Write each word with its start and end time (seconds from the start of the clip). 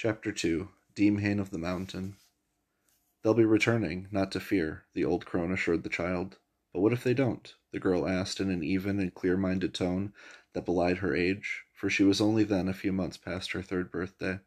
Chapter 0.00 0.30
2 0.30 0.68
Demhain 0.94 1.40
of 1.40 1.50
the 1.50 1.58
Mountain 1.58 2.18
They'll 3.20 3.34
be 3.34 3.44
returning, 3.44 4.06
not 4.12 4.30
to 4.30 4.38
fear, 4.38 4.84
the 4.94 5.04
old 5.04 5.26
crone 5.26 5.50
assured 5.50 5.82
the 5.82 5.88
child. 5.88 6.38
But 6.72 6.82
what 6.82 6.92
if 6.92 7.02
they 7.02 7.14
don't? 7.14 7.52
the 7.72 7.80
girl 7.80 8.06
asked 8.06 8.38
in 8.38 8.48
an 8.48 8.62
even 8.62 9.00
and 9.00 9.12
clear 9.12 9.36
minded 9.36 9.74
tone 9.74 10.12
that 10.52 10.64
belied 10.64 10.98
her 10.98 11.16
age, 11.16 11.64
for 11.74 11.90
she 11.90 12.04
was 12.04 12.20
only 12.20 12.44
then 12.44 12.68
a 12.68 12.72
few 12.72 12.92
months 12.92 13.16
past 13.16 13.50
her 13.50 13.60
third 13.60 13.90
birthday. 13.90 14.38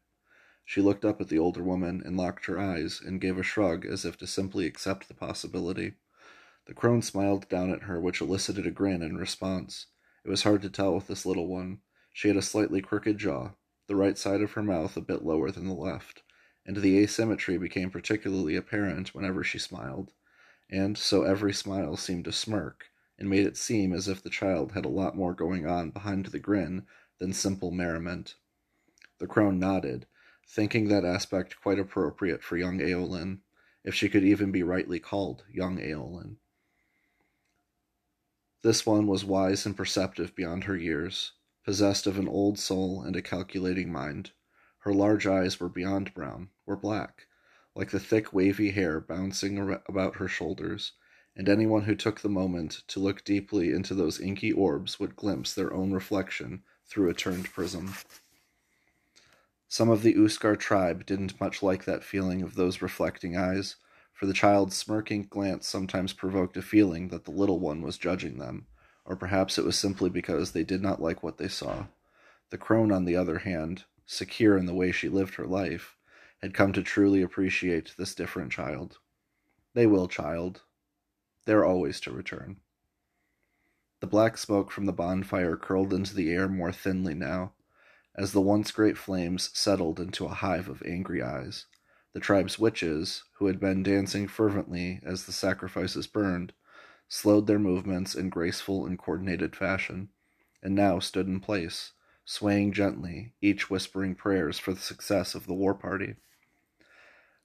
She 0.64 0.80
looked 0.80 1.04
up 1.04 1.20
at 1.20 1.28
the 1.28 1.38
older 1.38 1.62
woman 1.62 2.02
and 2.02 2.16
locked 2.16 2.46
her 2.46 2.58
eyes 2.58 3.02
and 3.04 3.20
gave 3.20 3.36
a 3.36 3.42
shrug 3.42 3.84
as 3.84 4.06
if 4.06 4.16
to 4.20 4.26
simply 4.26 4.64
accept 4.64 5.06
the 5.06 5.12
possibility. 5.12 5.92
The 6.64 6.72
crone 6.72 7.02
smiled 7.02 7.46
down 7.50 7.70
at 7.70 7.82
her, 7.82 8.00
which 8.00 8.22
elicited 8.22 8.66
a 8.66 8.70
grin 8.70 9.02
in 9.02 9.18
response. 9.18 9.88
It 10.24 10.30
was 10.30 10.44
hard 10.44 10.62
to 10.62 10.70
tell 10.70 10.94
with 10.94 11.08
this 11.08 11.26
little 11.26 11.46
one. 11.46 11.82
She 12.14 12.28
had 12.28 12.38
a 12.38 12.42
slightly 12.42 12.80
crooked 12.80 13.18
jaw, 13.18 13.50
the 13.92 13.96
right 13.96 14.16
side 14.16 14.40
of 14.40 14.52
her 14.52 14.62
mouth 14.62 14.96
a 14.96 15.02
bit 15.02 15.22
lower 15.22 15.50
than 15.50 15.66
the 15.66 15.74
left, 15.74 16.22
and 16.64 16.78
the 16.78 16.96
asymmetry 16.96 17.58
became 17.58 17.90
particularly 17.90 18.56
apparent 18.56 19.14
whenever 19.14 19.44
she 19.44 19.58
smiled. 19.58 20.12
And 20.70 20.96
so 20.96 21.24
every 21.24 21.52
smile 21.52 21.98
seemed 21.98 22.26
a 22.26 22.32
smirk, 22.32 22.86
and 23.18 23.28
made 23.28 23.44
it 23.44 23.58
seem 23.58 23.92
as 23.92 24.08
if 24.08 24.22
the 24.22 24.30
child 24.30 24.72
had 24.72 24.86
a 24.86 24.88
lot 24.88 25.14
more 25.14 25.34
going 25.34 25.66
on 25.66 25.90
behind 25.90 26.24
the 26.24 26.38
grin 26.38 26.86
than 27.18 27.34
simple 27.34 27.70
merriment. 27.70 28.36
The 29.18 29.26
crone 29.26 29.58
nodded, 29.58 30.06
thinking 30.48 30.88
that 30.88 31.04
aspect 31.04 31.60
quite 31.60 31.78
appropriate 31.78 32.42
for 32.42 32.56
young 32.56 32.80
Aeolyn, 32.80 33.42
if 33.84 33.94
she 33.94 34.08
could 34.08 34.24
even 34.24 34.50
be 34.50 34.62
rightly 34.62 35.00
called 35.00 35.44
young 35.52 35.78
Aeolyn. 35.78 36.38
This 38.62 38.86
one 38.86 39.06
was 39.06 39.22
wise 39.22 39.66
and 39.66 39.76
perceptive 39.76 40.34
beyond 40.34 40.64
her 40.64 40.78
years, 40.78 41.32
possessed 41.64 42.06
of 42.06 42.18
an 42.18 42.28
old 42.28 42.58
soul 42.58 43.02
and 43.02 43.14
a 43.14 43.22
calculating 43.22 43.90
mind. 43.90 44.30
Her 44.80 44.92
large 44.92 45.26
eyes 45.26 45.60
were 45.60 45.68
beyond 45.68 46.12
brown, 46.14 46.50
were 46.66 46.76
black, 46.76 47.26
like 47.74 47.90
the 47.90 48.00
thick 48.00 48.32
wavy 48.32 48.70
hair 48.70 49.00
bouncing 49.00 49.78
about 49.86 50.16
her 50.16 50.28
shoulders, 50.28 50.92
and 51.36 51.48
anyone 51.48 51.82
who 51.82 51.94
took 51.94 52.20
the 52.20 52.28
moment 52.28 52.82
to 52.88 53.00
look 53.00 53.24
deeply 53.24 53.70
into 53.70 53.94
those 53.94 54.20
inky 54.20 54.52
orbs 54.52 54.98
would 54.98 55.16
glimpse 55.16 55.54
their 55.54 55.72
own 55.72 55.92
reflection 55.92 56.62
through 56.86 57.08
a 57.08 57.14
turned 57.14 57.52
prism. 57.52 57.94
Some 59.68 59.88
of 59.88 60.02
the 60.02 60.14
Uskar 60.14 60.56
tribe 60.56 61.06
didn't 61.06 61.40
much 61.40 61.62
like 61.62 61.84
that 61.84 62.04
feeling 62.04 62.42
of 62.42 62.56
those 62.56 62.82
reflecting 62.82 63.36
eyes, 63.36 63.76
for 64.12 64.26
the 64.26 64.34
child's 64.34 64.76
smirking 64.76 65.26
glance 65.30 65.66
sometimes 65.66 66.12
provoked 66.12 66.56
a 66.58 66.62
feeling 66.62 67.08
that 67.08 67.24
the 67.24 67.30
little 67.30 67.58
one 67.58 67.80
was 67.80 67.96
judging 67.96 68.38
them, 68.38 68.66
or 69.04 69.16
perhaps 69.16 69.58
it 69.58 69.64
was 69.64 69.78
simply 69.78 70.10
because 70.10 70.52
they 70.52 70.64
did 70.64 70.82
not 70.82 71.02
like 71.02 71.22
what 71.22 71.38
they 71.38 71.48
saw. 71.48 71.86
The 72.50 72.58
crone, 72.58 72.92
on 72.92 73.04
the 73.04 73.16
other 73.16 73.38
hand, 73.38 73.84
secure 74.06 74.56
in 74.56 74.66
the 74.66 74.74
way 74.74 74.92
she 74.92 75.08
lived 75.08 75.34
her 75.34 75.46
life, 75.46 75.96
had 76.40 76.54
come 76.54 76.72
to 76.72 76.82
truly 76.82 77.22
appreciate 77.22 77.94
this 77.96 78.14
different 78.14 78.52
child. 78.52 78.98
They 79.74 79.86
will, 79.86 80.08
child. 80.08 80.62
They're 81.46 81.64
always 81.64 82.00
to 82.00 82.12
return. 82.12 82.58
The 84.00 84.06
black 84.06 84.36
smoke 84.36 84.70
from 84.70 84.86
the 84.86 84.92
bonfire 84.92 85.56
curled 85.56 85.94
into 85.94 86.14
the 86.14 86.30
air 86.30 86.48
more 86.48 86.72
thinly 86.72 87.14
now, 87.14 87.52
as 88.16 88.32
the 88.32 88.40
once 88.40 88.70
great 88.70 88.98
flames 88.98 89.50
settled 89.54 89.98
into 90.00 90.26
a 90.26 90.34
hive 90.34 90.68
of 90.68 90.82
angry 90.84 91.22
eyes. 91.22 91.66
The 92.12 92.20
tribe's 92.20 92.58
witches, 92.58 93.22
who 93.34 93.46
had 93.46 93.58
been 93.58 93.82
dancing 93.82 94.28
fervently 94.28 95.00
as 95.04 95.24
the 95.24 95.32
sacrifices 95.32 96.06
burned, 96.06 96.52
slowed 97.08 97.46
their 97.46 97.58
movements 97.58 98.14
in 98.14 98.28
graceful 98.28 98.86
and 98.86 98.98
coordinated 98.98 99.54
fashion, 99.56 100.08
and 100.62 100.74
now 100.74 100.98
stood 100.98 101.26
in 101.26 101.40
place, 101.40 101.92
swaying 102.24 102.72
gently, 102.72 103.32
each 103.40 103.68
whispering 103.68 104.14
prayers 104.14 104.58
for 104.58 104.72
the 104.72 104.80
success 104.80 105.34
of 105.34 105.46
the 105.46 105.54
war 105.54 105.74
party. 105.74 106.14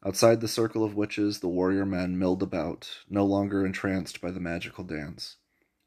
Outside 0.06 0.42
the 0.42 0.48
circle 0.48 0.84
of 0.84 0.96
witches, 0.96 1.40
the 1.40 1.48
warrior 1.48 1.86
men 1.86 2.20
milled 2.20 2.44
about, 2.44 3.00
no 3.10 3.26
longer 3.26 3.66
entranced 3.66 4.22
by 4.22 4.32
the 4.32 4.40
magical 4.40 4.84
dance. 4.84 5.38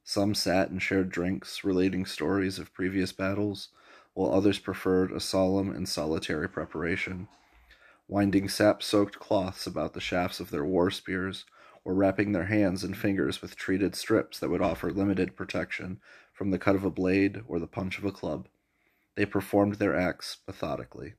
Some 0.02 0.34
sat 0.34 0.70
and 0.70 0.82
shared 0.82 1.10
drinks, 1.10 1.62
relating 1.62 2.04
stories 2.04 2.58
of 2.58 2.74
previous 2.74 3.12
battles, 3.12 3.68
while 4.12 4.32
others 4.32 4.58
preferred 4.58 5.12
a 5.12 5.20
solemn 5.20 5.70
and 5.70 5.88
solitary 5.88 6.48
preparation, 6.48 7.28
winding 8.08 8.48
sap 8.48 8.82
soaked 8.82 9.20
cloths 9.20 9.66
about 9.68 9.92
the 9.92 10.00
shafts 10.00 10.40
of 10.40 10.50
their 10.50 10.64
war 10.64 10.90
spears, 10.90 11.44
or 11.84 11.94
wrapping 11.94 12.32
their 12.32 12.44
hands 12.44 12.84
and 12.84 12.96
fingers 12.96 13.40
with 13.40 13.56
treated 13.56 13.94
strips 13.94 14.38
that 14.38 14.50
would 14.50 14.60
offer 14.60 14.90
limited 14.90 15.36
protection 15.36 16.00
from 16.32 16.50
the 16.50 16.58
cut 16.58 16.74
of 16.74 16.84
a 16.84 16.90
blade 16.90 17.42
or 17.46 17.58
the 17.58 17.66
punch 17.66 17.98
of 17.98 18.04
a 18.04 18.12
club. 18.12 18.48
They 19.16 19.26
performed 19.26 19.76
their 19.76 19.96
acts 19.96 20.38
methodically, 20.46 21.14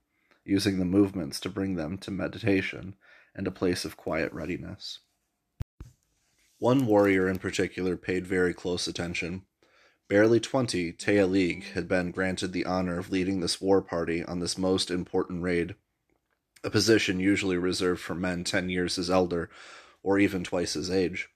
using 0.45 0.79
the 0.79 0.85
movements 0.85 1.39
to 1.41 1.49
bring 1.49 1.75
them 1.75 1.97
to 1.99 2.11
meditation 2.11 2.95
and 3.35 3.47
a 3.47 3.51
place 3.51 3.85
of 3.85 3.97
quiet 3.97 4.31
readiness. 4.33 4.99
One 6.59 6.85
warrior 6.85 7.27
in 7.27 7.39
particular 7.39 7.97
paid 7.97 8.27
very 8.27 8.53
close 8.53 8.87
attention. 8.87 9.43
Barely 10.07 10.39
twenty, 10.39 10.91
Tea 10.91 11.23
League 11.23 11.63
had 11.73 11.87
been 11.87 12.11
granted 12.11 12.53
the 12.53 12.65
honor 12.65 12.99
of 12.99 13.09
leading 13.09 13.39
this 13.39 13.61
war 13.61 13.81
party 13.81 14.23
on 14.23 14.39
this 14.39 14.57
most 14.57 14.91
important 14.91 15.41
raid, 15.41 15.75
a 16.63 16.69
position 16.69 17.19
usually 17.19 17.57
reserved 17.57 18.01
for 18.01 18.13
men 18.13 18.43
ten 18.43 18.69
years 18.69 18.97
his 18.97 19.09
elder, 19.09 19.49
or 20.03 20.19
even 20.19 20.43
twice 20.43 20.73
his 20.73 20.89
age. 20.89 21.29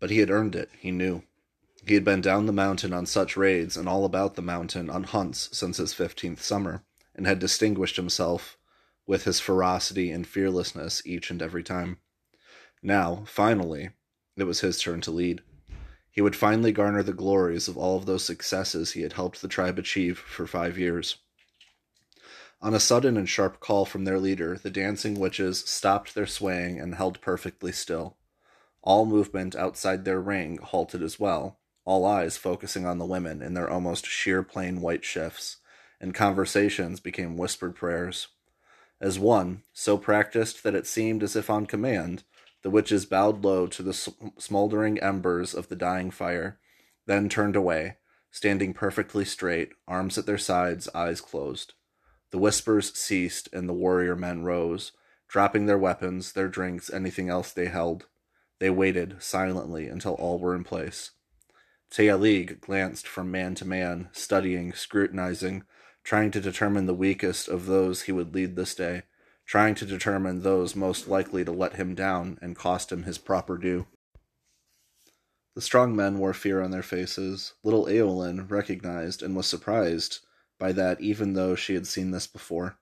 But 0.00 0.10
he 0.10 0.18
had 0.18 0.30
earned 0.30 0.54
it, 0.54 0.70
he 0.78 0.90
knew. 0.90 1.22
He 1.86 1.94
had 1.94 2.04
been 2.04 2.20
down 2.20 2.46
the 2.46 2.52
mountain 2.52 2.92
on 2.92 3.06
such 3.06 3.36
raids 3.36 3.76
and 3.76 3.88
all 3.88 4.04
about 4.04 4.34
the 4.34 4.42
mountain 4.42 4.88
on 4.88 5.04
hunts 5.04 5.48
since 5.52 5.78
his 5.78 5.92
fifteenth 5.92 6.42
summer, 6.42 6.84
and 7.14 7.26
had 7.26 7.38
distinguished 7.38 7.96
himself 7.96 8.56
with 9.06 9.24
his 9.24 9.40
ferocity 9.40 10.10
and 10.10 10.26
fearlessness 10.26 11.02
each 11.04 11.30
and 11.30 11.42
every 11.42 11.62
time. 11.62 11.98
Now, 12.82 13.24
finally, 13.26 13.90
it 14.36 14.44
was 14.44 14.60
his 14.60 14.80
turn 14.80 15.00
to 15.02 15.10
lead. 15.10 15.42
He 16.10 16.20
would 16.20 16.36
finally 16.36 16.72
garner 16.72 17.02
the 17.02 17.12
glories 17.12 17.68
of 17.68 17.76
all 17.76 17.96
of 17.96 18.06
those 18.06 18.24
successes 18.24 18.92
he 18.92 19.02
had 19.02 19.14
helped 19.14 19.40
the 19.40 19.48
tribe 19.48 19.78
achieve 19.78 20.18
for 20.18 20.46
five 20.46 20.78
years. 20.78 21.16
On 22.62 22.74
a 22.74 22.80
sudden 22.80 23.16
and 23.16 23.28
sharp 23.28 23.58
call 23.58 23.84
from 23.84 24.04
their 24.04 24.20
leader, 24.20 24.56
the 24.56 24.70
dancing 24.70 25.18
witches 25.18 25.64
stopped 25.68 26.14
their 26.14 26.28
swaying 26.28 26.78
and 26.78 26.94
held 26.94 27.20
perfectly 27.20 27.72
still. 27.72 28.16
All 28.82 29.04
movement 29.04 29.56
outside 29.56 30.04
their 30.04 30.20
ring 30.20 30.58
halted 30.58 31.02
as 31.02 31.18
well, 31.18 31.58
all 31.84 32.06
eyes 32.06 32.36
focusing 32.36 32.86
on 32.86 32.98
the 32.98 33.04
women 33.04 33.42
in 33.42 33.54
their 33.54 33.68
almost 33.68 34.06
sheer 34.06 34.44
plain 34.44 34.80
white 34.80 35.04
shifts, 35.04 35.56
and 36.00 36.14
conversations 36.14 37.00
became 37.00 37.36
whispered 37.36 37.74
prayers. 37.74 38.28
As 39.00 39.18
one, 39.18 39.64
so 39.72 39.98
practiced 39.98 40.62
that 40.62 40.76
it 40.76 40.86
seemed 40.86 41.24
as 41.24 41.34
if 41.34 41.50
on 41.50 41.66
command, 41.66 42.22
the 42.62 42.70
witches 42.70 43.06
bowed 43.06 43.44
low 43.44 43.66
to 43.66 43.82
the 43.82 43.92
smoldering 44.38 45.00
embers 45.00 45.52
of 45.52 45.68
the 45.68 45.74
dying 45.74 46.12
fire, 46.12 46.60
then 47.06 47.28
turned 47.28 47.56
away, 47.56 47.96
standing 48.30 48.72
perfectly 48.72 49.24
straight, 49.24 49.72
arms 49.88 50.16
at 50.16 50.26
their 50.26 50.38
sides, 50.38 50.88
eyes 50.94 51.20
closed. 51.20 51.74
The 52.32 52.38
whispers 52.38 52.92
ceased, 52.98 53.48
and 53.52 53.68
the 53.68 53.72
warrior 53.72 54.16
men 54.16 54.42
rose, 54.42 54.92
dropping 55.28 55.66
their 55.66 55.78
weapons, 55.78 56.32
their 56.32 56.48
drinks, 56.48 56.92
anything 56.92 57.28
else 57.28 57.52
they 57.52 57.66
held. 57.66 58.06
They 58.58 58.70
waited 58.70 59.22
silently 59.22 59.86
until 59.86 60.14
all 60.14 60.40
were 60.40 60.56
in 60.56 60.64
place. 60.64 61.12
Tealig 61.90 62.60
glanced 62.60 63.06
from 63.06 63.30
man 63.30 63.54
to 63.54 63.64
man, 63.64 64.08
studying, 64.12 64.72
scrutinizing, 64.72 65.62
trying 66.02 66.32
to 66.32 66.40
determine 66.40 66.86
the 66.86 66.94
weakest 66.94 67.48
of 67.48 67.66
those 67.66 68.02
he 68.02 68.12
would 68.12 68.34
lead 68.34 68.56
this 68.56 68.74
day 68.74 69.02
trying 69.44 69.74
to 69.74 69.86
determine 69.86 70.42
those 70.42 70.76
most 70.76 71.08
likely 71.08 71.44
to 71.44 71.52
let 71.52 71.74
him 71.74 71.94
down 71.94 72.38
and 72.40 72.56
cost 72.56 72.92
him 72.92 73.02
his 73.02 73.18
proper 73.18 73.58
due. 73.58 73.86
The 75.54 75.60
strong 75.60 75.94
men 75.94 76.18
wore 76.18 76.32
fear 76.32 76.62
on 76.62 76.70
their 76.70 76.82
faces. 76.82 77.52
Little 77.62 77.86
Aeolyn 77.86 78.48
recognized 78.48 79.22
and 79.22 79.36
was 79.36 79.46
surprised 79.46 80.20
by 80.62 80.70
that 80.70 81.00
even 81.00 81.32
though 81.32 81.56
she 81.56 81.74
had 81.74 81.88
seen 81.88 82.12
this 82.12 82.28
before. 82.28 82.78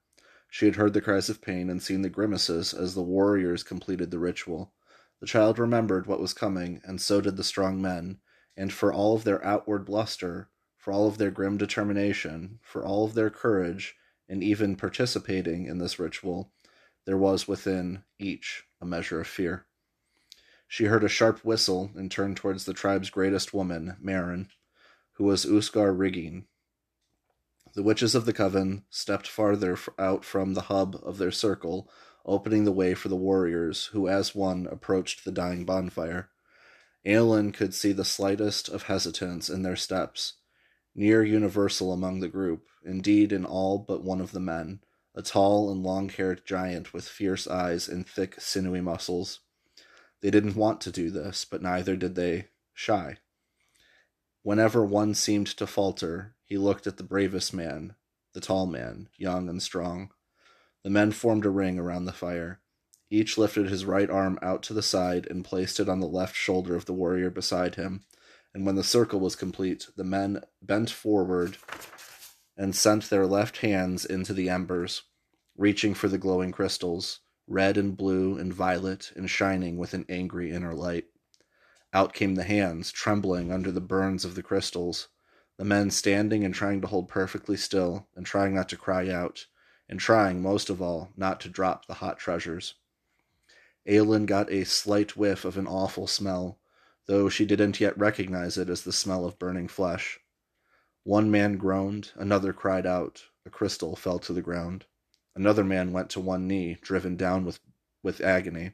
She 0.50 0.66
had 0.66 0.76
heard 0.76 0.92
the 0.92 1.00
cries 1.00 1.30
of 1.30 1.40
pain 1.40 1.70
and 1.70 1.82
seen 1.82 2.02
the 2.02 2.10
grimaces 2.10 2.74
as 2.74 2.94
the 2.94 3.02
warriors 3.02 3.62
completed 3.62 4.10
the 4.10 4.18
ritual. 4.18 4.74
The 5.18 5.26
child 5.26 5.58
remembered 5.58 6.06
what 6.06 6.20
was 6.20 6.34
coming, 6.34 6.82
and 6.84 7.00
so 7.00 7.22
did 7.22 7.38
the 7.38 7.42
strong 7.42 7.80
men, 7.80 8.18
and 8.54 8.70
for 8.70 8.92
all 8.92 9.16
of 9.16 9.24
their 9.24 9.42
outward 9.42 9.86
bluster, 9.86 10.50
for 10.76 10.92
all 10.92 11.08
of 11.08 11.16
their 11.16 11.30
grim 11.30 11.56
determination, 11.56 12.58
for 12.60 12.84
all 12.84 13.06
of 13.06 13.14
their 13.14 13.30
courage, 13.30 13.96
and 14.28 14.44
even 14.44 14.76
participating 14.76 15.64
in 15.64 15.78
this 15.78 15.98
ritual, 15.98 16.52
there 17.06 17.16
was 17.16 17.48
within 17.48 18.04
each 18.18 18.64
a 18.82 18.84
measure 18.84 19.22
of 19.22 19.26
fear. 19.26 19.64
She 20.68 20.84
heard 20.84 21.02
a 21.02 21.08
sharp 21.08 21.46
whistle 21.46 21.92
and 21.94 22.10
turned 22.10 22.36
towards 22.36 22.66
the 22.66 22.74
tribe's 22.74 23.08
greatest 23.08 23.54
woman, 23.54 23.96
Marin, 23.98 24.50
who 25.12 25.24
was 25.24 25.46
Uskar 25.46 25.94
Rigging. 25.94 26.44
The 27.74 27.82
witches 27.82 28.14
of 28.14 28.24
the 28.24 28.32
coven 28.32 28.84
stepped 28.90 29.28
farther 29.28 29.78
out 29.98 30.24
from 30.24 30.54
the 30.54 30.62
hub 30.62 31.00
of 31.02 31.18
their 31.18 31.30
circle, 31.30 31.88
opening 32.24 32.64
the 32.64 32.72
way 32.72 32.94
for 32.94 33.08
the 33.08 33.16
warriors, 33.16 33.86
who 33.86 34.08
as 34.08 34.34
one 34.34 34.66
approached 34.66 35.24
the 35.24 35.32
dying 35.32 35.64
bonfire. 35.64 36.30
Aeolyn 37.04 37.52
could 37.52 37.72
see 37.72 37.92
the 37.92 38.04
slightest 38.04 38.68
of 38.68 38.84
hesitance 38.84 39.48
in 39.48 39.62
their 39.62 39.76
steps, 39.76 40.34
near 40.94 41.22
universal 41.22 41.92
among 41.92 42.20
the 42.20 42.28
group, 42.28 42.66
indeed 42.84 43.32
in 43.32 43.44
all 43.44 43.78
but 43.78 44.02
one 44.02 44.20
of 44.20 44.32
the 44.32 44.40
men, 44.40 44.80
a 45.14 45.22
tall 45.22 45.70
and 45.70 45.82
long 45.82 46.08
haired 46.08 46.44
giant 46.44 46.92
with 46.92 47.08
fierce 47.08 47.46
eyes 47.46 47.88
and 47.88 48.06
thick, 48.06 48.40
sinewy 48.40 48.80
muscles. 48.80 49.40
They 50.20 50.30
didn't 50.30 50.56
want 50.56 50.80
to 50.82 50.90
do 50.90 51.10
this, 51.10 51.44
but 51.44 51.62
neither 51.62 51.96
did 51.96 52.16
they 52.16 52.48
shy. 52.74 53.18
Whenever 54.42 54.84
one 54.84 55.14
seemed 55.14 55.46
to 55.46 55.66
falter, 55.66 56.34
he 56.50 56.58
looked 56.58 56.88
at 56.88 56.96
the 56.96 57.04
bravest 57.04 57.54
man, 57.54 57.94
the 58.34 58.40
tall 58.40 58.66
man, 58.66 59.08
young 59.16 59.48
and 59.48 59.62
strong. 59.62 60.10
The 60.82 60.90
men 60.90 61.12
formed 61.12 61.46
a 61.46 61.50
ring 61.50 61.78
around 61.78 62.06
the 62.06 62.12
fire. 62.12 62.60
Each 63.08 63.38
lifted 63.38 63.68
his 63.68 63.84
right 63.84 64.10
arm 64.10 64.36
out 64.42 64.64
to 64.64 64.74
the 64.74 64.82
side 64.82 65.28
and 65.30 65.44
placed 65.44 65.78
it 65.78 65.88
on 65.88 66.00
the 66.00 66.08
left 66.08 66.34
shoulder 66.34 66.74
of 66.74 66.86
the 66.86 66.92
warrior 66.92 67.30
beside 67.30 67.76
him. 67.76 68.02
And 68.52 68.66
when 68.66 68.74
the 68.74 68.82
circle 68.82 69.20
was 69.20 69.36
complete, 69.36 69.86
the 69.96 70.02
men 70.02 70.42
bent 70.60 70.90
forward 70.90 71.56
and 72.56 72.74
sent 72.74 73.10
their 73.10 73.28
left 73.28 73.58
hands 73.58 74.04
into 74.04 74.34
the 74.34 74.48
embers, 74.48 75.04
reaching 75.56 75.94
for 75.94 76.08
the 76.08 76.18
glowing 76.18 76.50
crystals, 76.50 77.20
red 77.46 77.76
and 77.76 77.96
blue 77.96 78.36
and 78.36 78.52
violet 78.52 79.12
and 79.14 79.30
shining 79.30 79.78
with 79.78 79.94
an 79.94 80.04
angry 80.08 80.50
inner 80.50 80.74
light. 80.74 81.04
Out 81.92 82.12
came 82.12 82.34
the 82.34 82.42
hands, 82.42 82.90
trembling 82.90 83.52
under 83.52 83.70
the 83.70 83.80
burns 83.80 84.24
of 84.24 84.34
the 84.34 84.42
crystals, 84.42 85.06
the 85.60 85.66
men 85.66 85.90
standing 85.90 86.42
and 86.42 86.54
trying 86.54 86.80
to 86.80 86.86
hold 86.86 87.06
perfectly 87.06 87.54
still, 87.54 88.08
and 88.16 88.24
trying 88.24 88.54
not 88.54 88.66
to 88.66 88.78
cry 88.78 89.10
out, 89.10 89.44
and 89.90 90.00
trying, 90.00 90.40
most 90.40 90.70
of 90.70 90.80
all, 90.80 91.10
not 91.18 91.38
to 91.38 91.50
drop 91.50 91.84
the 91.84 91.92
hot 91.92 92.18
treasures. 92.18 92.76
Aeolyn 93.86 94.24
got 94.24 94.50
a 94.50 94.64
slight 94.64 95.18
whiff 95.18 95.44
of 95.44 95.58
an 95.58 95.66
awful 95.66 96.06
smell, 96.06 96.58
though 97.04 97.28
she 97.28 97.44
didn't 97.44 97.78
yet 97.78 97.98
recognize 97.98 98.56
it 98.56 98.70
as 98.70 98.84
the 98.84 98.90
smell 98.92 99.26
of 99.26 99.38
burning 99.38 99.68
flesh. 99.68 100.18
One 101.04 101.30
man 101.30 101.58
groaned, 101.58 102.12
another 102.16 102.54
cried 102.54 102.86
out, 102.86 103.24
a 103.44 103.50
crystal 103.50 103.96
fell 103.96 104.18
to 104.20 104.32
the 104.32 104.40
ground. 104.40 104.86
Another 105.36 105.62
man 105.62 105.92
went 105.92 106.08
to 106.12 106.20
one 106.20 106.48
knee, 106.48 106.78
driven 106.80 107.16
down 107.16 107.44
with, 107.44 107.60
with 108.02 108.22
agony. 108.22 108.70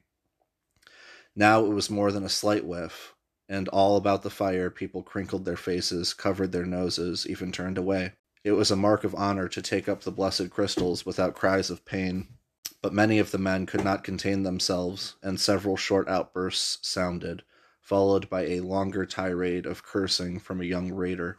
Now 1.35 1.65
it 1.65 1.71
was 1.71 1.91
more 1.91 2.13
than 2.13 2.23
a 2.23 2.29
slight 2.29 2.65
whiff, 2.65 3.16
and 3.49 3.69
all 3.69 3.97
about 3.97 4.23
the 4.23 4.31
fire 4.31 4.71
people 4.71 5.03
crinkled 5.03 5.45
their 5.45 5.57
faces, 5.57 6.15
covered 6.15 6.53
their 6.53 6.67
noses, 6.67 7.27
even 7.29 7.53
turned 7.53 7.79
away. 7.79 8.13
It 8.45 8.53
was 8.53 8.71
a 8.71 8.77
mark 8.77 9.05
of 9.05 9.15
honor 9.15 9.49
to 9.49 9.63
take 9.63 9.89
up 9.89 10.03
the 10.03 10.13
blessed 10.13 10.51
crystals 10.51 11.05
without 11.05 11.35
cries 11.35 11.71
of 11.71 11.85
pain 11.85 12.29
but 12.87 12.93
many 12.93 13.19
of 13.19 13.33
the 13.33 13.39
men 13.39 13.67
could 13.67 13.83
not 13.83 14.05
contain 14.05 14.45
themselves, 14.45 15.17
and 15.21 15.41
several 15.41 15.77
short 15.77 16.09
outbursts 16.09 16.79
sounded, 16.87 17.43
followed 17.81 18.31
by 18.31 18.43
a 18.43 18.61
longer 18.61 19.05
tirade 19.05 19.67
of 19.67 19.83
cursing 19.83 20.39
from 20.39 20.61
a 20.61 20.65
young 20.65 20.93
raider. 20.93 21.39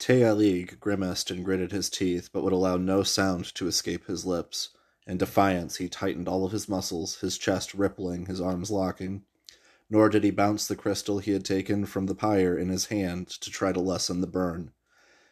Tealig 0.00 0.80
grimaced 0.80 1.30
and 1.30 1.44
gritted 1.44 1.70
his 1.70 1.88
teeth, 1.88 2.30
but 2.32 2.42
would 2.42 2.52
allow 2.52 2.76
no 2.76 3.04
sound 3.04 3.54
to 3.54 3.68
escape 3.68 4.06
his 4.06 4.26
lips. 4.26 4.70
In 5.06 5.18
defiance, 5.18 5.76
he 5.76 5.88
tightened 5.88 6.28
all 6.28 6.44
of 6.44 6.50
his 6.50 6.68
muscles, 6.68 7.20
his 7.20 7.38
chest 7.38 7.74
rippling, 7.74 8.26
his 8.26 8.40
arms 8.40 8.72
locking. 8.72 9.22
Nor 9.92 10.08
did 10.08 10.24
he 10.24 10.30
bounce 10.30 10.66
the 10.66 10.74
crystal 10.74 11.18
he 11.18 11.32
had 11.32 11.44
taken 11.44 11.84
from 11.84 12.06
the 12.06 12.14
pyre 12.14 12.56
in 12.56 12.70
his 12.70 12.86
hand 12.86 13.28
to 13.28 13.50
try 13.50 13.72
to 13.72 13.78
lessen 13.80 14.22
the 14.22 14.26
burn. 14.26 14.72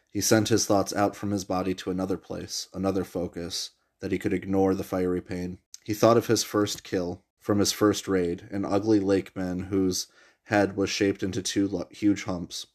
He 0.07 0.21
sent 0.21 0.49
his 0.49 0.67
thoughts 0.67 0.93
out 0.93 1.15
from 1.15 1.31
his 1.31 1.43
body 1.43 1.73
to 1.73 1.89
another 1.89 2.15
place, 2.15 2.67
another 2.71 3.03
focus, 3.03 3.71
that 4.01 4.11
he 4.11 4.19
could 4.19 4.33
ignore 4.33 4.75
the 4.75 4.83
fiery 4.83 5.19
pain. 5.19 5.57
He 5.83 5.95
thought 5.95 6.15
of 6.15 6.27
his 6.27 6.43
first 6.43 6.83
kill 6.83 7.23
from 7.39 7.57
his 7.57 7.71
first 7.71 8.07
raid, 8.07 8.47
an 8.51 8.63
ugly 8.63 8.99
lakeman 8.99 9.61
whose 9.61 10.05
head 10.43 10.77
was 10.77 10.91
shaped 10.91 11.23
into 11.23 11.41
two 11.41 11.83
huge 11.89 12.25
humps. 12.25 12.67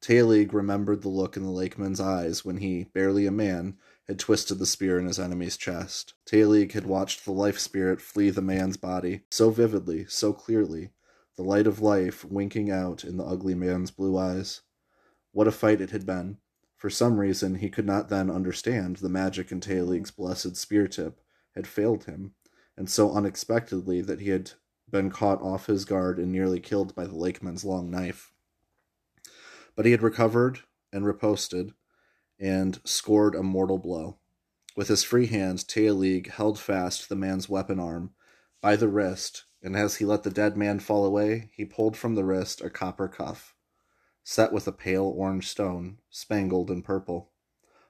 Taelig 0.00 0.54
remembered 0.54 1.02
the 1.02 1.10
look 1.10 1.36
in 1.36 1.42
the 1.42 1.50
lakeman's 1.50 2.00
eyes 2.00 2.46
when 2.46 2.56
he, 2.56 2.84
barely 2.94 3.26
a 3.26 3.30
man, 3.30 3.76
had 4.08 4.18
twisted 4.18 4.58
the 4.58 4.66
spear 4.66 4.98
in 4.98 5.06
his 5.06 5.18
enemy's 5.18 5.56
chest. 5.56 6.14
Taelig 6.24 6.72
had 6.72 6.86
watched 6.86 7.24
the 7.24 7.32
life 7.32 7.58
spirit 7.58 8.00
flee 8.00 8.30
the 8.30 8.40
man's 8.40 8.78
body 8.78 9.20
so 9.30 9.50
vividly, 9.50 10.06
so 10.08 10.32
clearly, 10.32 10.90
the 11.36 11.42
light 11.42 11.66
of 11.66 11.82
life 11.82 12.24
winking 12.24 12.70
out 12.70 13.04
in 13.04 13.18
the 13.18 13.24
ugly 13.24 13.54
man's 13.54 13.90
blue 13.90 14.16
eyes. 14.16 14.62
What 15.32 15.46
a 15.46 15.52
fight 15.52 15.82
it 15.82 15.90
had 15.90 16.06
been! 16.06 16.38
For 16.74 16.88
some 16.88 17.20
reason 17.20 17.56
he 17.56 17.68
could 17.68 17.86
not 17.86 18.08
then 18.08 18.30
understand, 18.30 18.96
the 18.96 19.08
magic 19.10 19.52
in 19.52 19.60
Taelig's 19.60 20.10
blessed 20.10 20.56
spear 20.56 20.88
tip 20.88 21.20
had 21.54 21.66
failed 21.66 22.04
him, 22.04 22.34
and 22.76 22.88
so 22.88 23.12
unexpectedly 23.12 24.00
that 24.00 24.20
he 24.20 24.30
had 24.30 24.52
been 24.90 25.10
caught 25.10 25.42
off 25.42 25.66
his 25.66 25.84
guard 25.84 26.18
and 26.18 26.32
nearly 26.32 26.60
killed 26.60 26.94
by 26.94 27.04
the 27.04 27.16
lakeman's 27.16 27.64
long 27.64 27.90
knife. 27.90 28.32
But 29.76 29.84
he 29.84 29.92
had 29.92 30.02
recovered 30.02 30.60
and 30.92 31.04
riposted 31.04 31.74
and 32.38 32.80
scored 32.84 33.34
a 33.34 33.42
mortal 33.42 33.78
blow. 33.78 34.18
With 34.76 34.88
his 34.88 35.04
free 35.04 35.26
hand, 35.26 35.66
Taelig 35.66 36.28
held 36.28 36.58
fast 36.58 37.08
the 37.08 37.16
man's 37.16 37.48
weapon 37.48 37.80
arm 37.80 38.12
by 38.60 38.76
the 38.76 38.88
wrist, 38.88 39.44
and 39.62 39.76
as 39.76 39.96
he 39.96 40.04
let 40.04 40.22
the 40.22 40.30
dead 40.30 40.56
man 40.56 40.78
fall 40.78 41.04
away, 41.04 41.50
he 41.52 41.64
pulled 41.64 41.96
from 41.96 42.14
the 42.14 42.24
wrist 42.24 42.60
a 42.60 42.70
copper 42.70 43.08
cuff 43.08 43.54
set 44.28 44.52
with 44.52 44.68
a 44.68 44.72
pale 44.72 45.06
orange 45.06 45.48
stone, 45.48 45.96
spangled 46.10 46.70
in 46.70 46.82
purple. 46.82 47.30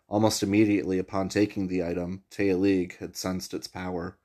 Almost 0.07 0.41
immediately 0.41 0.97
upon 0.97 1.29
taking 1.29 1.67
the 1.67 1.83
item, 1.83 2.23
Tealig 2.31 2.97
had 2.99 3.17
sensed 3.17 3.53
its 3.53 3.67
power, 3.67 4.17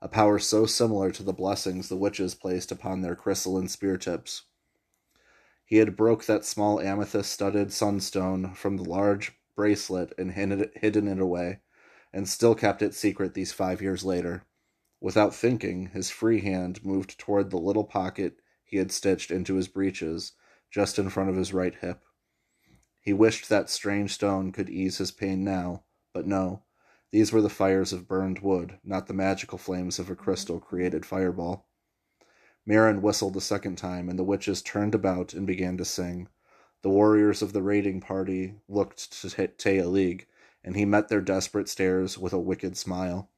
a 0.00 0.06
power 0.06 0.38
so 0.38 0.64
similar 0.64 1.10
to 1.10 1.24
the 1.24 1.32
blessings 1.32 1.88
the 1.88 1.96
witches 1.96 2.36
placed 2.36 2.70
upon 2.70 3.00
their 3.00 3.16
crystalline 3.16 3.66
spear 3.66 3.96
tips. 3.96 4.42
He 5.64 5.78
had 5.78 5.96
broke 5.96 6.26
that 6.26 6.44
small 6.44 6.80
amethyst-studded 6.80 7.72
sunstone 7.72 8.54
from 8.54 8.76
the 8.76 8.88
large 8.88 9.32
bracelet 9.56 10.12
and 10.16 10.32
hidden 10.32 11.08
it 11.08 11.18
away, 11.18 11.60
and 12.12 12.28
still 12.28 12.54
kept 12.54 12.82
it 12.82 12.94
secret 12.94 13.34
these 13.34 13.52
five 13.52 13.82
years 13.82 14.04
later. 14.04 14.44
Without 15.00 15.34
thinking, 15.34 15.86
his 15.86 16.10
free 16.10 16.40
hand 16.40 16.84
moved 16.84 17.18
toward 17.18 17.50
the 17.50 17.58
little 17.58 17.84
pocket 17.84 18.40
he 18.64 18.76
had 18.76 18.92
stitched 18.92 19.30
into 19.30 19.54
his 19.54 19.68
breeches 19.68 20.32
just 20.70 20.98
in 20.98 21.08
front 21.08 21.30
of 21.30 21.36
his 21.36 21.52
right 21.52 21.74
hip. 21.74 22.04
He 23.00 23.12
wished 23.12 23.48
that 23.48 23.70
strange 23.70 24.12
stone 24.12 24.52
could 24.52 24.68
ease 24.68 24.98
his 24.98 25.10
pain 25.12 25.44
now, 25.44 25.84
but 26.12 26.26
no. 26.26 26.64
These 27.12 27.32
were 27.32 27.40
the 27.40 27.48
fires 27.48 27.92
of 27.92 28.08
burned 28.08 28.40
wood, 28.40 28.78
not 28.82 29.06
the 29.06 29.14
magical 29.14 29.58
flames 29.58 29.98
of 29.98 30.10
a 30.10 30.16
crystal 30.16 30.58
created 30.58 31.06
fireball. 31.06 31.68
Mirren 32.66 33.00
whistled 33.00 33.36
a 33.36 33.40
second 33.40 33.76
time, 33.78 34.08
and 34.08 34.18
the 34.18 34.24
witches 34.24 34.60
turned 34.60 34.94
about 34.94 35.32
and 35.32 35.46
began 35.46 35.76
to 35.76 35.84
sing. 35.84 36.28
The 36.82 36.90
warriors 36.90 37.42
of 37.42 37.52
the 37.52 37.62
raiding 37.62 38.00
party 38.00 38.54
looked 38.68 39.12
to 39.20 39.28
Tealig, 39.28 40.26
and 40.62 40.76
he 40.76 40.84
met 40.84 41.08
their 41.08 41.20
desperate 41.20 41.68
stares 41.68 42.18
with 42.18 42.32
a 42.32 42.38
wicked 42.38 42.76
smile. 42.76 43.30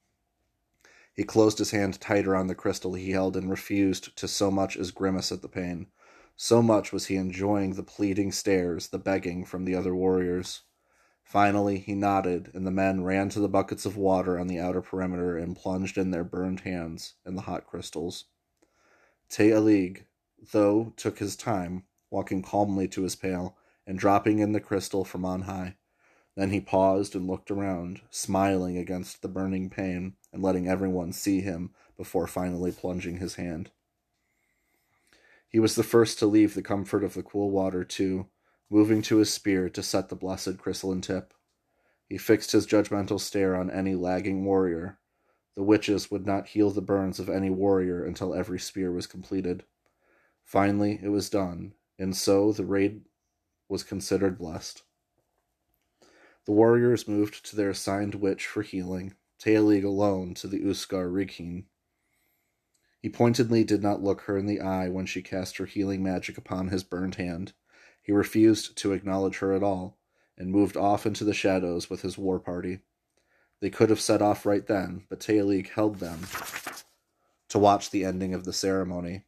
He 1.13 1.25
closed 1.25 1.59
his 1.59 1.73
hand 1.73 2.01
tighter 2.01 2.37
on 2.37 2.47
the 2.47 2.55
crystal 2.55 2.95
he 2.95 3.11
held 3.11 3.37
and 3.37 3.51
refused 3.51 4.17
to 4.17 4.29
so 4.29 4.51
much 4.51 4.77
as 4.77 4.93
grimace 4.93 5.33
at 5.33 5.43
the 5.43 5.49
pain. 5.49 5.89
So 6.37 6.63
much 6.63 6.93
was 6.93 7.07
he 7.07 7.17
enjoying 7.17 7.75
the 7.75 7.83
pleading 7.83 8.31
stares, 8.31 8.89
the 8.89 8.99
begging 9.01 9.45
from 9.45 9.65
the 9.65 9.75
other 9.75 9.95
warriors. 9.95 10.63
Finally, 11.25 11.81
he 11.81 11.95
nodded, 11.95 12.53
and 12.55 12.65
the 12.65 12.71
men 12.71 13.03
ran 13.03 13.29
to 13.31 13.41
the 13.41 13.49
buckets 13.49 13.85
of 13.85 13.97
water 13.97 14.39
on 14.39 14.47
the 14.47 14.61
outer 14.61 14.81
perimeter 14.81 15.37
and 15.37 15.57
plunged 15.57 15.99
in 15.99 16.13
their 16.13 16.23
burned 16.23 16.61
hands 16.61 17.15
in 17.27 17.35
the 17.35 17.43
hot 17.43 17.67
crystals. 17.67 18.27
Tealig, 19.29 20.05
though, 20.53 20.93
took 20.97 21.19
his 21.19 21.35
time, 21.35 21.83
walking 22.11 22.43
calmly 22.43 22.89
to 22.89 23.03
his 23.03 23.17
pail 23.17 23.57
and 23.87 23.99
dropping 23.99 24.39
in 24.39 24.53
the 24.53 24.61
crystal 24.61 25.05
from 25.05 25.25
on 25.25 25.43
high. 25.43 25.77
Then 26.37 26.51
he 26.51 26.61
paused 26.61 27.17
and 27.17 27.27
looked 27.27 27.51
around, 27.51 28.01
smiling 28.11 28.77
against 28.77 29.23
the 29.23 29.29
burning 29.29 29.71
pain 29.71 30.15
and 30.33 30.43
letting 30.43 30.69
everyone 30.69 31.13
see 31.13 31.41
him 31.41 31.71
before 31.97 32.29
finally 32.29 32.71
plunging 32.71 33.17
his 33.17 33.35
hand. 33.35 33.71
He 35.49 35.59
was 35.59 35.75
the 35.75 35.83
first 35.83 36.19
to 36.19 36.27
leave 36.27 36.55
the 36.55 36.63
comfort 36.63 37.03
of 37.03 37.15
the 37.15 37.23
cool 37.23 37.51
water, 37.51 37.83
too, 37.83 38.27
moving 38.71 39.03
to 39.03 39.17
his 39.17 39.33
spear 39.33 39.69
to 39.71 39.83
set 39.83 40.11
the 40.11 40.17
blessed 40.17 40.59
crystalline 40.59 41.01
tip. 41.01 41.33
He 42.07 42.19
fixed 42.19 42.53
his 42.53 42.67
judgmental 42.67 43.19
stare 43.19 43.57
on 43.57 43.71
any 43.71 43.95
lagging 43.95 44.45
warrior. 44.45 44.99
The 45.57 45.63
witches 45.63 46.11
would 46.11 46.27
not 46.27 46.49
heal 46.49 46.71
the 46.71 46.81
burns 46.81 47.19
of 47.19 47.29
any 47.29 47.51
warrior 47.51 48.05
until 48.05 48.35
every 48.35 48.61
spear 48.61 48.93
was 48.93 49.07
completed. 49.07 49.65
Finally, 50.45 51.01
it 51.03 51.09
was 51.09 51.29
done, 51.29 51.75
and 51.99 52.17
so 52.17 52.53
the 52.53 52.65
raid 52.65 53.03
was 53.69 53.83
considered 53.83 54.39
blessed. 54.39 54.83
The 56.47 56.53
warriors 56.53 57.07
moved 57.07 57.45
to 57.47 57.57
their 57.57 57.71
assigned 57.71 58.15
witch 58.15 58.47
for 58.47 58.63
healing, 58.63 59.15
Taelig 59.39 59.85
alone 59.85 60.35
to 60.35 60.47
the 60.47 60.61
Uskar 60.61 61.11
Rikin. 61.11 61.65
He 63.01 63.09
pointedly 63.09 63.65
did 63.65 63.83
not 63.83 64.03
look 64.03 64.23
her 64.23 64.39
in 64.39 64.47
the 64.47 64.61
eye 64.61 64.89
when 64.89 65.07
she 65.07 65.23
cast 65.23 65.59
her 65.59 65.67
healing 65.67 66.03
magic 66.03 66.39
upon 66.39 66.69
his 66.69 66.83
burned 66.83 67.17
hand. 67.17 67.53
He 68.03 68.13
refused 68.13 68.77
to 68.79 68.93
acknowledge 68.93 69.39
her 69.39 69.53
at 69.53 69.63
all, 69.63 69.99
and 70.39 70.51
moved 70.51 70.77
off 70.77 71.05
into 71.05 71.25
the 71.25 71.35
shadows 71.35 71.91
with 71.91 72.03
his 72.03 72.17
war 72.17 72.39
party. 72.41 72.79
They 73.61 73.71
could 73.71 73.91
have 73.91 74.01
set 74.01 74.23
off 74.23 74.47
right 74.47 74.67
then, 74.67 75.05
but 75.09 75.21
Taelig 75.21 75.69
held 75.69 75.97
them 75.97 76.21
to 77.49 77.59
watch 77.59 77.91
the 77.91 78.05
ending 78.05 78.35
of 78.35 78.45
the 78.45 78.53
ceremony. 78.53 79.25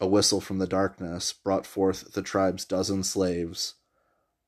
A 0.00 0.06
whistle 0.06 0.40
from 0.40 0.58
the 0.58 0.66
darkness 0.66 1.32
brought 1.32 1.66
forth 1.66 2.12
the 2.12 2.22
tribe's 2.22 2.64
dozen 2.64 3.04
slaves, 3.04 3.74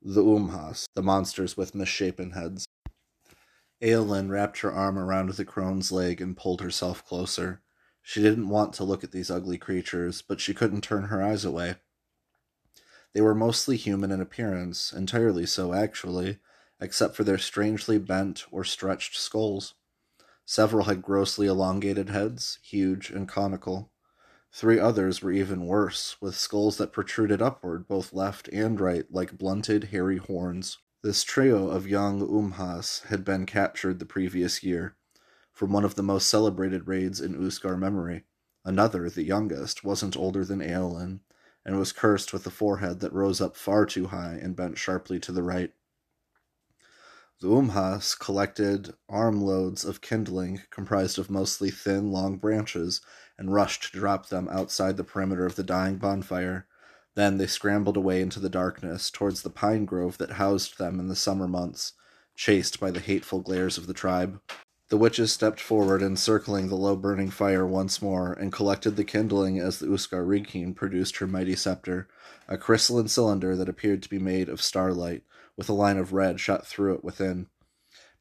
the 0.03 0.23
Umhas, 0.23 0.87
the 0.95 1.03
monsters 1.03 1.57
with 1.57 1.75
misshapen 1.75 2.33
heads. 2.33 2.67
Aeolyn 3.81 4.31
wrapped 4.31 4.61
her 4.61 4.73
arm 4.73 4.99
around 4.99 5.31
the 5.31 5.45
crone's 5.45 5.93
leg 5.93 6.21
and 6.21 6.37
pulled 6.37 6.61
herself 6.61 7.05
closer. 7.05 7.63
She 8.03 8.23
didn't 8.23 8.49
want 8.49 8.73
to 8.75 8.85
look 8.85 9.05
at 9.05 9.13
these 9.13 9.31
ugly 9.31 9.59
creatures, 9.59 10.23
but 10.23 10.41
she 10.41 10.55
couldn't 10.55 10.83
turn 10.83 11.05
her 11.05 11.23
eyes 11.23 11.45
away. 11.45 11.77
They 13.13 13.21
were 13.21 13.35
mostly 13.35 13.77
human 13.77 14.11
in 14.11 14.21
appearance, 14.21 14.93
entirely 14.93 15.47
so, 15.47 15.73
actually, 15.73 16.39
except 16.81 17.17
for 17.17 17.25
their 17.25 17.39
strangely 17.39 17.99
bent 17.99 18.45
or 18.51 18.65
stretched 18.65 19.17
skulls. 19.17 19.75
Several 20.45 20.85
had 20.85 21.03
grossly 21.03 21.47
elongated 21.47 22.11
heads, 22.11 22.59
huge 22.63 23.11
and 23.11 23.29
conical. 23.29 23.91
Three 24.57 24.81
others 24.81 25.21
were 25.21 25.33
even 25.33 25.67
worse, 25.67 26.17
with 26.19 26.35
skulls 26.35 26.79
that 26.79 26.91
protruded 26.91 27.43
upward, 27.43 27.87
both 27.87 28.15
left 28.15 28.49
and 28.49 28.81
right, 28.81 29.05
like 29.11 29.37
blunted, 29.37 29.85
hairy 29.85 30.17
horns. 30.17 30.79
This 31.03 31.25
trio 31.25 31.69
of 31.69 31.87
young 31.87 32.27
Umhas 32.27 33.03
had 33.09 33.23
been 33.23 33.45
captured 33.45 33.99
the 33.99 34.07
previous 34.07 34.63
year 34.63 34.97
from 35.53 35.73
one 35.73 35.85
of 35.85 35.95
the 35.95 36.03
most 36.03 36.31
celebrated 36.31 36.89
raids 36.89 37.21
in 37.21 37.35
Uskar 37.35 37.77
memory. 37.77 38.25
Another, 38.65 39.11
the 39.11 39.25
youngest, 39.25 39.85
wasn't 39.85 40.17
older 40.17 40.43
than 40.43 40.63
Aeolyn, 40.63 41.21
and 41.63 41.79
was 41.79 41.93
cursed 41.93 42.33
with 42.33 42.47
a 42.47 42.51
forehead 42.51 43.01
that 43.01 43.13
rose 43.13 43.43
up 43.43 43.57
far 43.57 43.85
too 43.85 44.07
high 44.07 44.39
and 44.41 44.57
bent 44.57 44.79
sharply 44.79 45.21
to 45.21 45.33
the 45.33 45.43
right. 45.43 45.75
The 47.41 47.49
Umhas 47.49 48.19
collected 48.19 48.95
armloads 49.11 49.85
of 49.85 50.01
kindling 50.01 50.63
comprised 50.71 51.19
of 51.19 51.29
mostly 51.29 51.71
thin, 51.71 52.11
long 52.11 52.39
branches 52.39 53.03
and 53.37 53.53
rushed 53.53 53.93
to 53.93 53.99
drop 53.99 54.31
them 54.31 54.49
outside 54.49 54.97
the 54.97 55.05
perimeter 55.05 55.45
of 55.45 55.55
the 55.55 55.63
dying 55.63 55.97
bonfire. 55.97 56.67
Then 57.15 57.37
they 57.37 57.47
scrambled 57.47 57.99
away 57.99 58.23
into 58.23 58.41
the 58.41 58.49
darkness 58.49 59.11
towards 59.11 59.43
the 59.43 59.51
pine 59.51 59.85
grove 59.85 60.17
that 60.17 60.33
housed 60.33 60.79
them 60.79 60.99
in 60.99 61.09
the 61.09 61.15
summer 61.15 61.47
months, 61.47 61.93
chased 62.35 62.81
by 62.81 62.91
the 62.91 63.01
hateful 63.01 63.41
glares 63.41 63.77
of 63.77 63.87
the 63.87 63.95
tribe. 63.95 64.41
The 64.89 64.97
witches 64.97 65.33
stepped 65.33 65.59
forward, 65.59 66.01
encircling 66.01 66.69
the 66.69 66.77
low 66.77 66.95
burning 66.95 67.31
fire 67.31 67.67
once 67.67 68.01
more, 68.01 68.33
and 68.33 68.53
collected 68.53 68.93
the 68.93 69.03
kindling 69.03 69.59
as 69.59 69.81
the 69.81 69.87
Uskar 69.87 70.25
Righin 70.25 70.75
produced 70.75 71.17
her 71.17 71.27
mighty 71.27 71.57
scepter, 71.57 72.07
a 72.47 72.57
crystalline 72.57 73.09
cylinder 73.09 73.57
that 73.57 73.69
appeared 73.69 74.01
to 74.05 74.09
be 74.09 74.21
made 74.21 74.49
of 74.49 74.63
starlight, 74.63 75.25
with 75.57 75.69
a 75.69 75.73
line 75.73 75.97
of 75.97 76.13
red 76.13 76.39
shot 76.39 76.65
through 76.65 76.95
it 76.95 77.03
within. 77.03 77.49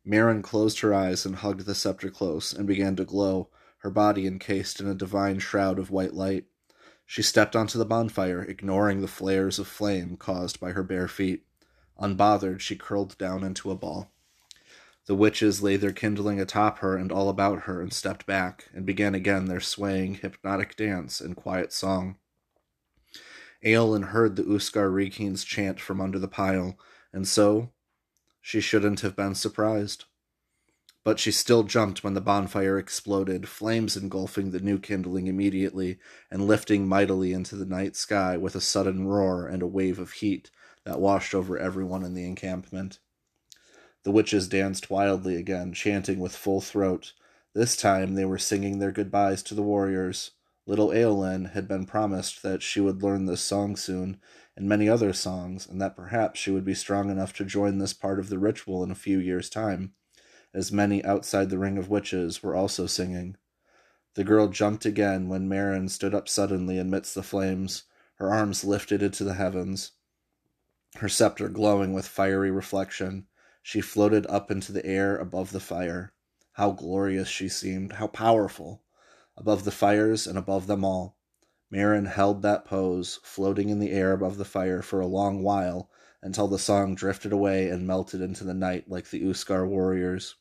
Meren 0.08 0.42
closed 0.42 0.80
her 0.80 0.92
eyes 0.92 1.24
and 1.24 1.36
hugged 1.36 1.68
the 1.68 1.76
scepter 1.76 2.10
close, 2.10 2.52
and 2.52 2.66
began 2.66 2.96
to 2.96 3.06
glow, 3.06 3.50
her 3.80 3.92
body 3.92 4.26
encased 4.26 4.80
in 4.80 4.88
a 4.88 4.96
divine 4.96 5.38
shroud 5.38 5.78
of 5.78 5.92
white 5.92 6.16
light. 6.16 6.46
She 7.06 7.22
stepped 7.22 7.56
onto 7.56 7.78
the 7.78 7.86
bonfire, 7.86 8.42
ignoring 8.42 9.02
the 9.02 9.08
flares 9.08 9.60
of 9.60 9.68
flame 9.68 10.18
caused 10.18 10.60
by 10.60 10.72
her 10.72 10.82
bare 10.82 11.08
feet. 11.08 11.46
Unbothered, 12.00 12.60
she 12.60 12.76
curled 12.76 13.16
down 13.20 13.44
into 13.44 13.70
a 13.70 13.76
ball. 13.76 14.12
The 15.08 15.16
witches 15.16 15.62
laid 15.62 15.82
their 15.82 15.92
kindling 15.92 16.40
atop 16.40 16.80
her 16.80 16.98
and 16.98 17.12
all 17.12 17.30
about 17.30 17.62
her 17.64 17.82
and 17.82 17.94
stepped 17.94 18.26
back, 18.26 18.70
and 18.74 18.86
began 18.86 19.14
again 19.14 19.46
their 19.46 19.60
swaying, 19.60 20.16
hypnotic 20.16 20.76
dance 20.76 21.22
and 21.22 21.36
quiet 21.36 21.72
song. 21.72 22.18
Aeolyn 23.64 24.08
heard 24.08 24.36
the 24.36 24.44
Uskar 24.44 24.90
Righin's 24.90 25.44
chant 25.44 25.80
from 25.80 26.02
under 26.02 26.18
the 26.18 26.28
pile, 26.28 26.78
and 27.14 27.28
so 27.28 27.72
she 28.42 28.62
shouldn't 28.62 29.02
have 29.02 29.16
been 29.16 29.36
surprised. 29.36 30.06
But 31.04 31.20
she 31.20 31.32
still 31.32 31.64
jumped 31.64 32.04
when 32.04 32.16
the 32.16 32.22
bonfire 32.22 32.80
exploded, 32.80 33.48
flames 33.48 33.96
engulfing 33.96 34.50
the 34.50 34.60
new 34.60 34.80
kindling 34.80 35.28
immediately, 35.28 36.00
and 36.32 36.48
lifting 36.48 36.88
mightily 36.88 37.32
into 37.32 37.56
the 37.56 37.66
night 37.66 37.96
sky 37.96 38.38
with 38.38 38.56
a 38.56 38.62
sudden 38.62 39.08
roar 39.08 39.48
and 39.48 39.62
a 39.62 39.68
wave 39.68 40.00
of 40.00 40.14
heat 40.14 40.50
that 40.84 41.00
washed 41.00 41.36
over 41.36 41.60
everyone 41.60 42.04
in 42.04 42.16
the 42.16 42.26
encampment. 42.26 42.98
The 44.06 44.12
witches 44.12 44.48
danced 44.48 44.92
wildly 44.92 45.36
again, 45.36 45.74
chanting 45.74 46.20
with 46.20 46.36
full 46.36 46.62
throat. 46.62 47.14
This 47.56 47.76
time 47.76 48.14
they 48.14 48.24
were 48.24 48.38
singing 48.38 48.78
their 48.78 48.92
goodbyes 48.92 49.42
to 49.42 49.56
the 49.56 49.64
warriors. 49.64 50.30
Little 50.68 50.92
Aeolyn 50.94 51.46
had 51.54 51.68
been 51.68 51.88
promised 51.88 52.44
that 52.44 52.62
she 52.62 52.80
would 52.80 53.02
learn 53.02 53.26
this 53.26 53.42
song 53.42 53.76
soon, 53.76 54.22
and 54.56 54.70
many 54.70 54.88
other 54.88 55.12
songs, 55.12 55.68
and 55.68 55.82
that 55.82 55.96
perhaps 55.96 56.40
she 56.40 56.52
would 56.52 56.64
be 56.64 56.76
strong 56.76 57.10
enough 57.10 57.34
to 57.34 57.46
join 57.46 57.80
this 57.80 57.94
part 57.94 58.20
of 58.20 58.30
the 58.30 58.38
ritual 58.38 58.84
in 58.84 58.92
a 58.92 58.96
few 58.96 59.18
years' 59.18 59.50
time, 59.50 59.96
as 60.54 60.72
many 60.72 61.04
outside 61.04 61.50
the 61.50 61.58
ring 61.58 61.80
of 61.80 61.90
witches 61.90 62.44
were 62.44 62.56
also 62.56 62.86
singing. 62.86 63.36
The 64.14 64.24
girl 64.24 64.50
jumped 64.50 64.86
again 64.86 65.30
when 65.30 65.50
Meren 65.50 65.90
stood 65.90 66.14
up 66.14 66.30
suddenly 66.30 66.78
amidst 66.78 67.16
the 67.16 67.24
flames, 67.24 67.86
her 68.18 68.32
arms 68.32 68.64
lifted 68.64 69.02
into 69.02 69.24
the 69.24 69.34
heavens, 69.34 69.94
her 70.98 71.10
scepter 71.10 71.50
glowing 71.50 71.92
with 71.92 72.08
fiery 72.08 72.52
reflection. 72.52 73.26
She 73.68 73.82
floated 73.82 74.28
up 74.28 74.52
into 74.52 74.72
the 74.72 74.86
air 74.86 75.18
above 75.18 75.52
the 75.52 75.60
fire. 75.60 76.14
How 76.52 76.70
glorious 76.70 77.28
she 77.28 77.50
seemed, 77.50 77.94
how 77.94 78.06
powerful! 78.06 78.84
Above 79.36 79.64
the 79.64 79.72
fires 79.72 80.28
and 80.28 80.38
above 80.38 80.68
them 80.68 80.86
all. 80.86 81.18
Meren 81.74 82.06
held 82.06 82.44
that 82.44 82.66
pose, 82.66 83.20
floating 83.24 83.70
in 83.70 83.80
the 83.80 83.90
air 83.90 84.12
above 84.12 84.38
the 84.38 84.46
fire 84.46 84.84
for 84.84 85.00
a 85.00 85.08
long 85.08 85.42
while, 85.42 85.90
until 86.22 86.48
the 86.48 86.60
song 86.60 86.94
drifted 86.94 87.34
away 87.34 87.68
and 87.68 87.88
melted 87.88 88.22
into 88.22 88.44
the 88.44 88.54
night 88.54 88.88
like 88.88 89.10
the 89.10 89.24
Uskar 89.28 89.68
warriors. 89.68 90.36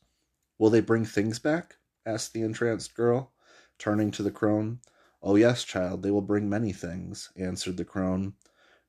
Will 0.59 0.69
they 0.69 0.79
bring 0.79 1.03
things 1.03 1.39
back? 1.39 1.77
asked 2.05 2.31
the 2.31 2.43
entranced 2.43 2.93
girl, 2.93 3.33
turning 3.79 4.11
to 4.11 4.21
the 4.21 4.29
crone. 4.29 4.81
Oh, 5.23 5.35
yes, 5.35 5.63
child, 5.63 6.03
they 6.03 6.11
will 6.11 6.21
bring 6.21 6.47
many 6.47 6.71
things, 6.73 7.31
answered 7.35 7.77
the 7.77 7.85
crone. 7.85 8.35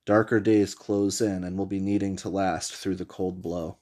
Darker 0.05 0.40
days 0.40 0.75
close 0.75 1.23
in 1.23 1.43
and 1.43 1.57
will 1.57 1.64
be 1.64 1.81
needing 1.81 2.16
to 2.16 2.28
last 2.28 2.75
through 2.75 2.97
the 2.97 3.07
cold 3.07 3.40
blow. 3.40 3.78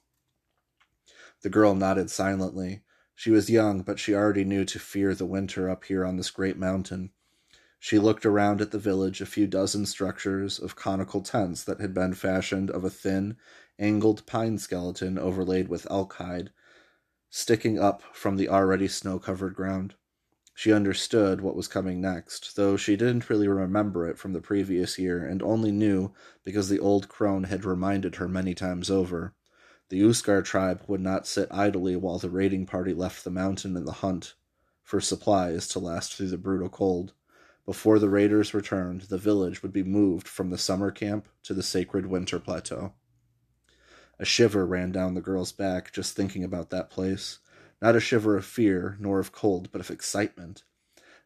The 1.45 1.51
girl 1.51 1.75
nodded 1.75 2.09
silently. 2.09 2.81
She 3.13 3.29
was 3.29 3.51
young, 3.51 3.83
but 3.83 3.99
she 3.99 4.15
already 4.15 4.43
knew 4.43 4.65
to 4.65 4.79
fear 4.79 5.13
the 5.13 5.27
winter 5.27 5.69
up 5.69 5.83
here 5.83 6.03
on 6.03 6.17
this 6.17 6.31
great 6.31 6.57
mountain. 6.57 7.11
She 7.77 7.99
looked 7.99 8.25
around 8.25 8.61
at 8.61 8.71
the 8.71 8.79
village, 8.79 9.21
a 9.21 9.27
few 9.27 9.45
dozen 9.45 9.85
structures 9.85 10.57
of 10.57 10.75
conical 10.75 11.21
tents 11.21 11.63
that 11.65 11.79
had 11.79 11.93
been 11.93 12.15
fashioned 12.15 12.71
of 12.71 12.83
a 12.83 12.89
thin, 12.89 13.37
angled 13.77 14.25
pine 14.25 14.57
skeleton 14.57 15.19
overlaid 15.19 15.67
with 15.67 15.85
elk 15.91 16.13
hide, 16.13 16.49
sticking 17.29 17.77
up 17.77 18.01
from 18.11 18.37
the 18.37 18.49
already 18.49 18.87
snow 18.87 19.19
covered 19.19 19.53
ground. 19.53 19.93
She 20.55 20.73
understood 20.73 21.41
what 21.41 21.55
was 21.55 21.67
coming 21.67 22.01
next, 22.01 22.55
though 22.55 22.75
she 22.75 22.95
didn't 22.95 23.29
really 23.29 23.47
remember 23.47 24.09
it 24.09 24.17
from 24.17 24.33
the 24.33 24.41
previous 24.41 24.97
year 24.97 25.23
and 25.23 25.43
only 25.43 25.71
knew 25.71 26.11
because 26.43 26.69
the 26.69 26.79
old 26.79 27.07
crone 27.07 27.43
had 27.43 27.65
reminded 27.65 28.15
her 28.15 28.27
many 28.27 28.55
times 28.55 28.89
over. 28.89 29.35
The 29.89 30.01
Uskar 30.01 30.43
tribe 30.43 30.83
would 30.87 31.01
not 31.01 31.27
sit 31.27 31.47
idly 31.51 31.95
while 31.95 32.17
the 32.17 32.29
raiding 32.29 32.65
party 32.65 32.93
left 32.93 33.23
the 33.23 33.29
mountain 33.29 33.77
in 33.77 33.85
the 33.85 33.91
hunt 33.91 34.33
for 34.81 34.99
supplies 34.99 35.67
to 35.69 35.79
last 35.79 36.13
through 36.13 36.29
the 36.29 36.37
brutal 36.37 36.69
cold. 36.69 37.13
Before 37.65 37.99
the 37.99 38.09
raiders 38.09 38.53
returned, 38.53 39.01
the 39.03 39.17
village 39.17 39.61
would 39.63 39.73
be 39.73 39.83
moved 39.83 40.27
from 40.27 40.49
the 40.49 40.57
summer 40.57 40.91
camp 40.91 41.27
to 41.43 41.53
the 41.53 41.63
sacred 41.63 42.05
winter 42.05 42.39
plateau. 42.39 42.93
A 44.19 44.25
shiver 44.25 44.65
ran 44.65 44.91
down 44.91 45.13
the 45.13 45.21
girl's 45.21 45.51
back 45.51 45.91
just 45.91 46.15
thinking 46.15 46.43
about 46.43 46.69
that 46.69 46.89
place. 46.89 47.39
Not 47.81 47.95
a 47.95 47.99
shiver 47.99 48.37
of 48.37 48.45
fear, 48.45 48.97
nor 48.99 49.19
of 49.19 49.31
cold, 49.31 49.71
but 49.71 49.81
of 49.81 49.91
excitement. 49.91 50.63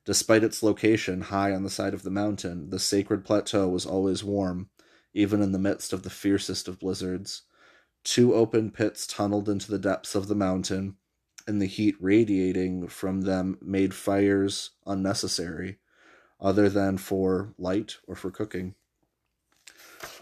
Despite 0.05 0.43
its 0.43 0.63
location 0.63 1.21
high 1.21 1.53
on 1.53 1.63
the 1.63 1.69
side 1.69 1.93
of 1.93 2.03
the 2.03 2.09
mountain, 2.09 2.71
the 2.71 2.79
sacred 2.79 3.23
plateau 3.23 3.67
was 3.69 3.85
always 3.85 4.23
warm, 4.23 4.69
even 5.13 5.41
in 5.41 5.51
the 5.51 5.59
midst 5.59 5.93
of 5.93 6.03
the 6.03 6.09
fiercest 6.09 6.67
of 6.67 6.79
blizzards. 6.79 7.43
Two 8.03 8.33
open 8.33 8.71
pits 8.71 9.05
tunneled 9.05 9.49
into 9.49 9.69
the 9.69 9.77
depths 9.77 10.15
of 10.15 10.27
the 10.27 10.35
mountain, 10.35 10.95
and 11.45 11.61
the 11.61 11.65
heat 11.65 11.95
radiating 11.99 12.87
from 12.87 13.21
them 13.21 13.57
made 13.61 13.93
fires 13.93 14.71
unnecessary, 14.85 15.79
other 16.39 16.69
than 16.69 16.97
for 16.97 17.53
light 17.57 17.97
or 18.07 18.15
for 18.15 18.31
cooking. 18.31 18.75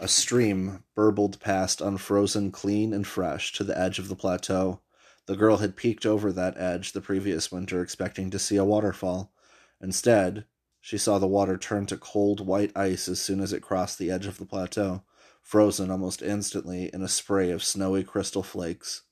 A 0.00 0.08
stream 0.08 0.82
burbled 0.94 1.38
past 1.40 1.80
unfrozen 1.80 2.50
clean 2.50 2.92
and 2.92 3.06
fresh 3.06 3.52
to 3.52 3.64
the 3.64 3.78
edge 3.78 3.98
of 3.98 4.08
the 4.08 4.16
plateau. 4.16 4.80
The 5.26 5.36
girl 5.36 5.58
had 5.58 5.76
peeked 5.76 6.04
over 6.04 6.32
that 6.32 6.56
edge 6.58 6.92
the 6.92 7.00
previous 7.00 7.52
winter 7.52 7.80
expecting 7.80 8.30
to 8.30 8.38
see 8.38 8.56
a 8.56 8.64
waterfall. 8.64 9.32
Instead, 9.80 10.46
she 10.80 10.98
saw 10.98 11.18
the 11.18 11.26
water 11.28 11.56
turn 11.56 11.86
to 11.86 11.96
cold 11.96 12.44
white 12.44 12.72
ice 12.76 13.08
as 13.08 13.20
soon 13.20 13.40
as 13.40 13.52
it 13.52 13.62
crossed 13.62 13.98
the 13.98 14.10
edge 14.10 14.26
of 14.26 14.38
the 14.38 14.46
plateau 14.46 15.04
frozen 15.48 15.90
almost 15.90 16.20
instantly 16.20 16.90
in 16.92 17.00
a 17.00 17.08
spray 17.08 17.50
of 17.50 17.64
snowy 17.64 18.04
crystal 18.04 18.42
flakes. 18.42 19.04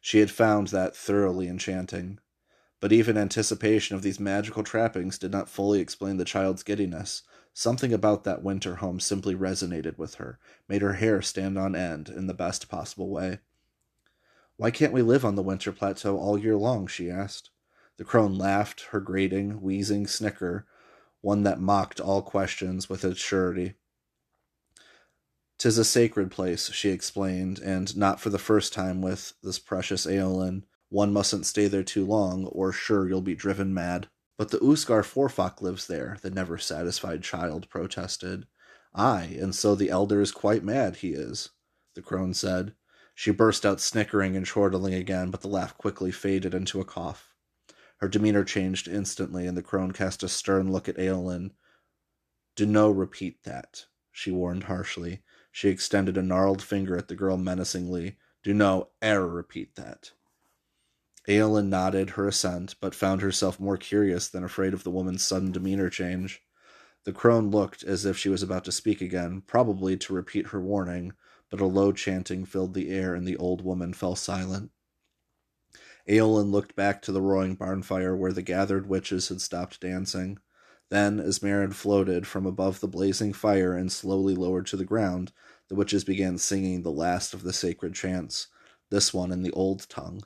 She 0.00 0.20
had 0.20 0.30
found 0.30 0.68
that 0.68 0.94
thoroughly 0.94 1.48
enchanting. 1.48 2.20
But 2.78 2.92
even 2.92 3.18
anticipation 3.18 3.96
of 3.96 4.02
these 4.02 4.20
magical 4.20 4.62
trappings 4.62 5.18
did 5.18 5.32
not 5.32 5.48
fully 5.48 5.80
explain 5.80 6.18
the 6.18 6.24
child's 6.24 6.62
giddiness. 6.62 7.24
Something 7.52 7.92
about 7.92 8.22
that 8.22 8.44
winter 8.44 8.76
home 8.76 9.00
simply 9.00 9.34
resonated 9.34 9.98
with 9.98 10.14
her, 10.14 10.38
made 10.68 10.82
her 10.82 10.92
hair 10.92 11.20
stand 11.20 11.58
on 11.58 11.74
end 11.74 12.08
in 12.08 12.28
the 12.28 12.32
best 12.32 12.68
possible 12.68 13.10
way. 13.10 13.40
Why 14.56 14.70
can't 14.70 14.92
we 14.92 15.02
live 15.02 15.24
on 15.24 15.34
the 15.34 15.42
winter 15.42 15.72
plateau 15.72 16.16
all 16.16 16.38
year 16.38 16.56
long? 16.56 16.86
she 16.86 17.10
asked. 17.10 17.50
The 17.96 18.04
crone 18.04 18.38
laughed 18.38 18.82
her 18.92 19.00
grating, 19.00 19.60
wheezing 19.60 20.06
snicker, 20.06 20.68
one 21.22 21.42
that 21.42 21.58
mocked 21.58 21.98
all 21.98 22.22
questions 22.22 22.88
with 22.88 23.04
its 23.04 23.18
surety. 23.18 23.74
"'Tis 25.60 25.76
a 25.76 25.84
sacred 25.84 26.30
place," 26.30 26.72
she 26.72 26.88
explained, 26.88 27.58
and 27.58 27.94
not 27.94 28.18
for 28.18 28.30
the 28.30 28.38
first 28.38 28.72
time 28.72 29.02
with 29.02 29.34
this 29.42 29.58
precious 29.58 30.06
Aeolyn. 30.06 30.64
One 30.88 31.12
mustn't 31.12 31.44
stay 31.44 31.66
there 31.68 31.82
too 31.82 32.06
long, 32.06 32.46
or 32.46 32.72
sure 32.72 33.06
you'll 33.06 33.20
be 33.20 33.34
driven 33.34 33.74
mad. 33.74 34.08
But 34.38 34.48
the 34.52 34.58
Uskar 34.60 35.02
Forfok 35.02 35.60
lives 35.60 35.86
there, 35.86 36.16
the 36.22 36.30
never 36.30 36.56
satisfied 36.56 37.22
child 37.22 37.68
protested. 37.68 38.46
Ay, 38.94 39.36
and 39.38 39.54
so 39.54 39.74
the 39.74 39.90
elder 39.90 40.22
is 40.22 40.32
quite 40.32 40.64
mad, 40.64 40.96
he 40.96 41.10
is, 41.10 41.50
the 41.94 42.00
crone 42.00 42.32
said. 42.32 42.74
She 43.14 43.30
burst 43.30 43.66
out 43.66 43.82
snickering 43.82 44.38
and 44.38 44.46
chortling 44.46 44.94
again, 44.94 45.30
but 45.30 45.42
the 45.42 45.48
laugh 45.48 45.76
quickly 45.76 46.10
faded 46.10 46.54
into 46.54 46.80
a 46.80 46.86
cough. 46.86 47.34
Her 47.98 48.08
demeanor 48.08 48.44
changed 48.44 48.88
instantly, 48.88 49.46
and 49.46 49.58
the 49.58 49.62
crone 49.62 49.92
cast 49.92 50.22
a 50.22 50.28
stern 50.30 50.72
look 50.72 50.88
at 50.88 50.98
Aeolyn. 50.98 51.52
Do 52.56 52.64
no 52.64 52.90
repeat 52.90 53.42
that, 53.42 53.84
she 54.10 54.30
warned 54.30 54.64
harshly. 54.64 55.22
She 55.50 55.68
extended 55.68 56.16
a 56.16 56.22
gnarled 56.22 56.62
finger 56.62 56.96
at 56.96 57.08
the 57.08 57.16
girl 57.16 57.36
menacingly. 57.36 58.18
Do 58.42 58.54
no 58.54 58.90
e'er 59.02 59.26
repeat 59.26 59.74
that. 59.76 60.12
Aeolyn 61.28 61.68
nodded 61.68 62.10
her 62.10 62.26
assent, 62.26 62.76
but 62.80 62.94
found 62.94 63.20
herself 63.20 63.60
more 63.60 63.76
curious 63.76 64.28
than 64.28 64.42
afraid 64.42 64.72
of 64.72 64.84
the 64.84 64.90
woman's 64.90 65.22
sudden 65.24 65.52
demeanor 65.52 65.90
change. 65.90 66.42
The 67.04 67.12
crone 67.12 67.50
looked 67.50 67.82
as 67.82 68.04
if 68.04 68.16
she 68.16 68.28
was 68.28 68.42
about 68.42 68.64
to 68.64 68.72
speak 68.72 69.00
again, 69.00 69.42
probably 69.46 69.96
to 69.98 70.12
repeat 70.12 70.48
her 70.48 70.60
warning, 70.60 71.12
but 71.50 71.60
a 71.60 71.66
low 71.66 71.92
chanting 71.92 72.44
filled 72.44 72.74
the 72.74 72.90
air 72.90 73.14
and 73.14 73.26
the 73.26 73.36
old 73.36 73.62
woman 73.62 73.92
fell 73.92 74.16
silent. 74.16 74.70
Aeolyn 76.08 76.50
looked 76.50 76.74
back 76.74 77.02
to 77.02 77.12
the 77.12 77.22
roaring 77.22 77.54
barn 77.54 77.82
fire 77.82 78.16
where 78.16 78.32
the 78.32 78.42
gathered 78.42 78.86
witches 78.86 79.28
had 79.28 79.40
stopped 79.40 79.80
dancing. 79.80 80.38
Then, 80.90 81.20
as 81.20 81.38
Meryn 81.38 81.72
floated 81.72 82.26
from 82.26 82.46
above 82.46 82.80
the 82.80 82.88
blazing 82.88 83.32
fire 83.32 83.76
and 83.76 83.92
slowly 83.92 84.34
lowered 84.34 84.66
to 84.66 84.76
the 84.76 84.84
ground, 84.84 85.32
the 85.68 85.76
witches 85.76 86.02
began 86.02 86.36
singing 86.36 86.82
the 86.82 86.90
last 86.90 87.32
of 87.32 87.44
the 87.44 87.52
sacred 87.52 87.94
chants, 87.94 88.48
this 88.90 89.14
one 89.14 89.30
in 89.30 89.42
the 89.42 89.52
old 89.52 89.88
tongue. 89.88 90.22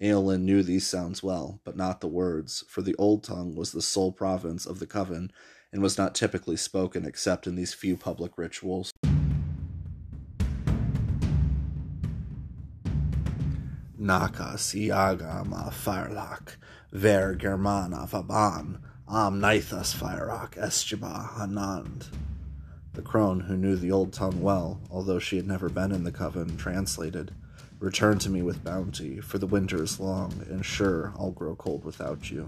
Aeolyn 0.00 0.44
knew 0.44 0.62
these 0.62 0.86
sounds 0.86 1.22
well, 1.22 1.60
but 1.64 1.76
not 1.76 2.00
the 2.00 2.08
words, 2.08 2.64
for 2.68 2.82
the 2.82 2.94
Old 2.96 3.24
Tongue 3.24 3.56
was 3.56 3.72
the 3.72 3.82
sole 3.82 4.12
province 4.12 4.64
of 4.64 4.78
the 4.78 4.86
Coven 4.86 5.32
and 5.72 5.82
was 5.82 5.98
not 5.98 6.14
typically 6.14 6.56
spoken 6.56 7.04
except 7.04 7.48
in 7.48 7.56
these 7.56 7.74
few 7.74 7.96
public 7.96 8.38
rituals. 8.38 8.92
Naka 13.98 14.54
siagama 14.54 15.72
firelak, 15.72 16.56
ver 16.92 17.34
germana 17.34 18.08
vaban, 18.08 18.78
am 19.10 19.40
naithas 19.40 19.94
firelak 19.96 20.56
estjiba 20.56 21.30
hanand. 21.38 22.08
The 22.92 23.00
crone, 23.00 23.40
who 23.40 23.56
knew 23.56 23.74
the 23.74 23.90
Old 23.90 24.12
Tongue 24.12 24.42
well, 24.42 24.80
although 24.90 25.18
she 25.18 25.36
had 25.36 25.46
never 25.46 25.70
been 25.70 25.92
in 25.92 26.04
the 26.04 26.12
Coven, 26.12 26.58
translated. 26.58 27.32
Return 27.78 28.18
to 28.18 28.28
me 28.28 28.42
with 28.42 28.62
bounty, 28.62 29.20
for 29.20 29.38
the 29.38 29.46
winter 29.46 29.82
is 29.82 29.98
long, 29.98 30.44
and 30.50 30.62
sure 30.62 31.14
I'll 31.18 31.30
grow 31.30 31.54
cold 31.54 31.84
without 31.84 32.30
you. 32.30 32.44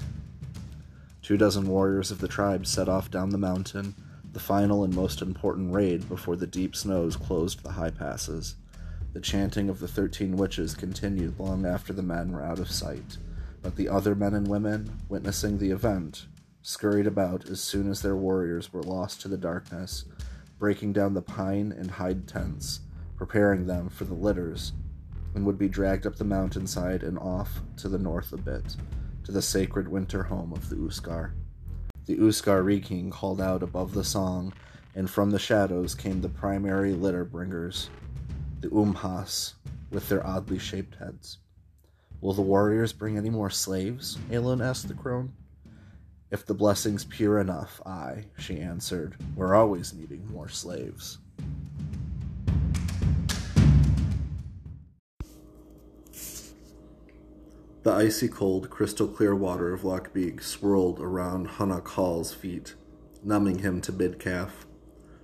Two 1.23 1.39
dozen 1.39 1.67
warriors 1.67 2.11
of 2.11 2.19
the 2.19 2.29
tribe 2.29 2.67
set 2.67 2.91
off 2.91 3.11
down 3.11 3.31
the 3.31 3.39
mountain, 3.39 3.95
the 4.33 4.41
final 4.41 4.85
and 4.85 4.95
most 4.95 5.23
important 5.23 5.73
raid 5.73 6.11
before 6.11 6.37
the 6.37 6.47
deep 6.47 6.77
snows 6.77 7.17
closed 7.17 7.63
the 7.63 7.73
high 7.73 7.91
passes. 7.91 8.57
The 9.15 9.21
chanting 9.21 9.71
of 9.71 9.81
the 9.81 9.89
thirteen 9.89 10.37
witches 10.37 10.75
continued 10.75 11.41
long 11.41 11.65
after 11.65 11.95
the 11.95 12.03
men 12.03 12.33
were 12.33 12.43
out 12.43 12.59
of 12.59 12.71
sight, 12.71 13.17
but 13.63 13.77
the 13.77 13.89
other 13.89 14.15
men 14.15 14.35
and 14.35 14.47
women, 14.47 14.99
witnessing 15.09 15.57
the 15.57 15.71
event, 15.71 16.27
scurried 16.63 17.07
about 17.07 17.49
as 17.49 17.61
soon 17.61 17.91
as 17.91 18.03
their 18.03 18.17
warriors 18.17 18.73
were 18.73 18.83
lost 18.83 19.21
to 19.21 19.29
the 19.29 19.37
darkness, 19.37 20.05
breaking 20.59 20.93
down 20.93 21.15
the 21.15 21.23
pine 21.23 21.73
and 21.77 21.91
hide 21.91 22.27
tents, 22.29 22.81
preparing 23.17 23.67
them 23.67 23.89
for 23.89 24.05
the 24.05 24.15
litters 24.15 24.73
and 25.35 25.45
would 25.47 25.59
be 25.59 25.69
dragged 25.69 26.07
up 26.07 26.17
the 26.17 26.25
mountainside 26.25 27.03
and 27.03 27.19
off 27.19 27.61
to 27.77 27.89
the 27.89 27.99
north 27.99 28.33
a 28.33 28.37
bit, 28.37 28.77
to 29.25 29.33
the 29.33 29.43
sacred 29.43 29.89
winter 29.89 30.25
home 30.25 30.53
of 30.53 30.69
the 30.69 30.77
Uskar. 30.77 31.33
The 32.07 32.17
Uskar 32.17 32.65
Reeking 32.65 33.11
called 33.11 33.41
out 33.41 33.63
above 33.63 33.95
the 33.95 34.05
song, 34.05 34.53
and 34.95 35.09
from 35.09 35.31
the 35.31 35.39
shadows 35.39 35.95
came 35.95 36.21
the 36.21 36.29
primary 36.29 36.93
litter 36.93 37.25
bringers, 37.25 37.91
the 38.61 38.69
Umhas, 38.69 39.55
with 39.91 40.09
their 40.09 40.27
oddly 40.27 40.59
shaped 40.59 40.97
heads. 40.97 41.39
Will 42.21 42.35
the 42.35 42.43
warriors 42.43 42.93
bring 42.93 43.17
any 43.17 43.31
more 43.31 43.51
slaves? 43.51 44.19
Aeolyn 44.31 44.61
asked 44.61 44.89
the 44.89 44.95
crone. 44.95 45.33
If 46.31 46.47
the 46.47 46.55
blessing's 46.55 47.05
pure 47.05 47.41
enough, 47.41 47.81
I, 47.85 48.27
she 48.39 48.61
answered. 48.61 49.17
We're 49.35 49.57
always 49.57 49.93
needing 49.93 50.31
more 50.31 50.49
slaves. 50.49 51.19
The 57.83 57.93
icy 57.93 58.29
cold, 58.29 58.71
crystal 58.71 59.09
clear 59.09 59.35
water 59.35 59.73
of 59.73 59.85
Loch 59.85 60.13
Beag 60.13 60.41
swirled 60.43 61.01
around 61.01 61.49
Hunnock 61.49 61.89
Hall's 61.89 62.33
feet, 62.33 62.75
numbing 63.25 63.61
him 63.61 63.81
to 63.81 63.93
mid 63.93 64.21
calf. 64.21 64.67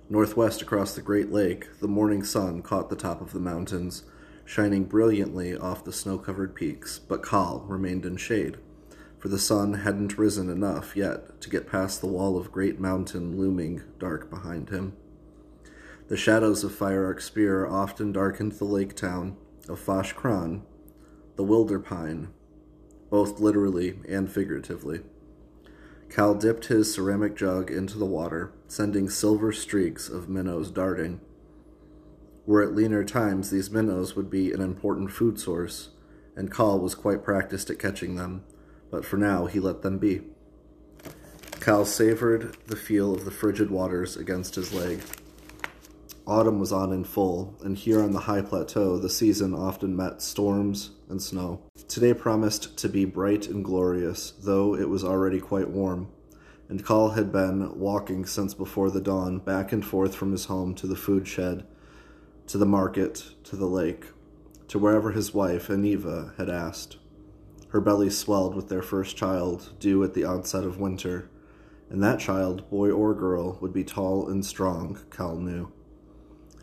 Northwest 0.09 0.61
across 0.61 0.93
the 0.93 1.01
great 1.01 1.31
lake, 1.31 1.79
the 1.79 1.87
morning 1.87 2.23
sun 2.23 2.61
caught 2.61 2.89
the 2.89 2.95
top 2.97 3.21
of 3.21 3.31
the 3.31 3.39
mountains, 3.39 4.03
shining 4.43 4.83
brilliantly 4.83 5.55
off 5.55 5.85
the 5.85 5.93
snow 5.93 6.17
covered 6.17 6.53
peaks, 6.55 6.99
but 6.99 7.23
Coll 7.23 7.63
remained 7.67 8.05
in 8.05 8.17
shade, 8.17 8.57
for 9.27 9.31
the 9.31 9.39
sun 9.39 9.73
hadn't 9.73 10.17
risen 10.17 10.49
enough 10.49 10.95
yet 10.95 11.41
to 11.41 11.49
get 11.49 11.67
past 11.67 11.99
the 11.99 12.07
wall 12.07 12.37
of 12.37 12.49
great 12.49 12.79
mountain 12.79 13.37
looming 13.37 13.81
dark 13.99 14.29
behind 14.29 14.69
him. 14.69 14.95
The 16.07 16.15
shadows 16.15 16.63
of 16.63 16.73
Fireark 16.73 17.19
Spear 17.19 17.67
often 17.67 18.13
darkened 18.13 18.53
the 18.53 18.63
lake 18.63 18.95
town 18.95 19.35
of 19.67 19.85
Fasch 19.85 20.15
Crann, 20.15 20.61
the 21.35 21.43
wilder 21.43 21.77
pine, 21.77 22.29
both 23.09 23.41
literally 23.41 23.99
and 24.07 24.31
figuratively. 24.31 25.01
Cal 26.09 26.33
dipped 26.33 26.67
his 26.67 26.93
ceramic 26.93 27.35
jug 27.35 27.69
into 27.69 27.97
the 27.97 28.05
water, 28.05 28.53
sending 28.69 29.09
silver 29.09 29.51
streaks 29.51 30.07
of 30.07 30.29
minnows 30.29 30.71
darting. 30.71 31.19
Were 32.45 32.63
it 32.63 32.73
leaner 32.73 33.03
times, 33.03 33.49
these 33.49 33.69
minnows 33.69 34.15
would 34.15 34.29
be 34.29 34.53
an 34.53 34.61
important 34.61 35.11
food 35.11 35.37
source, 35.37 35.89
and 36.37 36.49
Cal 36.49 36.79
was 36.79 36.95
quite 36.95 37.25
practiced 37.25 37.69
at 37.69 37.77
catching 37.77 38.15
them, 38.15 38.45
but 38.89 39.05
for 39.05 39.17
now 39.17 39.45
he 39.45 39.59
let 39.59 39.81
them 39.81 39.97
be. 39.97 40.21
Cal 41.59 41.85
savored 41.85 42.55
the 42.67 42.75
feel 42.75 43.13
of 43.13 43.25
the 43.25 43.31
frigid 43.31 43.69
waters 43.69 44.15
against 44.15 44.55
his 44.55 44.73
leg. 44.73 45.01
Autumn 46.25 46.59
was 46.59 46.71
on 46.71 46.91
in 46.91 47.03
full, 47.03 47.55
and 47.63 47.77
here 47.77 48.01
on 48.01 48.11
the 48.11 48.21
high 48.21 48.41
plateau, 48.41 48.97
the 48.97 49.09
season 49.09 49.53
often 49.53 49.95
met 49.95 50.21
storms 50.21 50.91
and 51.09 51.21
snow. 51.21 51.61
Today 51.87 52.13
promised 52.13 52.77
to 52.77 52.89
be 52.89 53.05
bright 53.05 53.47
and 53.47 53.63
glorious, 53.63 54.31
though 54.31 54.75
it 54.75 54.89
was 54.89 55.03
already 55.03 55.39
quite 55.39 55.69
warm, 55.69 56.09
and 56.69 56.83
Coll 56.83 57.11
had 57.11 57.31
been 57.31 57.77
walking 57.79 58.25
since 58.25 58.53
before 58.53 58.89
the 58.89 58.99
dawn, 58.99 59.39
back 59.39 59.71
and 59.71 59.85
forth 59.85 60.15
from 60.15 60.33
his 60.33 60.45
home 60.45 60.75
to 60.75 60.87
the 60.87 60.97
food 60.97 61.27
shed, 61.27 61.65
to 62.47 62.57
the 62.57 62.65
market, 62.65 63.23
to 63.45 63.55
the 63.55 63.65
lake, 63.65 64.05
to 64.67 64.77
wherever 64.77 65.11
his 65.11 65.33
wife, 65.33 65.67
Aniva, 65.67 66.35
had 66.37 66.49
asked. 66.49 66.97
Her 67.69 67.81
belly 67.81 68.09
swelled 68.09 68.55
with 68.55 68.69
their 68.69 68.81
first 68.81 69.17
child, 69.17 69.73
due 69.79 70.03
at 70.03 70.13
the 70.13 70.23
onset 70.23 70.63
of 70.63 70.79
winter, 70.79 71.29
and 71.89 72.01
that 72.01 72.19
child, 72.19 72.69
boy 72.69 72.91
or 72.91 73.13
girl, 73.13 73.57
would 73.59 73.73
be 73.73 73.83
tall 73.83 74.29
and 74.29 74.45
strong, 74.45 74.99
Coll 75.09 75.37
knew. 75.37 75.71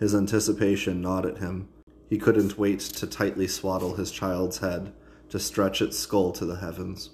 His 0.00 0.14
anticipation 0.14 1.02
gnawed 1.02 1.26
at 1.26 1.38
him. 1.38 1.68
He 2.08 2.18
couldn't 2.18 2.58
wait 2.58 2.80
to 2.80 3.06
tightly 3.06 3.46
swaddle 3.46 3.96
his 3.96 4.10
child's 4.10 4.58
head, 4.58 4.92
to 5.28 5.38
stretch 5.38 5.82
its 5.82 5.98
skull 5.98 6.32
to 6.32 6.44
the 6.44 6.56
heavens. 6.56 7.10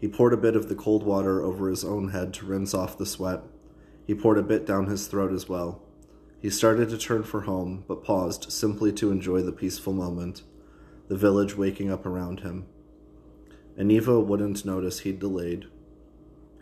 He 0.00 0.08
poured 0.08 0.32
a 0.32 0.36
bit 0.36 0.56
of 0.56 0.68
the 0.68 0.74
cold 0.74 1.02
water 1.02 1.42
over 1.42 1.68
his 1.68 1.84
own 1.84 2.10
head 2.10 2.32
to 2.34 2.46
rinse 2.46 2.74
off 2.74 2.98
the 2.98 3.06
sweat. 3.06 3.42
He 4.06 4.14
poured 4.14 4.38
a 4.38 4.42
bit 4.42 4.66
down 4.66 4.86
his 4.86 5.06
throat 5.06 5.32
as 5.32 5.48
well. 5.48 5.82
He 6.40 6.50
started 6.50 6.88
to 6.90 6.98
turn 6.98 7.24
for 7.24 7.42
home, 7.42 7.84
but 7.88 8.04
paused 8.04 8.52
simply 8.52 8.92
to 8.92 9.10
enjoy 9.10 9.42
the 9.42 9.52
peaceful 9.52 9.92
moment, 9.92 10.42
the 11.08 11.16
village 11.16 11.56
waking 11.56 11.90
up 11.90 12.06
around 12.06 12.40
him. 12.40 12.66
Aniva 13.78 14.24
wouldn't 14.24 14.64
notice 14.64 15.00
he'd 15.00 15.20
delayed. 15.20 15.66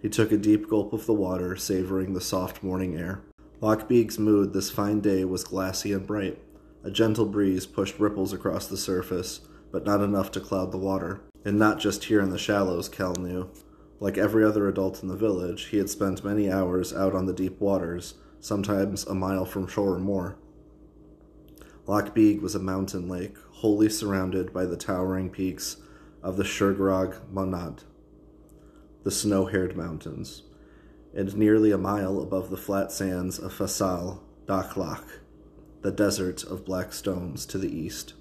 He 0.02 0.10
took 0.10 0.30
a 0.30 0.36
deep 0.36 0.68
gulp 0.68 0.92
of 0.92 1.06
the 1.06 1.14
water, 1.14 1.56
savoring 1.56 2.12
the 2.12 2.20
soft 2.20 2.62
morning 2.62 2.94
air. 2.94 3.22
Loch 3.62 3.88
Beag's 3.88 4.18
mood 4.18 4.52
this 4.52 4.70
fine 4.70 5.00
day 5.00 5.24
was 5.24 5.42
glassy 5.42 5.94
and 5.94 6.06
bright. 6.06 6.38
A 6.84 6.90
gentle 6.90 7.24
breeze 7.24 7.64
pushed 7.64 7.98
ripples 7.98 8.34
across 8.34 8.66
the 8.66 8.76
surface, 8.76 9.40
but 9.72 9.86
not 9.86 10.02
enough 10.02 10.30
to 10.32 10.40
cloud 10.40 10.72
the 10.72 10.78
water. 10.78 11.22
And 11.42 11.58
not 11.58 11.80
just 11.80 12.04
here 12.04 12.20
in 12.20 12.28
the 12.28 12.38
shallows, 12.38 12.88
Cal 12.88 13.14
knew. 13.14 13.48
Like 13.98 14.18
every 14.18 14.44
other 14.44 14.68
adult 14.68 15.02
in 15.02 15.08
the 15.08 15.16
village, 15.16 15.66
he 15.66 15.78
had 15.78 15.88
spent 15.88 16.22
many 16.22 16.50
hours 16.50 16.92
out 16.92 17.14
on 17.14 17.24
the 17.24 17.32
deep 17.32 17.58
waters, 17.60 18.14
sometimes 18.40 19.06
a 19.06 19.14
mile 19.14 19.46
from 19.46 19.66
shore 19.66 19.94
or 19.94 19.98
more. 19.98 20.36
Loch 21.86 22.14
Beag 22.14 22.42
was 22.42 22.54
a 22.54 22.60
mountain 22.60 23.08
lake, 23.08 23.36
wholly 23.52 23.88
surrounded 23.88 24.52
by 24.52 24.66
the 24.66 24.76
towering 24.76 25.30
peaks 25.30 25.78
of 26.26 26.36
the 26.36 26.42
Shergrog 26.42 27.20
Monad, 27.30 27.84
the 29.04 29.12
snow-haired 29.12 29.76
mountains 29.76 30.42
and 31.14 31.36
nearly 31.36 31.70
a 31.70 31.78
mile 31.78 32.20
above 32.20 32.50
the 32.50 32.56
flat 32.56 32.90
sands 32.90 33.38
of 33.38 33.52
Fasal, 33.52 34.18
Dakhlach, 34.44 35.20
the 35.82 35.92
desert 35.92 36.42
of 36.42 36.64
black 36.64 36.92
stones 36.92 37.46
to 37.46 37.58
the 37.58 37.72
east. 37.72 38.14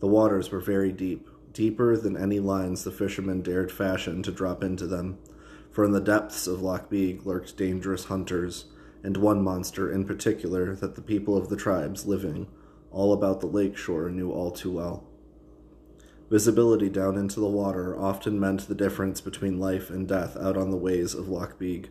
The 0.00 0.06
waters 0.06 0.50
were 0.50 0.58
very 0.58 0.90
deep, 0.90 1.28
deeper 1.52 1.98
than 1.98 2.16
any 2.16 2.40
lines 2.40 2.84
the 2.84 2.90
fishermen 2.90 3.42
dared 3.42 3.70
fashion 3.70 4.22
to 4.22 4.32
drop 4.32 4.64
into 4.64 4.86
them, 4.86 5.18
for 5.70 5.84
in 5.84 5.92
the 5.92 6.00
depths 6.00 6.46
of 6.46 6.62
Loch 6.62 6.88
Beag 6.88 7.26
lurked 7.26 7.58
dangerous 7.58 8.06
hunters, 8.06 8.64
and 9.04 9.18
one 9.18 9.44
monster 9.44 9.92
in 9.92 10.06
particular 10.06 10.74
that 10.76 10.94
the 10.94 11.02
people 11.02 11.36
of 11.36 11.50
the 11.50 11.56
tribes 11.56 12.06
living 12.06 12.46
all 12.90 13.12
about 13.12 13.40
the 13.40 13.46
lake 13.46 13.76
shore 13.76 14.08
knew 14.08 14.32
all 14.32 14.50
too 14.50 14.72
well. 14.72 15.07
Visibility 16.30 16.90
down 16.90 17.16
into 17.16 17.40
the 17.40 17.46
water 17.46 17.98
often 17.98 18.38
meant 18.38 18.68
the 18.68 18.74
difference 18.74 19.20
between 19.20 19.58
life 19.58 19.88
and 19.88 20.06
death 20.06 20.36
out 20.36 20.58
on 20.58 20.70
the 20.70 20.76
ways 20.76 21.14
of 21.14 21.28
Loch 21.28 21.58
Beag. 21.58 21.88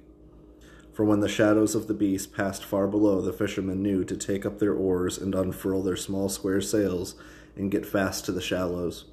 For 0.93 1.03
when 1.03 1.21
the 1.21 1.29
shadows 1.29 1.73
of 1.73 1.87
the 1.87 1.93
beast 1.93 2.33
passed 2.33 2.63
far 2.63 2.87
below, 2.87 3.21
the 3.21 3.33
fishermen 3.33 3.81
knew 3.81 4.03
to 4.03 4.15
take 4.15 4.45
up 4.45 4.59
their 4.59 4.73
oars 4.73 5.17
and 5.17 5.33
unfurl 5.33 5.81
their 5.81 5.95
small 5.95 6.29
square 6.29 6.61
sails 6.61 7.15
and 7.55 7.71
get 7.71 7.85
fast 7.85 8.25
to 8.25 8.31
the 8.31 8.41
shallows. 8.41 9.05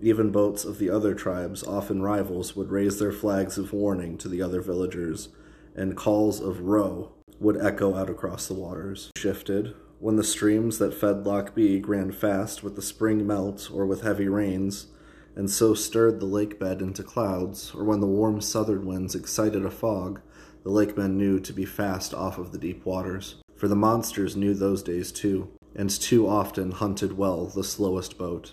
Even 0.00 0.30
boats 0.30 0.64
of 0.64 0.78
the 0.78 0.90
other 0.90 1.14
tribes, 1.14 1.62
often 1.62 2.02
rivals, 2.02 2.56
would 2.56 2.70
raise 2.70 2.98
their 2.98 3.12
flags 3.12 3.58
of 3.58 3.72
warning 3.72 4.18
to 4.18 4.28
the 4.28 4.42
other 4.42 4.60
villagers, 4.60 5.28
and 5.74 5.96
calls 5.96 6.40
of 6.40 6.60
row 6.60 7.12
would 7.38 7.60
echo 7.60 7.94
out 7.94 8.10
across 8.10 8.46
the 8.46 8.54
waters. 8.54 9.10
Shifted, 9.16 9.74
when 10.04 10.16
the 10.16 10.22
streams 10.22 10.76
that 10.76 10.92
fed 10.92 11.24
Loch 11.24 11.54
Beag 11.54 11.88
ran 11.88 12.12
fast 12.12 12.62
with 12.62 12.76
the 12.76 12.82
spring 12.82 13.26
melt 13.26 13.70
or 13.72 13.86
with 13.86 14.02
heavy 14.02 14.28
rains, 14.28 14.88
and 15.34 15.48
so 15.48 15.72
stirred 15.72 16.20
the 16.20 16.26
lake 16.26 16.60
bed 16.60 16.82
into 16.82 17.02
clouds, 17.02 17.72
or 17.74 17.84
when 17.84 18.00
the 18.00 18.06
warm 18.06 18.38
southern 18.38 18.84
winds 18.84 19.14
excited 19.14 19.64
a 19.64 19.70
fog, 19.70 20.20
the 20.62 20.68
lakemen 20.68 21.16
knew 21.16 21.40
to 21.40 21.54
be 21.54 21.64
fast 21.64 22.12
off 22.12 22.36
of 22.36 22.52
the 22.52 22.58
deep 22.58 22.84
waters. 22.84 23.36
For 23.56 23.66
the 23.66 23.76
monsters 23.76 24.36
knew 24.36 24.52
those 24.52 24.82
days 24.82 25.10
too, 25.10 25.48
and 25.74 25.88
too 25.88 26.28
often 26.28 26.72
hunted 26.72 27.16
well 27.16 27.46
the 27.46 27.64
slowest 27.64 28.18
boat. 28.18 28.52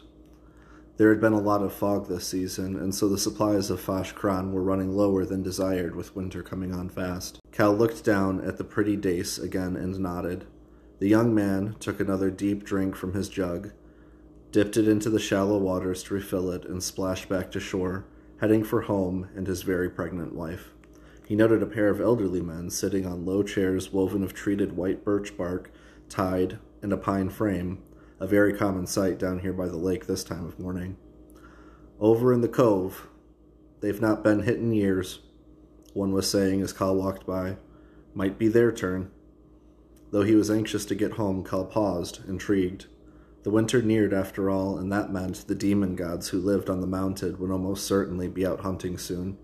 There 0.96 1.10
had 1.10 1.20
been 1.20 1.34
a 1.34 1.42
lot 1.42 1.62
of 1.62 1.74
fog 1.74 2.08
this 2.08 2.26
season, 2.26 2.78
and 2.78 2.96
so 2.96 3.10
the 3.10 3.18
supplies 3.18 3.70
of 3.70 3.86
Fasch 3.86 4.16
Crann 4.16 4.54
were 4.54 4.64
running 4.64 4.96
lower 4.96 5.26
than 5.26 5.44
desired 5.44 5.98
with 5.98 6.16
winter 6.16 6.44
coming 6.44 6.74
on 6.74 6.88
fast. 6.88 7.42
Cal 7.52 7.74
looked 7.74 8.06
down 8.06 8.40
at 8.40 8.58
the 8.58 8.64
pretty 8.64 8.96
dace 8.96 9.38
again 9.38 9.76
and 9.76 10.00
nodded. 10.00 10.46
The 11.02 11.10
young 11.10 11.34
man 11.34 11.78
took 11.80 12.00
another 12.00 12.30
deep 12.30 12.64
drink 12.64 12.96
from 12.96 13.14
his 13.14 13.28
jug, 13.28 13.72
dipped 14.52 14.78
it 14.78 14.88
into 14.88 15.10
the 15.10 15.18
shallow 15.18 15.58
waters 15.58 16.04
to 16.04 16.14
refill 16.14 16.52
it, 16.52 16.64
and 16.66 16.84
splashed 16.84 17.28
back 17.28 17.50
to 17.52 17.60
shore, 17.60 18.06
heading 18.40 18.64
for 18.64 18.82
home 18.82 19.28
and 19.36 19.48
his 19.48 19.64
very 19.64 19.90
pregnant 19.90 20.36
wife. 20.36 20.70
He 21.26 21.36
noted 21.36 21.64
a 21.64 21.66
pair 21.66 21.90
of 21.90 22.00
elderly 22.00 22.40
men 22.40 22.70
sitting 22.70 23.08
on 23.08 23.26
low 23.26 23.42
chairs 23.42 23.92
woven 23.92 24.22
of 24.22 24.36
treated 24.36 24.78
white 24.78 25.04
birch 25.04 25.36
bark, 25.36 25.72
tied, 26.08 26.60
and 26.84 26.94
a 26.94 26.98
pine 26.98 27.32
frame, 27.32 27.82
a 28.20 28.28
very 28.28 28.54
common 28.54 28.86
sight 28.86 29.18
down 29.18 29.40
here 29.40 29.54
by 29.54 29.68
the 29.68 29.78
lake 29.78 30.06
this 30.06 30.24
time 30.24 30.46
of 30.46 30.60
morning. 30.60 30.98
Over 32.00 32.32
in 32.32 32.42
the 32.42 32.48
cove, 32.48 33.08
they've 33.80 34.00
not 34.00 34.24
been 34.24 34.44
hit 34.44 34.58
in 34.58 34.72
years, 34.72 35.18
one 35.94 36.12
was 36.12 36.30
saying 36.30 36.62
as 36.62 36.74
Cal 36.74 36.96
walked 36.96 37.26
by. 37.26 37.58
Might 38.14 38.38
be 38.38 38.48
their 38.50 38.72
turn. 38.72 39.10
Though 40.12 40.24
he 40.24 40.36
was 40.36 40.52
anxious 40.52 40.86
to 40.86 40.96
get 40.96 41.14
home, 41.14 41.44
Cal 41.44 41.66
paused, 41.66 42.20
intrigued. 42.28 42.86
The 43.44 43.50
winter 43.50 43.82
neared 43.82 44.14
after 44.14 44.50
all, 44.50 44.78
and 44.78 44.92
that 44.92 45.12
meant 45.12 45.48
the 45.48 45.56
demon 45.56 45.96
gods 45.96 46.30
who 46.30 46.40
lived 46.40 46.70
on 46.70 46.82
the 46.82 46.88
mountain 46.88 47.40
would 47.40 47.50
almost 47.50 47.88
certainly 47.88 48.28
be 48.28 48.46
out 48.46 48.60
hunting 48.60 48.98
soon. 48.98 49.38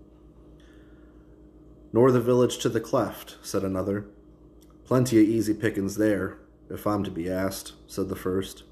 Nor 1.92 2.12
the 2.12 2.20
village 2.20 2.58
to 2.58 2.68
the 2.68 2.80
cleft, 2.80 3.38
said 3.42 3.64
another. 3.64 4.06
Plenty 4.84 5.20
of 5.20 5.28
easy 5.28 5.54
pickings 5.54 5.96
there, 5.96 6.38
if 6.70 6.86
I'm 6.86 7.02
to 7.04 7.10
be 7.10 7.30
asked, 7.30 7.72
said 7.86 8.08
the 8.08 8.14
first. 8.14 8.62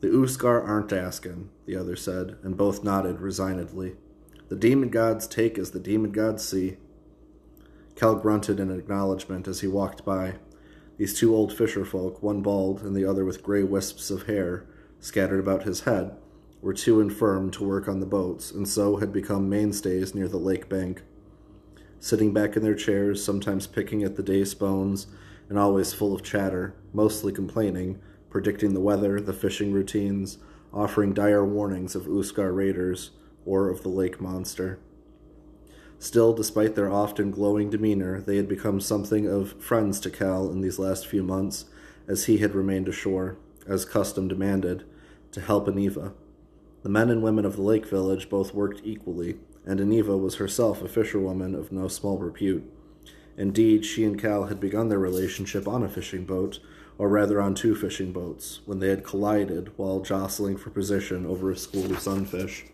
The 0.00 0.08
Uskar 0.08 0.62
aren't 0.66 0.92
asking, 0.92 1.50
the 1.66 1.76
other 1.76 1.94
said, 1.94 2.36
and 2.42 2.56
both 2.56 2.82
nodded 2.82 3.20
resignedly. 3.20 3.96
The 4.48 4.56
demon 4.56 4.88
gods 4.88 5.26
take 5.26 5.58
as 5.58 5.70
the 5.70 5.80
demon 5.80 6.12
gods 6.12 6.46
see. 6.46 6.78
Cal 7.96 8.14
grunted 8.14 8.60
in 8.60 8.70
acknowledgement 8.70 9.46
as 9.46 9.60
he 9.60 9.66
walked 9.66 10.04
by. 10.04 10.36
These 10.96 11.18
two 11.18 11.34
old 11.34 11.52
fisher 11.52 11.84
folk, 11.84 12.22
one 12.22 12.42
bald 12.42 12.82
and 12.82 12.96
the 12.96 13.04
other 13.04 13.24
with 13.24 13.42
gray 13.42 13.62
wisps 13.62 14.10
of 14.10 14.24
hair 14.24 14.64
scattered 14.98 15.40
about 15.40 15.64
his 15.64 15.80
head, 15.80 16.16
were 16.62 16.72
too 16.72 17.00
infirm 17.00 17.50
to 17.52 17.64
work 17.64 17.86
on 17.86 18.00
the 18.00 18.06
boats, 18.06 18.50
and 18.50 18.66
so 18.66 18.96
had 18.96 19.12
become 19.12 19.48
mainstays 19.48 20.14
near 20.14 20.26
the 20.26 20.38
lake 20.38 20.68
bank. 20.68 21.02
Sitting 22.00 22.32
back 22.32 22.56
in 22.56 22.62
their 22.62 22.74
chairs, 22.74 23.22
sometimes 23.22 23.66
picking 23.66 24.02
at 24.02 24.16
the 24.16 24.22
dace 24.22 24.54
bones, 24.54 25.06
and 25.48 25.58
always 25.58 25.92
full 25.92 26.14
of 26.14 26.22
chatter, 26.22 26.74
mostly 26.92 27.32
complaining, 27.32 28.00
predicting 28.30 28.74
the 28.74 28.80
weather, 28.80 29.20
the 29.20 29.32
fishing 29.32 29.72
routines, 29.72 30.38
offering 30.72 31.12
dire 31.12 31.44
warnings 31.44 31.94
of 31.94 32.06
Uskar 32.06 32.52
raiders 32.52 33.10
or 33.44 33.68
of 33.68 33.82
the 33.82 33.88
lake 33.88 34.20
monster. 34.20 34.78
Still, 35.98 36.32
despite 36.34 36.74
their 36.74 36.90
often 36.90 37.30
glowing 37.30 37.70
demeanor, 37.70 38.20
they 38.20 38.36
had 38.36 38.48
become 38.48 38.80
something 38.80 39.26
of 39.26 39.60
friends 39.62 39.98
to 40.00 40.10
Cal 40.10 40.50
in 40.50 40.60
these 40.60 40.78
last 40.78 41.06
few 41.06 41.22
months, 41.22 41.64
as 42.06 42.26
he 42.26 42.38
had 42.38 42.54
remained 42.54 42.88
ashore, 42.88 43.36
as 43.66 43.84
custom 43.84 44.28
demanded, 44.28 44.84
to 45.32 45.40
help 45.40 45.66
Aniva. 45.66 46.12
The 46.82 46.88
men 46.88 47.10
and 47.10 47.22
women 47.22 47.44
of 47.44 47.56
the 47.56 47.62
lake 47.62 47.86
village 47.86 48.28
both 48.28 48.54
worked 48.54 48.82
equally, 48.84 49.38
and 49.64 49.80
Aniva 49.80 50.18
was 50.20 50.36
herself 50.36 50.82
a 50.82 50.88
fisherwoman 50.88 51.54
of 51.54 51.72
no 51.72 51.88
small 51.88 52.18
repute. 52.18 52.70
Indeed, 53.36 53.84
she 53.84 54.04
and 54.04 54.18
Cal 54.18 54.44
had 54.44 54.60
begun 54.60 54.88
their 54.88 54.98
relationship 54.98 55.66
on 55.66 55.82
a 55.82 55.88
fishing 55.88 56.24
boat, 56.24 56.60
or 56.98 57.08
rather 57.08 57.40
on 57.40 57.54
two 57.54 57.74
fishing 57.74 58.12
boats, 58.12 58.60
when 58.64 58.78
they 58.78 58.88
had 58.88 59.04
collided 59.04 59.72
while 59.76 60.00
jostling 60.00 60.56
for 60.56 60.70
position 60.70 61.26
over 61.26 61.50
a 61.50 61.56
school 61.56 61.90
of 61.90 61.98
sunfish. 61.98 62.64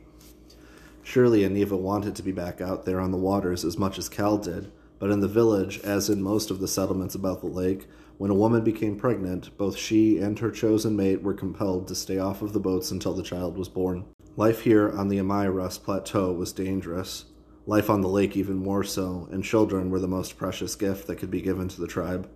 Surely 1.12 1.40
Aniva 1.40 1.78
wanted 1.78 2.16
to 2.16 2.22
be 2.22 2.32
back 2.32 2.62
out 2.62 2.86
there 2.86 2.98
on 2.98 3.10
the 3.10 3.18
waters 3.18 3.66
as 3.66 3.76
much 3.76 3.98
as 3.98 4.08
Cal 4.08 4.38
did, 4.38 4.72
but 4.98 5.10
in 5.10 5.20
the 5.20 5.28
village, 5.28 5.78
as 5.80 6.08
in 6.08 6.22
most 6.22 6.50
of 6.50 6.58
the 6.58 6.66
settlements 6.66 7.14
about 7.14 7.42
the 7.42 7.48
lake, 7.48 7.86
when 8.16 8.30
a 8.30 8.34
woman 8.34 8.64
became 8.64 8.96
pregnant, 8.96 9.54
both 9.58 9.76
she 9.76 10.16
and 10.16 10.38
her 10.38 10.50
chosen 10.50 10.96
mate 10.96 11.22
were 11.22 11.34
compelled 11.34 11.86
to 11.86 11.94
stay 11.94 12.16
off 12.16 12.40
of 12.40 12.54
the 12.54 12.60
boats 12.60 12.90
until 12.90 13.12
the 13.12 13.22
child 13.22 13.58
was 13.58 13.68
born. 13.68 14.06
Life 14.36 14.62
here 14.62 14.90
on 14.90 15.08
the 15.08 15.18
Amai 15.18 15.84
Plateau 15.84 16.32
was 16.32 16.50
dangerous. 16.50 17.26
Life 17.66 17.90
on 17.90 18.00
the 18.00 18.08
lake 18.08 18.34
even 18.34 18.56
more 18.56 18.82
so, 18.82 19.28
and 19.30 19.44
children 19.44 19.90
were 19.90 20.00
the 20.00 20.08
most 20.08 20.38
precious 20.38 20.74
gift 20.74 21.06
that 21.08 21.16
could 21.16 21.30
be 21.30 21.42
given 21.42 21.68
to 21.68 21.78
the 21.78 21.86
tribe. 21.86 22.26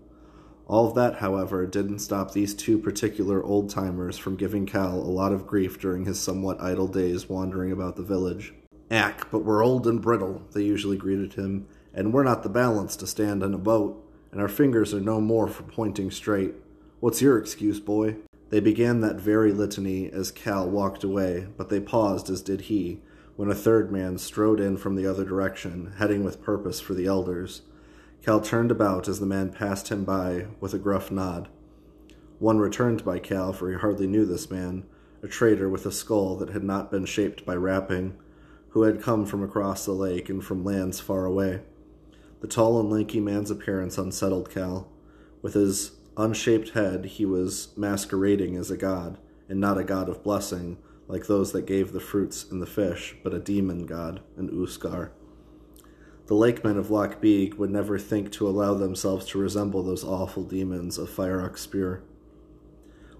All 0.67 0.87
of 0.87 0.95
that, 0.97 1.15
however, 1.21 1.65
didn't 1.67 2.01
stop 2.01 2.33
these 2.33 2.53
two 2.53 2.77
particular 2.77 3.43
old 3.43 3.71
timers 3.71 4.19
from 4.19 4.37
giving 4.37 4.67
Cal 4.67 4.99
a 4.99 5.09
lot 5.09 5.33
of 5.33 5.47
grief 5.47 5.81
during 5.81 6.05
his 6.05 6.21
somewhat 6.21 6.61
idle 6.61 6.89
days 6.89 7.27
wandering 7.27 7.73
about 7.73 7.97
the 7.97 8.03
village. 8.03 8.53
Ack, 8.91 9.31
but 9.31 9.41
we're 9.45 9.65
old 9.65 9.87
and 9.87 10.01
brittle, 10.01 10.43
they 10.53 10.63
usually 10.63 10.97
greeted 10.97 11.35
him, 11.35 11.67
and 11.93 12.13
we're 12.13 12.23
not 12.23 12.43
the 12.43 12.49
balance 12.49 12.95
to 12.97 13.07
stand 13.07 13.43
in 13.43 13.53
a 13.53 13.59
boat, 13.59 14.01
and 14.31 14.41
our 14.41 14.49
fingers 14.49 14.95
are 14.95 15.01
no 15.01 15.21
more 15.21 15.49
for 15.49 15.65
pointing 15.65 16.11
straight. 16.11 16.55
What's 17.01 17.21
your 17.21 17.37
excuse, 17.37 17.81
boy? 17.81 18.17
They 18.51 18.61
began 18.61 19.01
that 19.01 19.17
very 19.17 19.53
litany 19.53 20.09
as 20.11 20.31
Cal 20.31 20.69
walked 20.69 21.03
away, 21.03 21.49
but 21.57 21.69
they 21.69 21.81
paused 21.81 22.31
as 22.31 22.43
did 22.43 22.63
he, 22.63 23.01
when 23.35 23.51
a 23.51 23.55
third 23.57 23.91
man 23.91 24.19
strode 24.19 24.61
in 24.61 24.77
from 24.77 24.95
the 24.95 25.07
other 25.07 25.25
direction, 25.25 25.95
heading 25.99 26.23
with 26.23 26.43
purpose 26.43 26.81
for 26.81 26.95
the 26.95 27.07
elders. 27.07 27.63
Cal 28.23 28.41
turned 28.41 28.71
about 28.71 29.09
as 29.09 29.19
the 29.19 29.27
man 29.27 29.51
passed 29.51 29.89
him 29.89 30.05
by 30.05 30.47
with 30.61 30.75
a 30.75 30.79
gruff 30.79 31.11
nod. 31.11 31.49
One 32.39 32.59
returned 32.59 33.05
by 33.05 33.19
Cal, 33.19 33.53
for 33.53 33.71
he 33.71 33.77
hardly 33.77 34.07
knew 34.07 34.25
this 34.25 34.51
man, 34.51 34.85
a 35.23 35.29
trader 35.29 35.69
with 35.69 35.87
a 35.87 35.93
skull 35.93 36.37
that 36.37 36.51
had 36.51 36.63
not 36.63 36.91
been 36.91 37.05
shaped 37.05 37.45
by 37.45 37.57
wrapping, 37.57 38.17
who 38.77 38.83
had 38.83 39.01
come 39.01 39.25
from 39.25 39.43
across 39.43 39.87
the 39.87 39.93
lake 39.93 40.29
and 40.29 40.45
from 40.45 40.63
lands 40.63 41.01
far 41.01 41.25
away. 41.25 41.63
The 42.43 42.47
tall 42.47 42.79
and 42.79 42.91
lanky 42.91 43.21
man's 43.21 43.51
appearance 43.51 43.97
unsettled 43.97 44.51
Cal. 44.51 44.87
With 45.41 45.55
his 45.55 45.93
unshaped 46.19 46.69
head, 46.75 47.07
he 47.07 47.25
was 47.25 47.69
masquerading 47.75 48.55
as 48.55 48.71
a 48.71 48.77
god, 48.77 49.17
and 49.49 49.59
not 49.59 49.79
a 49.79 49.83
god 49.83 50.11
of 50.11 50.23
blessing, 50.23 50.77
like 51.09 51.27
those 51.27 51.53
that 51.53 51.65
gave 51.65 51.93
the 51.93 52.01
fruits 52.01 52.45
and 52.51 52.61
the 52.61 52.67
fish, 52.67 53.17
but 53.25 53.33
a 53.33 53.39
demon 53.39 53.87
god, 53.87 54.21
an 54.37 54.51
Uskar. 54.51 55.09
The 56.27 56.35
lakemen 56.35 56.77
of 56.77 56.91
Loch 56.91 57.19
Beag 57.19 57.55
would 57.55 57.71
never 57.71 57.99
think 57.99 58.31
to 58.33 58.47
allow 58.47 58.75
themselves 58.75 59.25
to 59.29 59.39
resemble 59.39 59.83
those 59.83 60.05
awful 60.05 60.43
demons 60.43 60.99
of 60.99 61.09
Fire 61.09 61.51
Spear. 61.57 62.03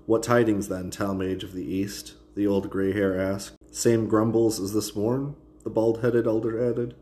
What 0.05 0.23
tidings 0.23 0.69
then, 0.69 0.91
Talmadge 0.91 1.45
of 1.45 1.55
the 1.55 1.65
East? 1.65 2.13
the 2.35 2.47
old 2.47 2.69
gray 2.69 2.93
hair 2.93 3.19
asked. 3.19 3.57
Same 3.71 4.07
grumbles 4.07 4.61
as 4.61 4.75
this 4.75 4.95
morn? 4.95 5.35
The 5.67 5.71
bald 5.71 6.01
headed 6.01 6.29
elder 6.29 6.65
added. 6.65 6.95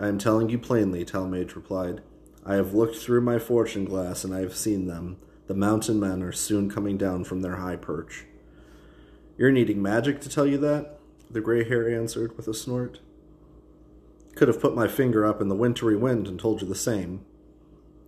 I 0.00 0.08
am 0.08 0.16
telling 0.16 0.48
you 0.48 0.58
plainly, 0.58 1.04
Talmadge 1.04 1.54
replied. 1.54 2.00
I 2.46 2.54
have 2.54 2.72
looked 2.72 2.96
through 2.96 3.20
my 3.20 3.38
fortune 3.38 3.84
glass 3.84 4.24
and 4.24 4.34
I 4.34 4.40
have 4.40 4.56
seen 4.56 4.86
them. 4.86 5.18
The 5.48 5.54
mountain 5.54 6.00
men 6.00 6.22
are 6.22 6.32
soon 6.32 6.70
coming 6.70 6.96
down 6.96 7.24
from 7.24 7.42
their 7.42 7.56
high 7.56 7.76
perch. 7.76 8.24
You're 9.36 9.52
needing 9.52 9.82
magic 9.82 10.22
to 10.22 10.30
tell 10.30 10.46
you 10.46 10.56
that? 10.56 10.98
The 11.30 11.42
gray 11.42 11.62
hair 11.62 11.90
answered 11.90 12.38
with 12.38 12.48
a 12.48 12.54
snort. 12.54 13.00
Could 14.34 14.48
have 14.48 14.62
put 14.62 14.74
my 14.74 14.88
finger 14.88 15.26
up 15.26 15.42
in 15.42 15.48
the 15.48 15.54
wintry 15.54 15.94
wind 15.94 16.26
and 16.26 16.40
told 16.40 16.62
you 16.62 16.66
the 16.66 16.74
same. 16.74 17.26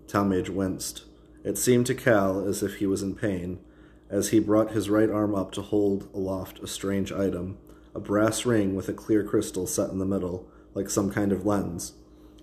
Talmadge 0.09 0.49
winced. 0.49 1.05
It 1.45 1.59
seemed 1.59 1.85
to 1.89 1.95
Cal 1.95 2.49
as 2.49 2.63
if 2.63 2.77
he 2.77 2.87
was 2.87 3.03
in 3.03 3.15
pain, 3.15 3.61
as 4.09 4.31
he 4.31 4.41
brought 4.41 4.71
his 4.71 4.89
right 4.89 5.11
arm 5.11 5.35
up 5.35 5.53
to 5.53 5.61
hold 5.61 6.09
aloft 6.15 6.61
a 6.61 6.67
strange 6.67 7.13
item, 7.13 7.59
a 7.95 8.01
brass 8.01 8.47
ring 8.47 8.75
with 8.75 8.89
a 8.89 8.93
clear 8.93 9.23
crystal 9.23 9.67
set 9.67 9.91
in 9.91 9.99
the 9.99 10.05
middle, 10.05 10.49
like 10.75 10.89
some 10.89 11.11
kind 11.11 11.33
of 11.33 11.45
lens, 11.45 11.95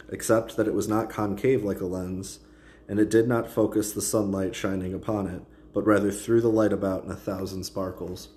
except 0.09 0.55
that 0.57 0.67
it 0.67 0.73
was 0.73 0.87
not 0.87 1.09
concave 1.09 1.63
like 1.63 1.81
a 1.81 1.85
lens, 1.85 2.39
and 2.87 2.99
it 2.99 3.09
did 3.09 3.27
not 3.27 3.49
focus 3.49 3.91
the 3.91 4.01
sunlight 4.01 4.55
shining 4.55 4.93
upon 4.93 5.27
it, 5.27 5.41
but 5.73 5.85
rather 5.85 6.11
threw 6.11 6.41
the 6.41 6.49
light 6.49 6.73
about 6.73 7.03
in 7.03 7.11
a 7.11 7.15
thousand 7.15 7.63
sparkles. 7.63 8.29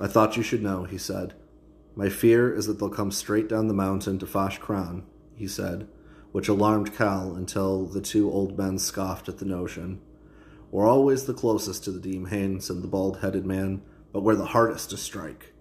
I 0.00 0.06
thought 0.06 0.36
you 0.36 0.42
should 0.42 0.62
know, 0.62 0.84
he 0.84 0.98
said. 0.98 1.34
My 1.94 2.08
fear 2.08 2.54
is 2.54 2.66
that 2.66 2.78
they'll 2.78 2.88
come 2.88 3.10
straight 3.10 3.48
down 3.48 3.68
the 3.68 3.74
mountain 3.74 4.18
to 4.18 4.26
Fasch 4.26 4.58
Crann, 4.58 5.04
he 5.36 5.46
said, 5.46 5.86
which 6.32 6.48
alarmed 6.48 6.94
Cal 6.94 7.34
until 7.34 7.84
the 7.84 8.00
two 8.00 8.30
old 8.30 8.56
men 8.56 8.78
scoffed 8.78 9.28
at 9.28 9.38
the 9.38 9.44
notion. 9.44 10.00
We're 10.70 10.88
always 10.88 11.24
the 11.24 11.34
closest 11.34 11.84
to 11.84 11.90
the 11.90 12.00
Demhain, 12.00 12.62
said 12.62 12.80
the 12.80 12.88
bald 12.88 13.18
headed 13.18 13.44
man, 13.44 13.82
but 14.10 14.22
we're 14.22 14.34
the 14.34 14.46
hardest 14.46 14.90
to 14.90 14.96
strike. 14.96 15.51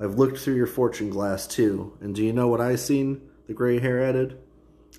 I've 0.00 0.14
looked 0.14 0.38
through 0.38 0.54
your 0.54 0.66
fortune 0.66 1.10
glass 1.10 1.46
too, 1.46 1.96
and 2.00 2.14
do 2.14 2.24
you 2.24 2.32
know 2.32 2.46
what 2.46 2.60
I 2.60 2.76
seen? 2.76 3.20
The 3.48 3.54
gray 3.54 3.80
hair 3.80 4.02
added. 4.02 4.38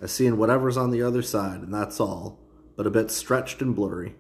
I 0.02 0.08
seen 0.08 0.38
whatever's 0.38 0.76
on 0.76 0.92
the 0.92 1.02
other 1.02 1.22
side, 1.22 1.62
and 1.62 1.74
that's 1.74 2.00
all, 2.00 2.40
but 2.76 2.86
a 2.86 2.92
bit 2.92 3.10
stretched 3.10 3.62
and 3.62 3.76
blurry. 3.76 4.16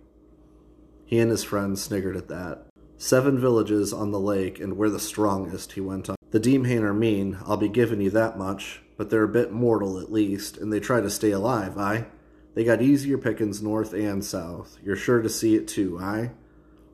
He 1.05 1.19
and 1.19 1.31
his 1.31 1.43
friends 1.43 1.81
sniggered 1.81 2.15
at 2.15 2.29
that. 2.29 2.67
Seven 2.97 3.39
villages 3.39 3.91
on 3.91 4.11
the 4.11 4.19
lake, 4.19 4.59
and 4.59 4.77
we're 4.77 4.89
the 4.89 4.99
strongest, 4.99 5.73
he 5.73 5.81
went 5.81 6.09
on. 6.09 6.15
The 6.31 6.39
Demhain 6.39 6.83
are 6.83 6.93
mean, 6.93 7.37
I'll 7.45 7.57
be 7.57 7.69
giving 7.69 8.01
you 8.01 8.11
that 8.11 8.37
much, 8.37 8.81
but 8.97 9.09
they're 9.09 9.23
a 9.23 9.27
bit 9.27 9.51
mortal 9.51 9.99
at 9.99 10.11
least, 10.11 10.57
and 10.57 10.71
they 10.71 10.79
try 10.79 11.01
to 11.01 11.09
stay 11.09 11.31
alive, 11.31 11.77
aye? 11.77 12.05
They 12.53 12.63
got 12.63 12.81
easier 12.81 13.17
pickings 13.17 13.61
north 13.61 13.93
and 13.93 14.23
south. 14.23 14.77
You're 14.83 14.95
sure 14.95 15.21
to 15.21 15.29
see 15.29 15.55
it 15.55 15.67
too, 15.67 15.99
aye? 15.99 16.31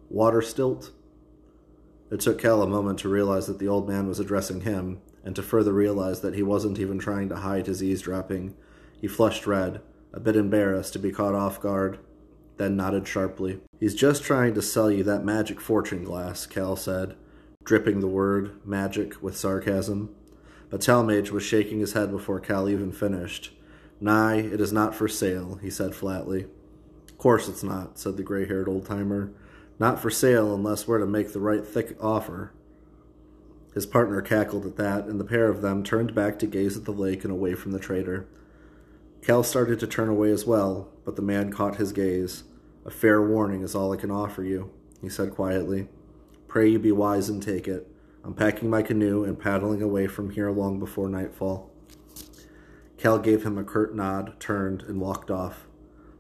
Water 0.10 0.41
stilt? 0.41 0.91
It 2.12 2.20
took 2.20 2.39
Cal 2.39 2.62
a 2.62 2.68
moment 2.68 3.00
to 3.00 3.10
realize 3.10 3.48
that 3.48 3.60
the 3.60 3.68
old 3.68 3.88
man 3.88 4.08
was 4.08 4.20
addressing 4.20 4.62
him, 4.62 5.02
and 5.24 5.36
to 5.36 5.41
further 5.41 5.74
realize 5.74 6.22
that 6.22 6.36
he 6.36 6.44
wasn't 6.44 6.80
even 6.80 7.00
trying 7.00 7.30
to 7.30 7.38
hide 7.38 7.65
his 7.65 7.82
eavesdropping. 7.82 8.56
He 9.02 9.08
flushed 9.08 9.48
red, 9.48 9.82
a 10.13 10.20
bit 10.20 10.36
embarrassed 10.36 10.94
to 10.94 11.00
be 11.00 11.12
caught 11.12 11.34
off 11.34 11.60
guard, 11.60 12.00
then 12.58 12.76
nodded 12.76 13.08
sharply. 13.08 13.60
He's 13.80 13.96
just 13.96 14.24
trying 14.24 14.54
to 14.54 14.62
sell 14.62 14.91
you 14.91 15.04
that 15.04 15.26
magic 15.26 15.60
fortune 15.60 16.04
glass, 16.04 16.46
Cal 16.46 16.76
said, 16.76 17.15
dripping 17.63 18.00
the 18.00 18.08
word 18.08 18.65
magic 18.65 19.22
with 19.22 19.36
sarcasm. 19.36 20.15
But 20.70 20.82
Talmadge 20.82 21.32
was 21.32 21.44
shaking 21.44 21.80
his 21.80 21.94
head 21.94 22.12
before 22.12 22.39
Cal 22.39 22.70
even 22.70 22.91
finished. 22.91 23.52
Nay, 24.00 24.39
it 24.39 24.62
is 24.62 24.72
not 24.72 24.94
for 24.94 25.08
sale, 25.08 25.60
he 25.62 25.70
said 25.70 25.96
flatly. 25.96 26.48
Course 27.18 27.48
it's 27.48 27.63
not, 27.63 27.98
said 27.98 28.18
the 28.18 28.24
gray 28.24 28.46
haired 28.46 28.68
old 28.68 28.86
timer. 28.86 29.32
Not 29.78 30.00
for 30.00 30.10
sale 30.10 30.54
unless 30.54 30.88
we're 30.88 31.00
to 31.00 31.06
make 31.06 31.34
the 31.34 31.40
right 31.40 31.66
thick 31.66 31.98
offer. 32.02 32.52
His 33.74 33.86
partner 33.86 34.22
cackled 34.22 34.66
at 34.66 34.78
that, 34.78 35.06
and 35.06 35.20
the 35.20 35.26
pair 35.26 35.50
of 35.50 35.62
them 35.62 35.84
turned 35.84 36.16
back 36.16 36.40
to 36.40 36.48
gaze 36.48 36.78
at 36.78 36.86
the 36.86 36.94
lake 36.94 37.24
and 37.24 37.32
away 37.32 37.56
from 37.56 37.74
the 37.74 37.80
trader. 37.80 38.26
Cal 39.22 39.44
started 39.44 39.80
to 39.80 39.88
turn 39.88 40.08
away 40.08 40.32
as 40.32 40.46
well, 40.46 40.90
but 41.04 41.18
the 41.18 41.22
man 41.22 41.52
caught 41.52 41.76
his 41.76 41.92
gaze. 41.92 42.44
A 42.86 42.92
fair 42.92 43.22
warning 43.22 43.64
is 43.64 43.76
all 43.76 43.92
I 43.92 43.98
can 43.98 44.12
offer 44.12 44.44
you, 44.44 44.72
he 45.02 45.10
said 45.10 45.36
quietly. 45.36 45.90
Pray 46.48 46.70
you 46.70 46.80
be 46.80 46.94
wise 46.94 47.28
and 47.28 47.44
take 47.44 47.68
it. 47.68 47.88
I'm 48.24 48.34
packing 48.34 48.70
my 48.70 48.82
canoe 48.82 49.24
and 49.24 49.38
paddling 49.38 49.82
away 49.82 50.08
from 50.08 50.30
here 50.30 50.52
long 50.52 50.80
before 50.80 51.10
nightfall. 51.10 51.70
Cal 52.98 53.20
gave 53.20 53.44
him 53.44 53.58
a 53.58 53.64
curt 53.64 53.94
nod, 53.94 54.40
turned, 54.40 54.84
and 54.84 55.02
walked 55.02 55.30
off. 55.30 55.64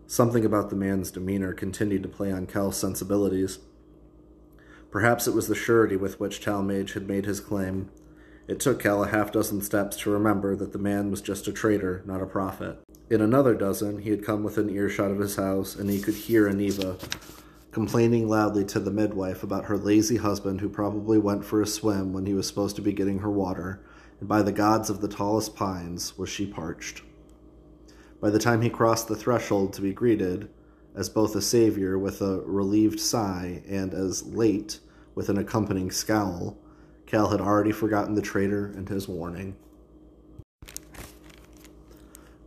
Something 0.07 0.45
about 0.45 0.69
the 0.69 0.75
man's 0.75 1.09
demeanor 1.11 1.53
continued 1.53 2.03
to 2.03 2.09
play 2.09 2.31
on 2.31 2.45
Cal's 2.45 2.77
sensibilities. 2.77 3.59
Perhaps 4.91 5.27
it 5.27 5.33
was 5.33 5.47
the 5.47 5.55
surety 5.55 5.95
with 5.95 6.19
which 6.19 6.41
Talmadge 6.41 6.93
had 6.93 7.07
made 7.07 7.25
his 7.25 7.39
claim. 7.39 7.89
It 8.47 8.59
took 8.59 8.79
Cal 8.79 9.03
a 9.03 9.07
half 9.07 9.31
dozen 9.31 9.61
steps 9.61 9.97
to 9.97 10.11
remember 10.11 10.55
that 10.55 10.71
the 10.71 10.79
man 10.79 11.09
was 11.09 11.21
just 11.21 11.47
a 11.47 11.51
trader, 11.51 12.03
not 12.05 12.21
a 12.21 12.27
prophet. 12.27 12.77
In 13.09 13.19
another 13.19 13.55
dozen, 13.55 13.99
he 13.99 14.11
had 14.11 14.23
come 14.23 14.43
within 14.43 14.69
earshot 14.69 15.09
of 15.09 15.19
his 15.19 15.35
house, 15.37 15.75
and 15.75 15.89
he 15.89 15.99
could 15.99 16.13
hear 16.13 16.47
Aniva 16.47 16.99
complaining 17.71 18.29
loudly 18.29 18.63
to 18.63 18.79
the 18.79 18.91
midwife 18.91 19.43
about 19.43 19.65
her 19.65 19.77
lazy 19.77 20.17
husband 20.17 20.61
who 20.61 20.69
probably 20.69 21.17
went 21.17 21.43
for 21.43 21.61
a 21.61 21.67
swim 21.67 22.13
when 22.13 22.25
he 22.25 22.33
was 22.33 22.47
supposed 22.47 22.75
to 22.75 22.81
be 22.81 22.93
getting 22.93 23.19
her 23.19 23.29
water, 23.29 23.81
and 24.19 24.29
by 24.29 24.41
the 24.41 24.51
gods 24.51 24.89
of 24.89 25.01
the 25.01 25.09
tallest 25.09 25.55
pines 25.55 26.17
was 26.17 26.29
she 26.29 26.45
parched. 26.45 27.01
By 28.19 28.29
the 28.29 28.39
time 28.39 28.61
he 28.61 28.69
crossed 28.69 29.07
the 29.07 29.15
threshold 29.15 29.73
to 29.73 29.81
be 29.81 29.93
greeted, 29.93 30.49
as 30.95 31.09
both 31.09 31.35
a 31.35 31.41
savior 31.41 31.99
with 31.99 32.21
a 32.21 32.41
relieved 32.41 32.99
sigh 32.99 33.61
and 33.67 33.93
as 33.93 34.25
late 34.25 34.79
with 35.13 35.29
an 35.29 35.37
accompanying 35.37 35.91
scowl, 35.91 36.57
Cal 37.05 37.29
had 37.29 37.41
already 37.41 37.71
forgotten 37.71 38.15
the 38.15 38.21
traitor 38.21 38.65
and 38.65 38.89
his 38.89 39.07
warning. 39.07 39.55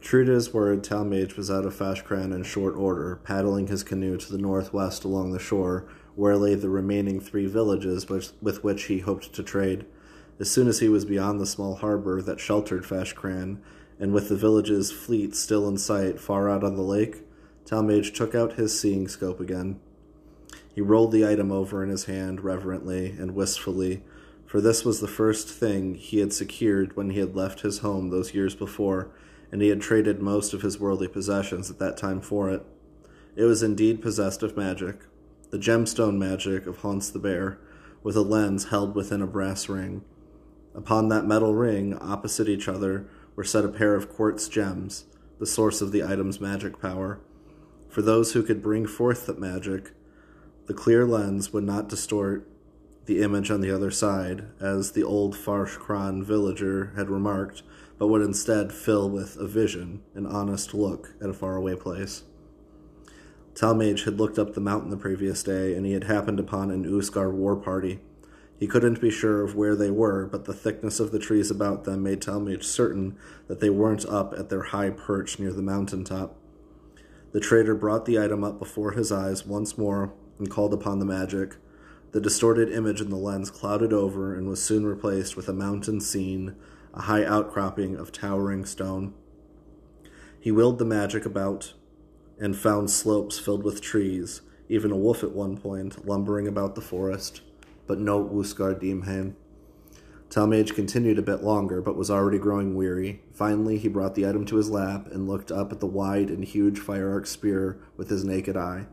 True 0.00 0.24
to 0.24 0.33
his 0.33 0.54
word, 0.54 0.83
Talmadge 0.83 1.37
was 1.37 1.50
out 1.50 1.66
of 1.66 1.74
Fasch 1.74 2.02
Crann 2.02 2.33
in 2.33 2.42
short 2.42 2.74
order, 2.74 3.20
paddling 3.24 3.66
his 3.66 3.85
canoe 3.85 4.16
to 4.16 4.33
the 4.33 4.38
northwest 4.38 5.04
along 5.04 5.33
the 5.33 5.38
shore, 5.38 5.87
where 6.16 6.37
lay 6.37 6.54
the 6.54 6.70
remaining 6.70 7.20
three 7.20 7.46
villages 7.46 8.09
which, 8.09 8.31
with 8.40 8.64
which 8.64 8.85
he 8.85 9.00
hoped 9.00 9.35
to 9.35 9.42
trade. 9.42 9.85
As 10.40 10.50
soon 10.50 10.66
as 10.66 10.81
he 10.81 10.88
was 10.88 11.04
beyond 11.04 11.38
the 11.40 11.46
small 11.46 11.74
harbor 11.74 12.22
that 12.22 12.40
sheltered 12.40 12.85
Fasch 12.85 13.14
Crann, 13.14 13.61
and 13.98 14.12
with 14.12 14.28
the 14.28 14.37
village's 14.37 14.92
fleet 14.92 15.34
still 15.34 15.68
in 15.68 15.76
sight 15.76 16.20
far 16.20 16.48
out 16.48 16.62
on 16.62 16.76
the 16.76 16.82
lake, 16.82 17.22
Talmadge 17.64 18.12
took 18.12 18.34
out 18.34 18.54
his 18.54 18.78
seeing 18.78 19.08
scope 19.08 19.40
again. 19.40 19.80
He 20.74 20.80
rolled 20.80 21.12
the 21.12 21.26
item 21.26 21.50
over 21.50 21.82
in 21.82 21.90
his 21.90 22.04
hand 22.04 22.42
reverently 22.42 23.11
and 23.11 23.34
wistfully, 23.34 24.02
for 24.46 24.61
this 24.61 24.84
was 24.84 25.00
the 25.00 25.08
first 25.08 25.48
thing 25.48 25.94
he 25.94 26.20
had 26.20 26.32
secured 26.32 26.96
when 26.96 27.11
he 27.11 27.18
had 27.18 27.37
left 27.37 27.61
his 27.61 27.80
home 27.80 28.08
those 28.08 28.32
years 28.32 28.54
before, 28.54 29.11
and 29.52 29.61
he 29.61 29.68
had 29.68 29.80
traded 29.80 30.22
most 30.22 30.54
of 30.54 30.62
his 30.62 30.78
worldly 30.78 31.08
possessions 31.08 31.70
at 31.70 31.78
that 31.78 31.96
time 31.96 32.20
for 32.20 32.48
it. 32.48 32.64
It 33.37 33.44
was 33.44 33.62
indeed 33.62 34.00
possessed 34.00 34.42
of 34.42 34.56
magic, 34.56 35.00
the 35.50 35.58
gemstone 35.58 36.18
magic 36.18 36.66
of 36.66 36.78
Haunts 36.78 37.11
the 37.11 37.18
Bear, 37.18 37.58
with 38.02 38.16
a 38.16 38.22
lens 38.22 38.66
held 38.66 38.94
within 38.94 39.20
a 39.20 39.26
brass 39.26 39.68
ring. 39.68 40.02
Upon 40.74 41.08
that 41.08 41.26
metal 41.26 41.54
ring, 41.54 41.98
opposite 41.98 42.48
each 42.48 42.68
other, 42.68 43.08
were 43.38 43.44
set 43.44 43.64
a 43.64 43.68
pair 43.68 43.94
of 43.94 44.12
quartz 44.12 44.48
gems, 44.48 45.05
the 45.38 45.46
source 45.46 45.81
of 45.81 45.92
the 45.92 46.03
item's 46.03 46.40
magic 46.40 46.81
power. 46.83 47.20
For 47.88 48.03
those 48.03 48.33
who 48.33 48.42
could 48.42 48.61
bring 48.61 48.85
forth 48.85 49.27
that 49.27 49.38
magic, 49.38 49.92
the 50.66 50.74
clear 50.74 51.07
lens 51.07 51.53
would 51.53 51.62
not 51.62 51.88
distort 51.88 52.48
the 53.07 53.22
image 53.22 53.48
on 53.48 53.61
the 53.61 53.70
other 53.70 53.92
side, 53.92 54.46
as 54.61 54.90
the 54.90 55.05
old 55.05 55.37
Fasch 55.37 55.79
Crann 55.79 56.24
villager 56.24 56.92
had 56.96 57.09
remarked, 57.09 57.62
but 57.96 58.09
would 58.09 58.22
instead 58.22 58.72
fill 58.72 59.09
with 59.09 59.37
a 59.37 59.46
vision, 59.46 60.03
an 60.16 60.27
honest 60.27 60.74
look 60.74 61.14
at 61.22 61.31
a 61.31 61.33
faraway 61.33 61.77
place. 61.77 62.24
Talmadge 63.55 64.03
had 64.03 64.18
looked 64.18 64.40
up 64.40 64.55
the 64.55 64.61
mountain 64.61 64.90
the 64.90 64.96
previous 64.96 65.44
day, 65.44 65.74
and 65.74 65.87
he 65.87 65.92
had 65.92 66.05
happened 66.05 66.40
upon 66.40 66.72
an 66.72 66.85
Uskar 66.85 67.31
war 67.31 67.55
party. 67.55 68.01
He 68.59 68.66
couldn't 68.66 69.01
be 69.01 69.11
sure 69.11 69.42
of 69.42 69.55
where 69.55 69.77
they 69.77 69.90
were, 69.90 70.27
but 70.27 70.44
the 70.44 70.53
thickness 70.53 70.99
of 70.99 71.12
the 71.12 71.21
trees 71.21 71.51
about 71.51 71.85
them 71.85 72.03
made 72.03 72.21
Talmadge 72.21 72.64
certain 72.64 73.16
that 73.47 73.61
they 73.61 73.71
weren't 73.71 74.05
up 74.07 74.35
at 74.37 74.49
their 74.49 74.62
high 74.62 74.90
perch 74.90 75.38
near 75.38 75.53
the 75.53 75.62
mountain 75.62 76.03
top. 76.03 76.37
The 77.33 77.40
trader 77.40 77.75
brought 77.75 78.05
the 78.05 78.18
item 78.18 78.42
up 78.42 78.59
before 78.59 78.92
his 78.92 79.12
eyes 79.12 79.47
once 79.47 79.79
more 79.79 80.12
and 80.38 80.51
called 80.51 80.75
upon 80.75 80.99
the 80.99 81.05
magic. 81.05 81.57
The 82.12 82.21
distorted 82.21 82.73
image 82.73 83.01
in 83.01 83.11
the 83.11 83.16
lens 83.16 83.51
clouded 83.51 83.92
over 83.92 84.35
and 84.35 84.49
was 84.49 84.62
soon 84.62 84.87
replaced 84.87 85.37
with 85.37 85.49
a 85.49 85.53
mountain 85.53 86.01
scene 86.01 86.57
a 86.94 87.03
high 87.03 87.25
outcropping 87.25 87.94
of 87.97 88.11
towering 88.11 88.64
stone. 88.64 89.14
He 90.40 90.51
willed 90.51 90.79
the 90.79 90.85
magic 90.85 91.27
about 91.27 91.75
and 92.40 92.57
found 92.57 92.90
slopes 92.90 93.38
filled 93.38 93.62
with 93.62 93.81
trees, 93.81 94.40
even 94.68 94.90
a 94.90 94.97
wolf 94.97 95.23
at 95.23 95.33
one 95.33 95.57
point 95.57 96.07
lumbering 96.07 96.49
about 96.49 96.75
the 96.75 96.81
forest, 96.81 97.42
but 97.88 97.98
no 97.98 98.22
Uskar 98.22 98.79
Demhain. 98.79 99.35
Talmadge 100.31 100.74
continued 100.74 101.18
a 101.18 101.22
bit 101.22 101.42
longer, 101.42 101.81
but 101.81 101.96
was 101.96 102.11
already 102.11 102.38
growing 102.38 102.77
weary. 102.77 103.22
Finally, 103.33 103.79
he 103.79 103.88
brought 103.88 104.14
the 104.14 104.29
item 104.29 104.44
to 104.44 104.57
his 104.57 104.70
lap 104.70 105.09
and 105.11 105.27
looked 105.27 105.51
up 105.51 105.72
at 105.72 105.81
the 105.81 105.87
wide 105.87 106.29
and 106.29 106.44
huge 106.44 106.79
fire 106.79 107.11
arc 107.11 107.27
spear 107.27 107.81
with 107.96 108.11
his 108.11 108.24
naked 108.24 108.57
eye. 108.57 108.87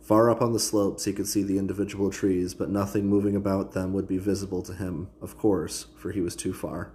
Far 0.00 0.28
up 0.28 0.42
on 0.42 0.52
the 0.52 0.58
slopes, 0.58 1.04
he 1.04 1.12
could 1.12 1.28
see 1.28 1.42
the 1.42 1.58
individual 1.58 2.10
trees, 2.10 2.52
but 2.52 2.68
nothing 2.68 3.06
moving 3.06 3.36
about 3.36 3.72
them 3.72 3.92
would 3.92 4.08
be 4.08 4.18
visible 4.18 4.62
to 4.62 4.74
him, 4.74 5.08
of 5.22 5.38
course, 5.38 5.86
for 5.96 6.10
he 6.10 6.20
was 6.20 6.36
too 6.36 6.52
far. 6.52 6.92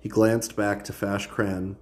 He 0.00 0.08
glanced 0.08 0.54
back 0.54 0.84
to 0.84 0.92
Fasch 0.92 1.28
Crann 1.28 1.76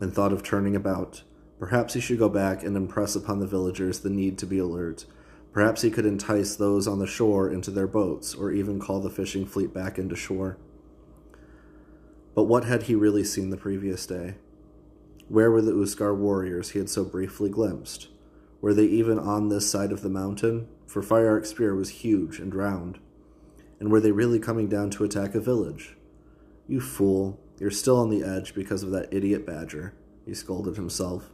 and 0.00 0.12
thought 0.12 0.32
of 0.32 0.42
turning 0.42 0.76
about. 0.76 1.22
Perhaps 1.58 1.94
he 1.94 2.00
should 2.00 2.18
go 2.18 2.28
back 2.28 2.64
and 2.64 2.76
impress 2.76 3.14
upon 3.14 3.38
the 3.38 3.46
villagers 3.46 4.00
the 4.00 4.10
need 4.10 4.36
to 4.38 4.46
be 4.46 4.58
alert. 4.58 5.06
Perhaps 5.52 5.82
he 5.82 5.90
could 5.90 6.06
entice 6.06 6.56
those 6.56 6.88
on 6.88 6.98
the 6.98 7.06
shore 7.06 7.50
into 7.50 7.70
their 7.70 7.86
boats, 7.86 8.34
or 8.34 8.50
even 8.50 8.80
call 8.80 9.00
the 9.00 9.10
fishing 9.10 9.44
fleet 9.44 9.74
back 9.74 9.98
into 9.98 10.16
shore. 10.16 10.56
But 12.34 12.44
what 12.44 12.64
had 12.64 12.84
he 12.84 12.94
really 12.94 13.24
seen 13.24 13.50
the 13.50 13.58
previous 13.58 14.06
day? 14.06 14.36
Where 15.28 15.50
were 15.50 15.62
the 15.62 15.72
Uskar 15.72 16.14
warriors 16.14 16.70
he 16.70 16.78
had 16.78 16.88
so 16.88 17.04
briefly 17.04 17.50
glimpsed? 17.50 18.08
Were 18.62 18.72
they 18.72 18.84
even 18.84 19.18
on 19.18 19.48
this 19.48 19.70
side 19.70 19.92
of 19.92 20.02
the 20.02 20.08
mountain? 20.08 20.68
For 20.86 21.02
Fire 21.02 21.42
Spear 21.42 21.74
was 21.74 21.88
huge 21.88 22.38
and 22.38 22.54
round 22.54 22.98
And 23.80 23.90
were 23.90 24.00
they 24.00 24.12
really 24.12 24.38
coming 24.38 24.68
down 24.68 24.90
to 24.90 25.04
attack 25.04 25.34
a 25.34 25.40
village? 25.40 25.96
You 26.68 26.80
fool, 26.80 27.40
you're 27.58 27.70
still 27.70 27.98
on 27.98 28.10
the 28.10 28.22
edge 28.22 28.54
because 28.54 28.82
of 28.82 28.90
that 28.90 29.12
idiot 29.12 29.44
badger, 29.44 29.94
he 30.24 30.34
scolded 30.34 30.76
himself. 30.76 31.30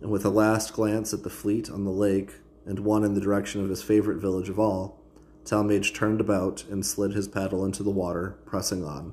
And 0.00 0.10
with 0.10 0.24
a 0.24 0.30
last 0.30 0.72
glance 0.72 1.12
at 1.12 1.22
the 1.22 1.30
fleet 1.30 1.70
on 1.70 1.84
the 1.84 1.90
lake, 1.90 2.34
and 2.66 2.80
one 2.80 3.04
in 3.04 3.14
the 3.14 3.20
direction 3.20 3.62
of 3.62 3.68
his 3.68 3.82
favorite 3.82 4.18
village 4.18 4.48
of 4.48 4.58
all, 4.58 4.98
Talmadge 5.44 5.92
turned 5.92 6.20
about 6.20 6.64
and 6.70 6.86
slid 6.86 7.12
his 7.12 7.26
paddle 7.26 7.64
into 7.64 7.82
the 7.82 7.90
water, 7.90 8.36
pressing 8.44 8.84
on. 8.84 9.12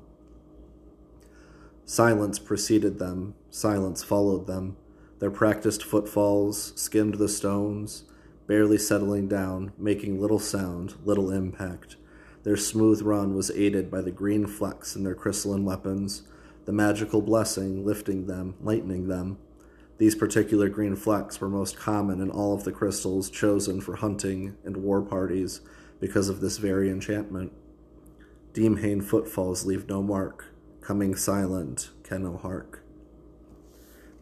Silence 1.84 2.38
preceded 2.38 2.98
them, 2.98 3.34
silence 3.50 4.04
followed 4.04 4.46
them. 4.46 4.76
Their 5.18 5.30
practiced 5.30 5.82
footfalls 5.82 6.72
skimmed 6.76 7.14
the 7.14 7.28
stones, 7.28 8.04
barely 8.46 8.78
settling 8.78 9.28
down, 9.28 9.72
making 9.76 10.20
little 10.20 10.38
sound, 10.38 10.94
little 11.04 11.30
impact. 11.30 11.96
Their 12.42 12.56
smooth 12.56 13.02
run 13.02 13.34
was 13.34 13.50
aided 13.50 13.90
by 13.90 14.00
the 14.00 14.10
green 14.10 14.46
flecks 14.46 14.96
in 14.96 15.02
their 15.02 15.14
crystalline 15.14 15.64
weapons, 15.64 16.22
the 16.64 16.72
magical 16.72 17.20
blessing 17.20 17.84
lifting 17.84 18.26
them, 18.26 18.54
lightening 18.62 19.08
them. 19.08 19.38
These 20.00 20.14
particular 20.14 20.70
green 20.70 20.96
flecks 20.96 21.42
were 21.42 21.50
most 21.50 21.76
common 21.76 22.22
in 22.22 22.30
all 22.30 22.54
of 22.54 22.64
the 22.64 22.72
crystals 22.72 23.28
chosen 23.28 23.82
for 23.82 23.96
hunting 23.96 24.56
and 24.64 24.78
war 24.78 25.02
parties 25.02 25.60
because 26.00 26.30
of 26.30 26.40
this 26.40 26.56
very 26.56 26.88
enchantment. 26.88 27.52
Demhain 28.54 29.02
footfalls 29.04 29.66
leave 29.66 29.90
no 29.90 30.02
mark, 30.02 30.46
coming 30.80 31.14
silent, 31.14 31.90
can 32.02 32.22
no 32.22 32.38
hark. 32.38 32.82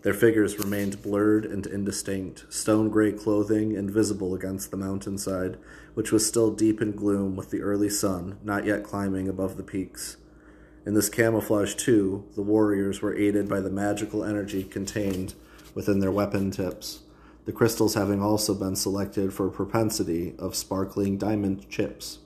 Their 0.03 0.15
figures 0.15 0.59
remained 0.59 1.01
blurred 1.01 1.45
and 1.45 1.65
indistinct, 1.65 2.53
stone 2.53 2.89
gray 2.89 3.13
clothing 3.13 3.71
invisible 3.77 4.35
against 4.35 4.73
the 4.73 4.77
mountainside, 4.77 5.59
which 5.95 6.11
was 6.11 6.27
still 6.27 6.51
deep 6.51 6.83
in 6.83 6.91
gloom 6.91 7.37
with 7.37 7.51
the 7.51 7.63
early 7.63 7.89
sun 7.89 8.39
not 8.43 8.67
yet 8.67 8.83
climbing 8.83 9.29
above 9.29 9.57
the 9.57 9.63
peaks. 9.63 10.17
In 10.85 10.95
this 10.95 11.09
camouflage, 11.09 11.77
too, 11.77 12.27
the 12.35 12.43
warriors 12.43 13.01
were 13.01 13.17
aided 13.17 13.49
by 13.49 13.61
the 13.61 13.71
magical 13.71 14.25
energy 14.25 14.65
contained 14.65 15.35
within 15.75 16.01
their 16.01 16.13
weapon 16.13 16.51
tips, 16.51 17.01
the 17.45 17.53
crystals 17.53 17.95
having 17.95 18.23
also 18.23 18.55
been 18.55 18.77
selected 18.77 19.33
for 19.33 19.49
propensity 19.49 20.35
of 20.39 20.55
sparkling 20.55 21.17
diamond 21.19 21.69
chips 21.69 22.19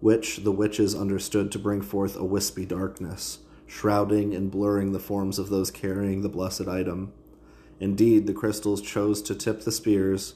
which 0.00 0.38
the 0.38 0.52
witches 0.52 0.94
understood 0.94 1.50
to 1.52 1.58
bring 1.58 1.82
forth 1.82 2.16
a 2.16 2.24
wispy 2.24 2.64
darkness, 2.64 3.38
shrouding 3.66 4.34
and 4.34 4.50
blurring 4.50 4.92
the 4.92 5.00
forms 5.00 5.38
of 5.38 5.48
those 5.48 5.70
carrying 5.70 6.22
the 6.22 6.28
blessed 6.28 6.68
item. 6.68 7.12
Indeed, 7.80 8.26
the 8.26 8.32
crystals 8.32 8.80
chose 8.80 9.22
to 9.22 9.34
tip 9.34 9.62
the 9.62 9.72
spears 9.72 10.34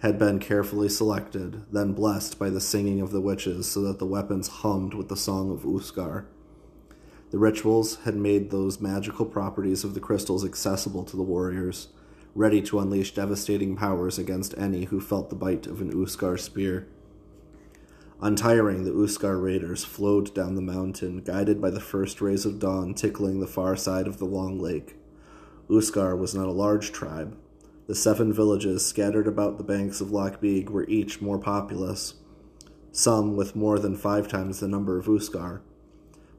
had 0.00 0.18
been 0.18 0.38
carefully 0.38 0.88
selected, 0.88 1.62
then 1.70 1.92
blessed 1.92 2.38
by 2.38 2.48
the 2.48 2.60
singing 2.60 3.02
of 3.02 3.10
the 3.10 3.20
witches, 3.20 3.70
so 3.70 3.82
that 3.82 3.98
the 3.98 4.06
weapons 4.06 4.48
hummed 4.48 4.94
with 4.94 5.10
the 5.10 5.16
song 5.16 5.50
of 5.50 5.66
Uskar. 5.66 6.24
The 7.30 7.38
rituals 7.38 7.96
had 8.04 8.16
made 8.16 8.50
those 8.50 8.80
magical 8.80 9.24
properties 9.24 9.84
of 9.84 9.94
the 9.94 10.00
crystals 10.00 10.44
accessible 10.44 11.04
to 11.04 11.16
the 11.16 11.22
warriors, 11.22 11.88
ready 12.34 12.60
to 12.62 12.80
unleash 12.80 13.14
devastating 13.14 13.76
powers 13.76 14.18
against 14.18 14.58
any 14.58 14.86
who 14.86 15.00
felt 15.00 15.30
the 15.30 15.36
bite 15.36 15.66
of 15.66 15.80
an 15.80 15.92
Uskar 15.92 16.36
spear. 16.38 16.88
Untiring, 18.20 18.84
the 18.84 18.92
Uskar 18.92 19.40
raiders 19.40 19.84
flowed 19.84 20.34
down 20.34 20.54
the 20.56 20.60
mountain, 20.60 21.22
guided 21.22 21.60
by 21.60 21.70
the 21.70 21.80
first 21.80 22.20
rays 22.20 22.44
of 22.44 22.58
dawn 22.58 22.94
tickling 22.94 23.40
the 23.40 23.46
far 23.46 23.76
side 23.76 24.06
of 24.06 24.18
the 24.18 24.26
long 24.26 24.58
lake. 24.58 24.96
Uskar 25.70 26.16
was 26.16 26.34
not 26.34 26.48
a 26.48 26.52
large 26.52 26.90
tribe. 26.90 27.36
The 27.86 27.94
seven 27.94 28.32
villages 28.32 28.84
scattered 28.84 29.26
about 29.26 29.56
the 29.56 29.64
banks 29.64 30.00
of 30.00 30.10
Loch 30.10 30.40
Beag 30.40 30.68
were 30.68 30.86
each 30.88 31.20
more 31.20 31.38
populous, 31.38 32.14
some 32.92 33.36
with 33.36 33.56
more 33.56 33.78
than 33.78 33.96
five 33.96 34.26
times 34.26 34.58
the 34.58 34.68
number 34.68 34.98
of 34.98 35.06
Uskar. 35.06 35.60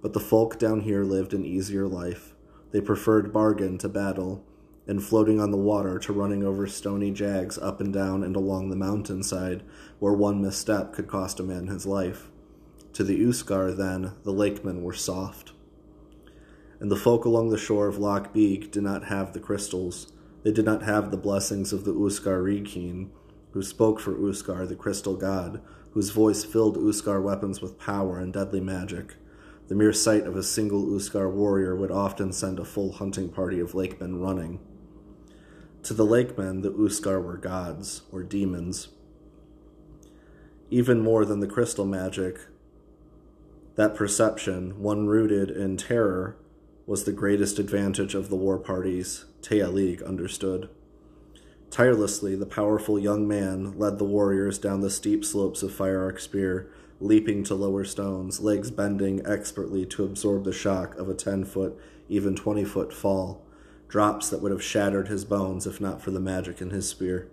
But 0.01 0.13
the 0.13 0.19
folk 0.19 0.57
down 0.57 0.81
here 0.81 1.03
lived 1.03 1.33
an 1.33 1.45
easier 1.45 1.87
life. 1.87 2.33
They 2.71 2.81
preferred 2.81 3.33
bargain 3.33 3.77
to 3.79 3.89
battle, 3.89 4.43
and 4.87 5.03
floating 5.03 5.39
on 5.39 5.51
the 5.51 5.57
water 5.57 5.99
to 5.99 6.13
running 6.13 6.43
over 6.43 6.65
stony 6.67 7.11
jags 7.11 7.57
up 7.57 7.79
and 7.79 7.93
down 7.93 8.23
and 8.23 8.35
along 8.35 8.69
the 8.69 8.75
mountainside, 8.75 9.63
where 9.99 10.13
one 10.13 10.41
misstep 10.41 10.91
could 10.93 11.07
cost 11.07 11.39
a 11.39 11.43
man 11.43 11.67
his 11.67 11.85
life. 11.85 12.29
To 12.93 13.03
the 13.03 13.19
Uskar, 13.23 13.75
then, 13.75 14.13
the 14.23 14.33
lakemen 14.33 14.83
were 14.83 14.93
soft. 14.93 15.53
And 16.79 16.89
the 16.89 16.95
folk 16.95 17.25
along 17.25 17.49
the 17.49 17.57
shore 17.57 17.87
of 17.87 17.99
Loch 17.99 18.33
Beag 18.33 18.71
did 18.71 18.83
not 18.83 19.05
have 19.05 19.33
the 19.33 19.39
crystals. 19.39 20.11
They 20.43 20.51
did 20.51 20.65
not 20.65 20.81
have 20.81 21.11
the 21.11 21.17
blessings 21.17 21.71
of 21.71 21.85
the 21.85 21.93
Uskar 21.93 22.43
Rikin, 22.43 23.09
who 23.51 23.61
spoke 23.61 23.99
for 23.99 24.15
Uskar, 24.15 24.67
the 24.67 24.75
crystal 24.75 25.15
god, 25.15 25.61
whose 25.91 26.09
voice 26.09 26.43
filled 26.43 26.77
Uskar 26.77 27.21
weapons 27.21 27.61
with 27.61 27.77
power 27.77 28.17
and 28.17 28.33
deadly 28.33 28.61
magic. 28.61 29.15
The 29.71 29.77
mere 29.77 29.93
sight 29.93 30.27
of 30.27 30.35
a 30.35 30.43
single 30.43 30.85
Uskar 30.93 31.31
warrior 31.31 31.77
would 31.77 31.91
often 31.91 32.33
send 32.33 32.59
a 32.59 32.65
full 32.65 32.91
hunting 32.91 33.29
party 33.29 33.57
of 33.61 33.73
lakemen 33.73 34.19
running. 34.19 34.59
To 35.83 35.93
the 35.93 36.03
lakemen, 36.05 36.61
the 36.61 36.71
Uskar 36.71 37.21
were 37.21 37.37
gods, 37.37 38.01
or 38.11 38.21
demons. 38.21 38.89
Even 40.69 40.99
more 40.99 41.23
than 41.23 41.39
the 41.39 41.47
crystal 41.47 41.85
magic, 41.85 42.37
that 43.75 43.95
perception, 43.95 44.77
one 44.77 45.07
rooted 45.07 45.49
in 45.49 45.77
terror, 45.77 46.35
was 46.85 47.05
the 47.05 47.13
greatest 47.13 47.57
advantage 47.57 48.13
of 48.13 48.27
the 48.27 48.35
war 48.35 48.59
parties, 48.59 49.23
Tealig 49.41 50.05
understood. 50.05 50.67
Tirelessly, 51.69 52.35
the 52.35 52.45
powerful 52.45 52.99
young 52.99 53.25
man 53.25 53.79
led 53.79 53.99
the 53.99 54.03
warriors 54.03 54.59
down 54.59 54.81
the 54.81 54.89
steep 54.89 55.23
slopes 55.23 55.63
of 55.63 55.73
Fire 55.73 55.93
Fireark 55.93 56.19
Spear, 56.19 56.69
leaping 57.01 57.43
to 57.43 57.55
lower 57.55 57.83
stones, 57.83 58.39
legs 58.39 58.71
bending 58.71 59.25
expertly 59.25 59.85
to 59.87 60.03
absorb 60.03 60.45
the 60.45 60.53
shock 60.53 60.95
of 60.95 61.09
a 61.09 61.13
10 61.13 61.45
foot, 61.45 61.77
even 62.07 62.35
20 62.35 62.63
foot 62.63 62.93
fall 62.93 63.43
drops 63.91 64.29
that 64.29 64.41
would 64.41 64.53
have 64.53 64.63
shattered 64.63 65.09
his 65.09 65.25
bones 65.25 65.67
if 65.67 65.81
not 65.81 66.01
for 66.01 66.11
the 66.11 66.19
magic 66.19 66.61
in 66.61 66.69
his 66.69 66.87
spear. 66.87 67.27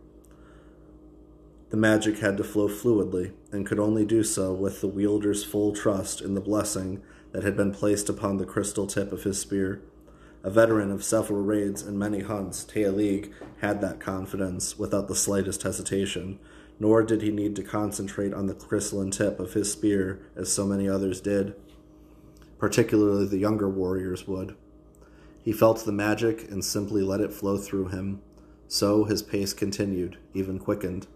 The 1.70 1.76
magic 1.76 2.18
had 2.18 2.36
to 2.38 2.44
flow 2.44 2.66
fluidly, 2.68 3.32
and 3.52 3.64
could 3.64 3.78
only 3.78 4.04
do 4.04 4.24
so 4.24 4.52
with 4.52 4.80
the 4.80 4.88
wielder's 4.88 5.44
full 5.44 5.72
trust 5.72 6.20
in 6.20 6.34
the 6.34 6.40
blessing 6.40 7.00
that 7.32 7.44
had 7.44 7.56
been 7.56 7.72
placed 7.72 8.08
upon 8.08 8.38
the 8.38 8.46
crystal 8.46 8.86
tip 8.86 9.12
of 9.12 9.22
his 9.22 9.38
spear. 9.38 9.82
A 10.42 10.50
veteran 10.50 10.90
of 10.90 11.04
several 11.04 11.42
raids 11.42 11.82
and 11.82 11.98
many 11.98 12.20
hunts, 12.20 12.64
Tealig 12.64 13.32
had 13.60 13.80
that 13.82 14.00
confidence 14.00 14.78
without 14.78 15.06
the 15.06 15.14
slightest 15.14 15.62
hesitation, 15.62 16.38
nor 16.78 17.02
did 17.02 17.22
he 17.22 17.30
need 17.30 17.56
to 17.56 17.62
concentrate 17.62 18.32
on 18.32 18.46
the 18.46 18.54
crystalline 18.54 19.10
tip 19.10 19.40
of 19.40 19.54
his 19.54 19.72
spear 19.72 20.20
as 20.36 20.52
so 20.52 20.64
many 20.66 20.88
others 20.88 21.20
did. 21.20 21.54
Particularly 22.58 23.26
the 23.26 23.38
younger 23.38 23.68
warriors 23.68 24.26
would. 24.26 24.56
He 25.42 25.52
felt 25.52 25.84
the 25.84 25.92
magic 25.92 26.50
and 26.50 26.64
simply 26.64 27.02
let 27.02 27.20
it 27.20 27.32
flow 27.32 27.56
through 27.56 27.88
him. 27.88 28.20
So 28.66 29.04
his 29.04 29.22
pace 29.22 29.54
continued, 29.54 30.18
even 30.34 30.58
quickened. 30.58 31.06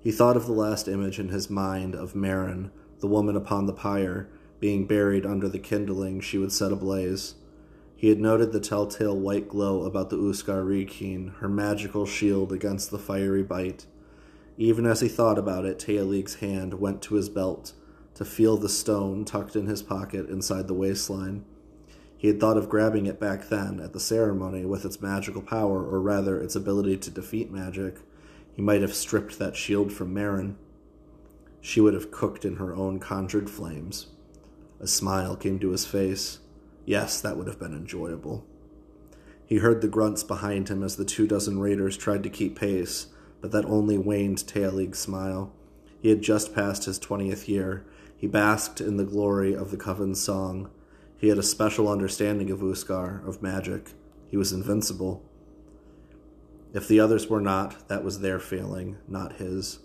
He 0.00 0.12
thought 0.12 0.36
of 0.36 0.46
the 0.46 0.52
last 0.52 0.88
image 0.88 1.18
in 1.18 1.28
his 1.28 1.50
mind 1.50 1.94
of 1.94 2.14
Marin, 2.14 2.70
the 3.00 3.06
woman 3.06 3.36
upon 3.36 3.66
the 3.66 3.72
pyre, 3.72 4.28
being 4.60 4.86
buried 4.86 5.26
under 5.26 5.48
the 5.48 5.58
kindling 5.58 6.20
she 6.20 6.38
would 6.38 6.52
set 6.52 6.70
ablaze. 6.72 7.34
He 7.96 8.08
had 8.08 8.20
noted 8.20 8.52
the 8.52 8.60
telltale 8.60 9.18
white 9.18 9.48
glow 9.48 9.82
about 9.82 10.08
the 10.08 10.16
Uskar 10.16 10.64
Rikin, 10.64 11.34
her 11.38 11.48
magical 11.48 12.06
shield 12.06 12.52
against 12.52 12.90
the 12.90 12.98
fiery 12.98 13.42
bite. 13.42 13.86
Even 14.56 14.86
as 14.86 15.00
he 15.00 15.08
thought 15.08 15.38
about 15.38 15.64
it, 15.64 15.78
Tealig's 15.78 16.36
hand 16.36 16.74
went 16.74 17.02
to 17.02 17.14
his 17.14 17.28
belt 17.28 17.72
to 18.14 18.24
feel 18.24 18.56
the 18.56 18.68
stone 18.68 19.24
tucked 19.24 19.56
in 19.56 19.66
his 19.66 19.82
pocket 19.82 20.28
inside 20.28 20.68
the 20.68 20.74
waistline. 20.74 21.44
He 22.16 22.28
had 22.28 22.38
thought 22.38 22.58
of 22.58 22.68
grabbing 22.68 23.06
it 23.06 23.18
back 23.18 23.48
then 23.48 23.80
at 23.80 23.94
the 23.94 24.00
ceremony 24.00 24.66
with 24.66 24.84
its 24.84 25.00
magical 25.00 25.40
power, 25.40 25.82
or 25.82 26.00
rather, 26.02 26.38
its 26.38 26.54
ability 26.54 26.98
to 26.98 27.10
defeat 27.10 27.50
magic. 27.50 27.96
He 28.54 28.60
might 28.60 28.82
have 28.82 28.94
stripped 28.94 29.38
that 29.38 29.56
shield 29.56 29.90
from 29.90 30.12
Marin. 30.12 30.58
She 31.62 31.80
would 31.80 31.94
have 31.94 32.10
cooked 32.10 32.44
in 32.44 32.56
her 32.56 32.74
own 32.74 32.98
conjured 32.98 33.48
flames. 33.48 34.08
A 34.80 34.86
smile 34.86 35.34
came 35.36 35.58
to 35.60 35.70
his 35.70 35.86
face. 35.86 36.40
Yes, 36.84 37.20
that 37.22 37.38
would 37.38 37.46
have 37.46 37.58
been 37.58 37.72
enjoyable. 37.72 38.44
He 39.46 39.58
heard 39.58 39.80
the 39.80 39.88
grunts 39.88 40.22
behind 40.22 40.68
him 40.68 40.82
as 40.82 40.96
the 40.96 41.04
two 41.04 41.26
dozen 41.26 41.58
raiders 41.58 41.96
tried 41.96 42.22
to 42.22 42.30
keep 42.30 42.58
pace, 42.58 43.06
but 43.40 43.50
that 43.52 43.64
only 43.64 43.98
waned 43.98 44.38
Tealig's 44.38 44.98
smile. 44.98 45.52
He 46.00 46.08
had 46.08 46.22
just 46.22 46.54
passed 46.54 46.84
his 46.84 46.98
twentieth 46.98 47.48
year. 47.48 47.84
He 48.16 48.26
basked 48.26 48.80
in 48.80 48.96
the 48.96 49.04
glory 49.04 49.54
of 49.54 49.70
the 49.70 49.76
Coven's 49.76 50.20
song. 50.20 50.70
He 51.18 51.28
had 51.28 51.38
a 51.38 51.42
special 51.42 51.88
understanding 51.88 52.50
of 52.50 52.62
Uskar, 52.62 53.26
of 53.26 53.42
magic. 53.42 53.92
He 54.28 54.36
was 54.36 54.52
invincible. 54.52 55.22
If 56.72 56.86
the 56.86 57.00
others 57.00 57.28
were 57.28 57.40
not, 57.40 57.88
that 57.88 58.04
was 58.04 58.20
their 58.20 58.38
failing, 58.38 58.96
not 59.08 59.34
his. 59.34 59.80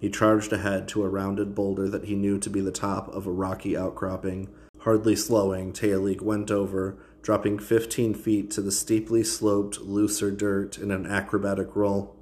He 0.00 0.10
charged 0.10 0.52
ahead 0.52 0.86
to 0.88 1.02
a 1.02 1.08
rounded 1.08 1.54
boulder 1.54 1.88
that 1.88 2.04
he 2.04 2.14
knew 2.14 2.38
to 2.38 2.50
be 2.50 2.60
the 2.60 2.70
top 2.70 3.08
of 3.08 3.26
a 3.26 3.32
rocky 3.32 3.76
outcropping. 3.76 4.48
Hardly 4.80 5.16
slowing, 5.16 5.72
Tealig 5.72 6.22
went 6.22 6.50
over, 6.50 6.96
dropping 7.22 7.58
fifteen 7.58 8.14
feet 8.14 8.50
to 8.52 8.62
the 8.62 8.72
steeply 8.72 9.22
sloped, 9.22 9.80
looser 9.80 10.30
dirt 10.30 10.78
in 10.78 10.90
an 10.90 11.06
acrobatic 11.06 11.76
roll. 11.76 12.16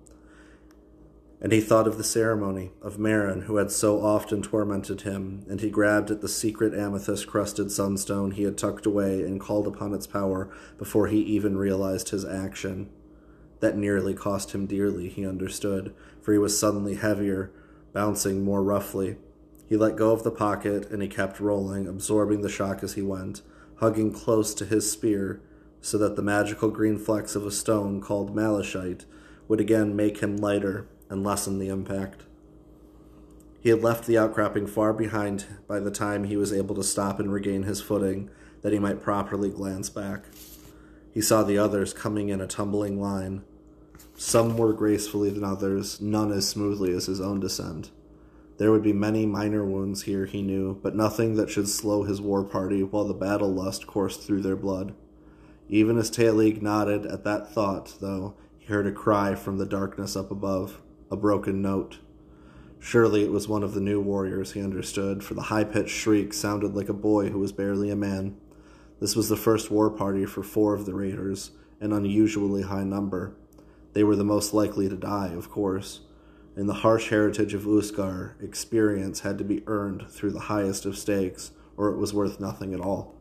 And 1.41 1.53
he 1.53 1.61
thought 1.61 1.87
of 1.87 1.99
the 1.99 2.05
ceremony, 2.05 2.73
of 2.83 2.99
Marin, 2.99 3.43
who 3.43 3.57
had 3.57 3.71
so 3.71 4.03
often 4.05 4.43
tormented 4.43 5.03
him, 5.03 5.45
and 5.49 5.61
he 5.61 5.71
grabbed 5.71 6.11
at 6.11 6.21
the 6.21 6.29
secret 6.29 6.75
amethyst 6.75 7.29
crusted 7.29 7.71
sunstone 7.71 8.33
he 8.33 8.43
had 8.43 8.59
tucked 8.59 8.87
away 8.87 9.23
and 9.23 9.41
called 9.41 9.69
upon 9.69 9.95
its 9.95 10.07
power 10.07 10.51
before 10.79 11.07
he 11.07 11.19
even 11.21 11.57
realized 11.57 12.09
his 12.09 12.25
action. 12.25 12.91
That 13.61 13.77
nearly 13.77 14.15
cost 14.15 14.53
him 14.53 14.67
dearly, 14.67 15.09
he 15.09 15.25
understood, 15.25 15.95
for 16.21 16.33
he 16.33 16.39
was 16.39 16.59
suddenly 16.59 16.97
heavier, 16.97 17.53
bouncing 17.93 18.45
more 18.45 18.63
roughly. 18.63 19.17
He 19.69 19.77
let 19.77 19.97
go 19.97 20.11
of 20.11 20.25
the 20.25 20.33
pocket, 20.33 20.91
and 20.91 21.03
he 21.03 21.09
kept 21.09 21.39
rolling, 21.39 21.87
absorbing 21.87 22.41
the 22.41 22.49
shock 22.49 22.83
as 22.83 22.95
he 22.95 23.03
went, 23.03 23.43
hugging 23.77 24.13
close 24.13 24.55
to 24.55 24.65
his 24.65 24.91
spear, 24.91 25.41
so 25.81 25.99
that 25.99 26.17
the 26.17 26.23
magical 26.23 26.71
green 26.71 26.99
flecks 26.99 27.37
of 27.37 27.47
a 27.47 27.53
stone 27.53 28.01
called 28.01 28.35
malachite 28.35 29.05
would 29.47 29.61
again 29.61 29.95
make 29.95 30.19
him 30.19 30.37
lighter 30.37 30.89
and 31.11 31.25
lessen 31.25 31.59
the 31.59 31.69
impact. 31.69 32.23
He 33.61 33.71
had 33.71 33.83
left 33.83 34.07
the 34.07 34.19
outcropping 34.19 34.67
far 34.67 34.93
behind 34.93 35.47
by 35.67 35.81
the 35.81 35.91
time 35.91 36.25
he 36.25 36.37
was 36.37 36.53
able 36.53 36.75
to 36.77 36.85
stop 36.85 37.19
and 37.19 37.33
regain 37.33 37.65
his 37.65 37.81
footing, 37.81 38.31
that 38.63 38.73
he 38.73 38.79
might 38.79 39.03
properly 39.03 39.51
glance 39.51 39.91
back. 39.91 40.27
He 41.13 41.21
saw 41.21 41.43
the 41.43 41.59
others 41.59 41.93
coming 41.93 42.29
in 42.29 42.41
a 42.41 42.47
tumbling 42.47 43.01
line, 43.01 43.45
some 44.17 44.53
more 44.53 44.73
gracefully 44.73 45.31
than 45.31 45.45
others, 45.45 46.01
none 46.01 46.33
as 46.33 46.49
smoothly 46.49 46.93
as 46.93 47.07
his 47.07 47.21
own 47.21 47.41
descent. 47.41 47.91
There 48.59 48.73
would 48.73 48.83
be 48.83 48.93
many 48.93 49.27
minor 49.27 49.65
wounds 49.65 50.03
here, 50.03 50.27
he 50.27 50.43
knew, 50.43 50.81
but 50.83 50.97
nothing 50.97 51.37
that 51.37 51.51
should 51.51 51.69
slow 51.69 52.03
his 52.03 52.21
war 52.21 52.43
party 52.43 52.83
while 52.83 53.05
the 53.05 53.15
battle 53.15 53.53
lust 53.53 53.87
coursed 53.87 54.23
through 54.23 54.43
their 54.43 54.57
blood. 54.57 54.95
Even 55.69 55.99
as 55.99 56.11
Taelig 56.11 56.61
nodded 56.61 57.07
at 57.07 57.25
that 57.25 57.53
thought, 57.53 57.97
though, 58.01 58.35
he 58.59 58.67
heard 58.67 58.87
a 58.87 58.93
cry 58.93 59.35
from 59.35 59.59
the 59.59 59.67
darkness 59.67 60.17
up 60.17 60.31
above 60.31 60.81
a 61.11 61.17
broken 61.17 61.63
note. 61.63 61.99
Surely 62.79 63.25
it 63.25 63.33
was 63.33 63.49
one 63.49 63.63
of 63.63 63.75
the 63.75 63.81
new 63.81 64.01
warriors, 64.01 64.53
he 64.53 64.63
understood, 64.63 65.25
for 65.25 65.35
the 65.35 65.43
high 65.43 65.65
pitched 65.65 65.91
shriek 65.91 66.33
sounded 66.33 66.75
like 66.75 66.89
a 66.89 66.95
boy 66.95 67.31
who 67.31 67.39
was 67.39 67.53
barely 67.53 67.91
a 67.91 67.97
man. 67.97 68.37
This 69.01 69.17
was 69.17 69.29
the 69.29 69.37
first 69.37 69.71
war 69.71 69.91
party 69.91 70.25
for 70.27 70.43
four 70.43 70.75
of 70.75 70.87
the 70.87 70.95
raiders, 70.95 71.51
an 71.81 71.93
unusually 71.93 72.63
high 72.63 72.85
number. 72.85 73.35
They 73.93 74.05
were 74.05 74.17
the 74.17 74.25
most 74.25 74.55
likely 74.55 74.89
to 74.89 74.97
die, 74.97 75.29
of 75.29 75.51
course. 75.51 76.01
In 76.57 76.67
the 76.67 76.75
harsh 76.75 77.11
heritage 77.11 77.55
of 77.55 77.67
Uskar, 77.67 78.35
experience 78.43 79.21
had 79.21 79.39
to 79.39 79.45
be 79.45 79.63
earned 79.67 80.07
through 80.11 80.33
the 80.33 80.41
highest 80.41 80.85
of 80.87 80.99
stakes, 80.99 81.53
or 81.77 81.89
it 81.91 81.97
was 81.97 82.13
worth 82.13 82.41
nothing 82.41 82.75
at 82.75 82.81
all. 82.81 83.15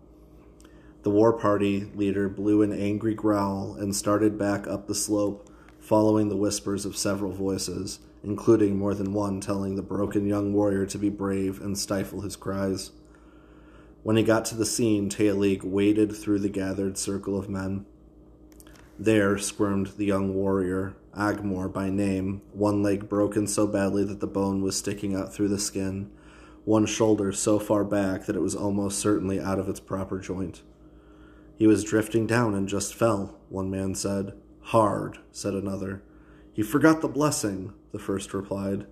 The 1.04 1.12
war 1.12 1.34
party 1.34 1.86
leader 1.96 2.28
blew 2.28 2.64
an 2.64 2.74
angry 2.74 3.14
growl 3.14 3.76
and 3.76 3.96
started 3.96 4.38
back 4.38 4.68
up 4.68 4.88
the 4.88 4.96
slope, 4.96 5.50
following 5.88 6.28
the 6.28 6.36
whispers 6.36 6.86
of 6.86 6.98
several 6.98 7.32
voices, 7.32 8.00
including 8.22 8.78
more 8.78 8.94
than 8.94 9.14
one 9.14 9.40
telling 9.40 9.78
the 9.78 9.82
broken 9.82 10.28
young 10.28 10.52
warrior 10.52 10.86
to 10.86 10.98
be 10.98 11.08
brave 11.08 11.62
and 11.62 11.78
stifle 11.78 12.20
his 12.20 12.36
cries. 12.36 12.92
When 14.04 14.18
he 14.18 14.24
got 14.24 14.44
to 14.46 14.56
the 14.56 14.66
scene, 14.66 15.10
Taelig 15.10 15.64
waded 15.64 16.14
through 16.14 16.40
the 16.40 16.50
gathered 16.50 16.98
circle 16.98 17.40
of 17.40 17.48
men. 17.48 17.86
There 19.00 19.38
squirmed 19.38 19.94
the 19.96 20.04
young 20.04 20.34
warrior, 20.34 20.98
Agmor 21.16 21.72
by 21.72 21.90
name, 21.90 22.42
one 22.52 22.84
leg 22.84 23.08
broken 23.08 23.48
so 23.48 23.66
badly 23.66 24.04
that 24.04 24.20
the 24.20 24.28
bone 24.28 24.62
was 24.62 24.78
sticking 24.78 25.16
out 25.16 25.34
through 25.34 25.48
the 25.48 25.58
skin, 25.58 26.12
one 26.66 26.86
shoulder 26.86 27.32
so 27.32 27.60
far 27.60 27.86
back 27.86 28.26
that 28.26 28.36
it 28.36 28.42
was 28.42 28.56
almost 28.56 29.00
certainly 29.00 29.40
out 29.40 29.58
of 29.58 29.70
its 29.70 29.80
proper 29.80 30.20
joint. 30.20 30.64
He 31.56 31.66
was 31.66 31.86
drifting 31.86 32.28
down 32.28 32.56
and 32.56 32.68
just 32.68 32.94
fell, 32.94 33.38
one 33.48 33.72
man 33.72 33.96
said. 33.96 34.34
Hard, 34.72 35.20
said 35.32 35.54
another. 35.54 36.04
He 36.52 36.62
forgot 36.62 37.00
the 37.00 37.08
blessing, 37.08 37.72
the 37.94 38.00
first 38.00 38.34
replied. 38.34 38.86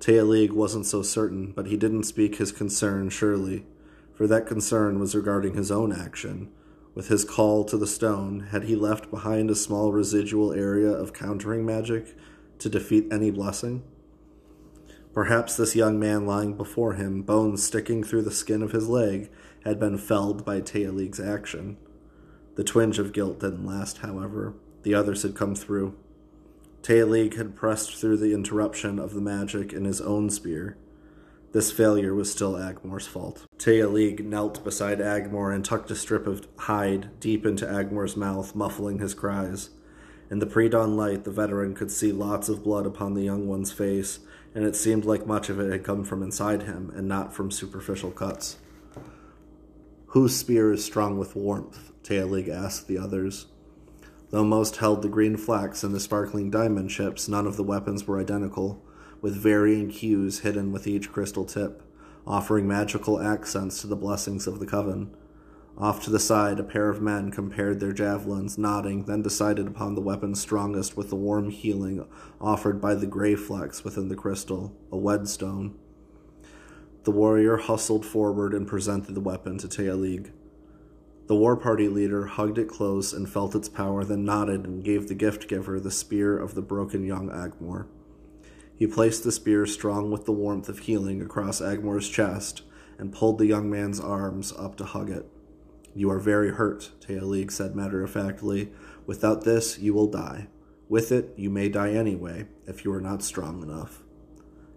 Taelig 0.00 0.50
wasn't 0.50 0.84
so 0.84 1.00
certain, 1.00 1.52
but 1.52 1.64
he 1.64 1.78
didn't 1.78 2.02
speak 2.02 2.36
his 2.36 2.52
concern 2.52 3.08
surely, 3.08 3.64
for 4.12 4.26
that 4.26 4.46
concern 4.46 4.98
was 4.98 5.14
regarding 5.14 5.54
his 5.54 5.70
own 5.70 5.94
action. 5.94 6.50
With 6.94 7.08
his 7.08 7.24
call 7.24 7.64
to 7.64 7.78
the 7.78 7.86
stone, 7.86 8.48
had 8.50 8.64
he 8.64 8.76
left 8.76 9.10
behind 9.10 9.50
a 9.50 9.54
small 9.54 9.92
residual 9.92 10.52
area 10.52 10.90
of 10.90 11.14
countering 11.14 11.64
magic 11.64 12.14
to 12.58 12.68
defeat 12.68 13.06
any 13.10 13.30
blessing? 13.30 13.82
Perhaps 15.14 15.56
this 15.56 15.74
young 15.74 15.98
man 15.98 16.26
lying 16.26 16.54
before 16.54 16.92
him, 16.92 17.22
bones 17.22 17.62
sticking 17.62 18.04
through 18.04 18.24
the 18.24 18.30
skin 18.30 18.60
of 18.62 18.72
his 18.72 18.90
leg, 18.90 19.30
had 19.64 19.80
been 19.80 19.96
felled 19.96 20.44
by 20.44 20.60
Taelig's 20.60 21.18
action. 21.18 21.78
The 22.56 22.64
twinge 22.64 22.98
of 22.98 23.14
guilt 23.14 23.40
didn't 23.40 23.64
last, 23.64 23.98
however. 23.98 24.52
The 24.86 24.94
others 24.94 25.24
had 25.24 25.34
come 25.34 25.56
through. 25.56 25.96
Taelig 26.82 27.34
had 27.34 27.56
pressed 27.56 27.96
through 27.96 28.18
the 28.18 28.32
interruption 28.32 29.00
of 29.00 29.14
the 29.14 29.20
magic 29.20 29.72
in 29.72 29.84
his 29.84 30.00
own 30.00 30.30
spear. 30.30 30.76
This 31.50 31.72
failure 31.72 32.14
was 32.14 32.30
still 32.30 32.52
Agmor's 32.52 33.08
fault. 33.08 33.46
Taelig 33.58 34.20
knelt 34.20 34.62
beside 34.62 35.00
Agmor 35.00 35.52
and 35.52 35.64
tucked 35.64 35.90
a 35.90 35.96
strip 35.96 36.28
of 36.28 36.46
hide 36.56 37.18
deep 37.18 37.44
into 37.44 37.66
Agmor's 37.66 38.16
mouth, 38.16 38.54
muffling 38.54 39.00
his 39.00 39.12
cries. 39.12 39.70
In 40.30 40.38
the 40.38 40.46
pre 40.46 40.68
dawn 40.68 40.96
light, 40.96 41.24
the 41.24 41.32
veteran 41.32 41.74
could 41.74 41.90
see 41.90 42.12
lots 42.12 42.48
of 42.48 42.62
blood 42.62 42.86
upon 42.86 43.14
the 43.14 43.24
young 43.24 43.48
one's 43.48 43.72
face, 43.72 44.20
and 44.54 44.64
it 44.64 44.76
seemed 44.76 45.04
like 45.04 45.26
much 45.26 45.48
of 45.48 45.58
it 45.58 45.72
had 45.72 45.82
come 45.82 46.04
from 46.04 46.22
inside 46.22 46.62
him 46.62 46.92
and 46.94 47.08
not 47.08 47.34
from 47.34 47.50
superficial 47.50 48.12
cuts. 48.12 48.58
Whose 50.10 50.36
spear 50.36 50.70
is 50.70 50.84
strong 50.84 51.18
with 51.18 51.34
warmth? 51.34 51.90
Taelig 52.04 52.48
asked 52.48 52.86
the 52.86 52.98
others. 52.98 53.46
Though 54.30 54.44
most 54.44 54.76
held 54.76 55.02
the 55.02 55.08
green 55.08 55.36
flax 55.36 55.84
and 55.84 55.94
the 55.94 56.00
sparkling 56.00 56.50
diamond 56.50 56.90
chips, 56.90 57.28
none 57.28 57.46
of 57.46 57.56
the 57.56 57.62
weapons 57.62 58.06
were 58.06 58.20
identical, 58.20 58.82
with 59.20 59.36
varying 59.36 59.90
hues 59.90 60.40
hidden 60.40 60.72
with 60.72 60.86
each 60.86 61.12
crystal 61.12 61.44
tip, 61.44 61.82
offering 62.26 62.66
magical 62.66 63.20
accents 63.20 63.80
to 63.80 63.86
the 63.86 63.96
blessings 63.96 64.46
of 64.46 64.58
the 64.58 64.66
coven. 64.66 65.14
Off 65.78 66.02
to 66.02 66.10
the 66.10 66.18
side, 66.18 66.58
a 66.58 66.64
pair 66.64 66.88
of 66.88 67.02
men 67.02 67.30
compared 67.30 67.80
their 67.80 67.92
javelins, 67.92 68.56
nodding, 68.56 69.04
then 69.04 69.22
decided 69.22 69.66
upon 69.66 69.94
the 69.94 70.00
weapon 70.00 70.34
strongest 70.34 70.96
with 70.96 71.10
the 71.10 71.16
warm 71.16 71.50
healing 71.50 72.04
offered 72.40 72.80
by 72.80 72.94
the 72.94 73.06
gray 73.06 73.34
flecks 73.34 73.84
within 73.84 74.08
the 74.08 74.16
crystal, 74.16 74.74
a 74.90 74.96
wedstone. 74.96 75.78
The 77.04 77.10
warrior 77.12 77.58
hustled 77.58 78.04
forward 78.04 78.54
and 78.54 78.66
presented 78.66 79.14
the 79.14 79.20
weapon 79.20 79.58
to 79.58 79.68
Taelig. 79.68 80.32
The 81.26 81.34
war 81.34 81.56
party 81.56 81.88
leader 81.88 82.26
hugged 82.26 82.58
it 82.58 82.68
close 82.68 83.12
and 83.12 83.28
felt 83.28 83.56
its 83.56 83.68
power, 83.68 84.04
then 84.04 84.24
nodded 84.24 84.64
and 84.64 84.84
gave 84.84 85.08
the 85.08 85.14
gift 85.14 85.48
giver 85.48 85.80
the 85.80 85.90
spear 85.90 86.38
of 86.38 86.54
the 86.54 86.62
broken 86.62 87.04
young 87.04 87.28
Agmor. 87.30 87.86
He 88.76 88.86
placed 88.86 89.24
the 89.24 89.32
spear 89.32 89.66
strong 89.66 90.10
with 90.10 90.24
the 90.24 90.32
warmth 90.32 90.68
of 90.68 90.80
healing 90.80 91.20
across 91.20 91.60
Agmor's 91.60 92.08
chest 92.08 92.62
and 92.98 93.12
pulled 93.12 93.38
the 93.38 93.46
young 93.46 93.68
man's 93.68 93.98
arms 93.98 94.52
up 94.56 94.76
to 94.76 94.84
hug 94.84 95.10
it. 95.10 95.26
You 95.94 96.10
are 96.10 96.20
very 96.20 96.50
hurt, 96.50 96.92
Taelig 97.00 97.50
said 97.50 97.74
matter 97.74 98.04
of 98.04 98.10
factly. 98.10 98.70
Without 99.06 99.44
this, 99.44 99.78
you 99.78 99.94
will 99.94 100.08
die. 100.08 100.48
With 100.88 101.10
it, 101.10 101.32
you 101.36 101.50
may 101.50 101.68
die 101.68 101.92
anyway, 101.92 102.46
if 102.66 102.84
you 102.84 102.92
are 102.92 103.00
not 103.00 103.22
strong 103.22 103.62
enough. 103.62 104.04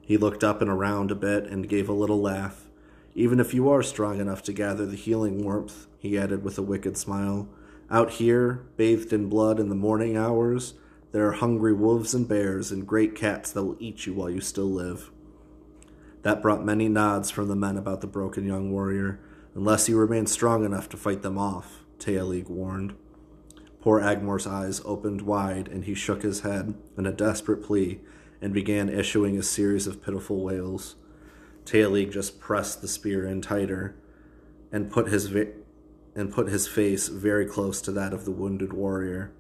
He 0.01 0.17
looked 0.17 0.43
up 0.43 0.61
and 0.61 0.69
around 0.69 1.11
a 1.11 1.15
bit 1.15 1.45
and 1.45 1.69
gave 1.69 1.89
a 1.89 1.93
little 1.93 2.21
laugh. 2.21 2.68
Even 3.19 3.41
if 3.41 3.53
you 3.53 3.67
are 3.67 3.83
strong 3.83 4.21
enough 4.21 4.41
to 4.43 4.53
gather 4.53 4.85
the 4.85 4.95
healing 4.95 5.43
warmth, 5.43 5.87
he 5.97 6.17
added 6.17 6.41
with 6.41 6.57
a 6.57 6.61
wicked 6.61 6.95
smile, 6.95 7.49
out 7.91 8.11
here, 8.11 8.63
bathed 8.77 9.11
in 9.11 9.27
blood 9.27 9.59
in 9.59 9.67
the 9.67 9.75
morning 9.75 10.15
hours, 10.15 10.75
there 11.11 11.27
are 11.27 11.33
hungry 11.33 11.73
wolves 11.73 12.13
and 12.13 12.29
bears 12.29 12.71
and 12.71 12.87
great 12.87 13.15
cats 13.15 13.51
that 13.51 13.65
will 13.65 13.75
eat 13.77 14.05
you 14.05 14.13
while 14.13 14.29
you 14.29 14.39
still 14.39 14.71
live. 14.71 15.11
That 16.21 16.41
brought 16.41 16.63
many 16.63 16.87
nods 16.87 17.29
from 17.29 17.49
the 17.49 17.57
men 17.57 17.75
about 17.75 17.99
the 17.99 18.07
broken 18.07 18.45
young 18.45 18.71
warrior, 18.71 19.19
unless 19.53 19.89
you 19.89 19.97
remain 19.97 20.25
strong 20.25 20.63
enough 20.63 20.87
to 20.87 20.95
fight 20.95 21.21
them 21.21 21.37
off, 21.37 21.83
Taelig 21.99 22.47
warned. 22.47 22.95
Poor 23.81 23.99
Agmor's 23.99 24.47
eyes 24.47 24.79
opened 24.85 25.23
wide, 25.23 25.67
and 25.67 25.83
he 25.83 25.93
shook 25.93 26.21
his 26.21 26.39
head 26.39 26.73
in 26.97 27.05
a 27.05 27.11
desperate 27.11 27.65
plea 27.65 27.99
and 28.41 28.53
began 28.53 28.87
issuing 28.87 29.37
a 29.37 29.43
series 29.43 29.87
of 29.87 30.01
pitiful 30.01 30.41
wails. 30.41 30.95
Taelig 31.69 32.11
just 32.11 32.39
pressed 32.39 32.81
the 32.81 32.87
spear 32.87 33.27
in 33.27 33.41
tighter 33.41 33.95
and 34.71 34.91
put 34.91 35.09
his 35.09 35.27
vi- 35.27 35.51
and 36.15 36.33
put 36.33 36.47
his 36.47 36.67
face 36.67 37.09
very 37.09 37.45
close 37.45 37.79
to 37.81 37.91
that 37.91 38.11
of 38.11 38.25
the 38.25 38.31
wounded 38.31 38.73
warrior. 38.73 39.31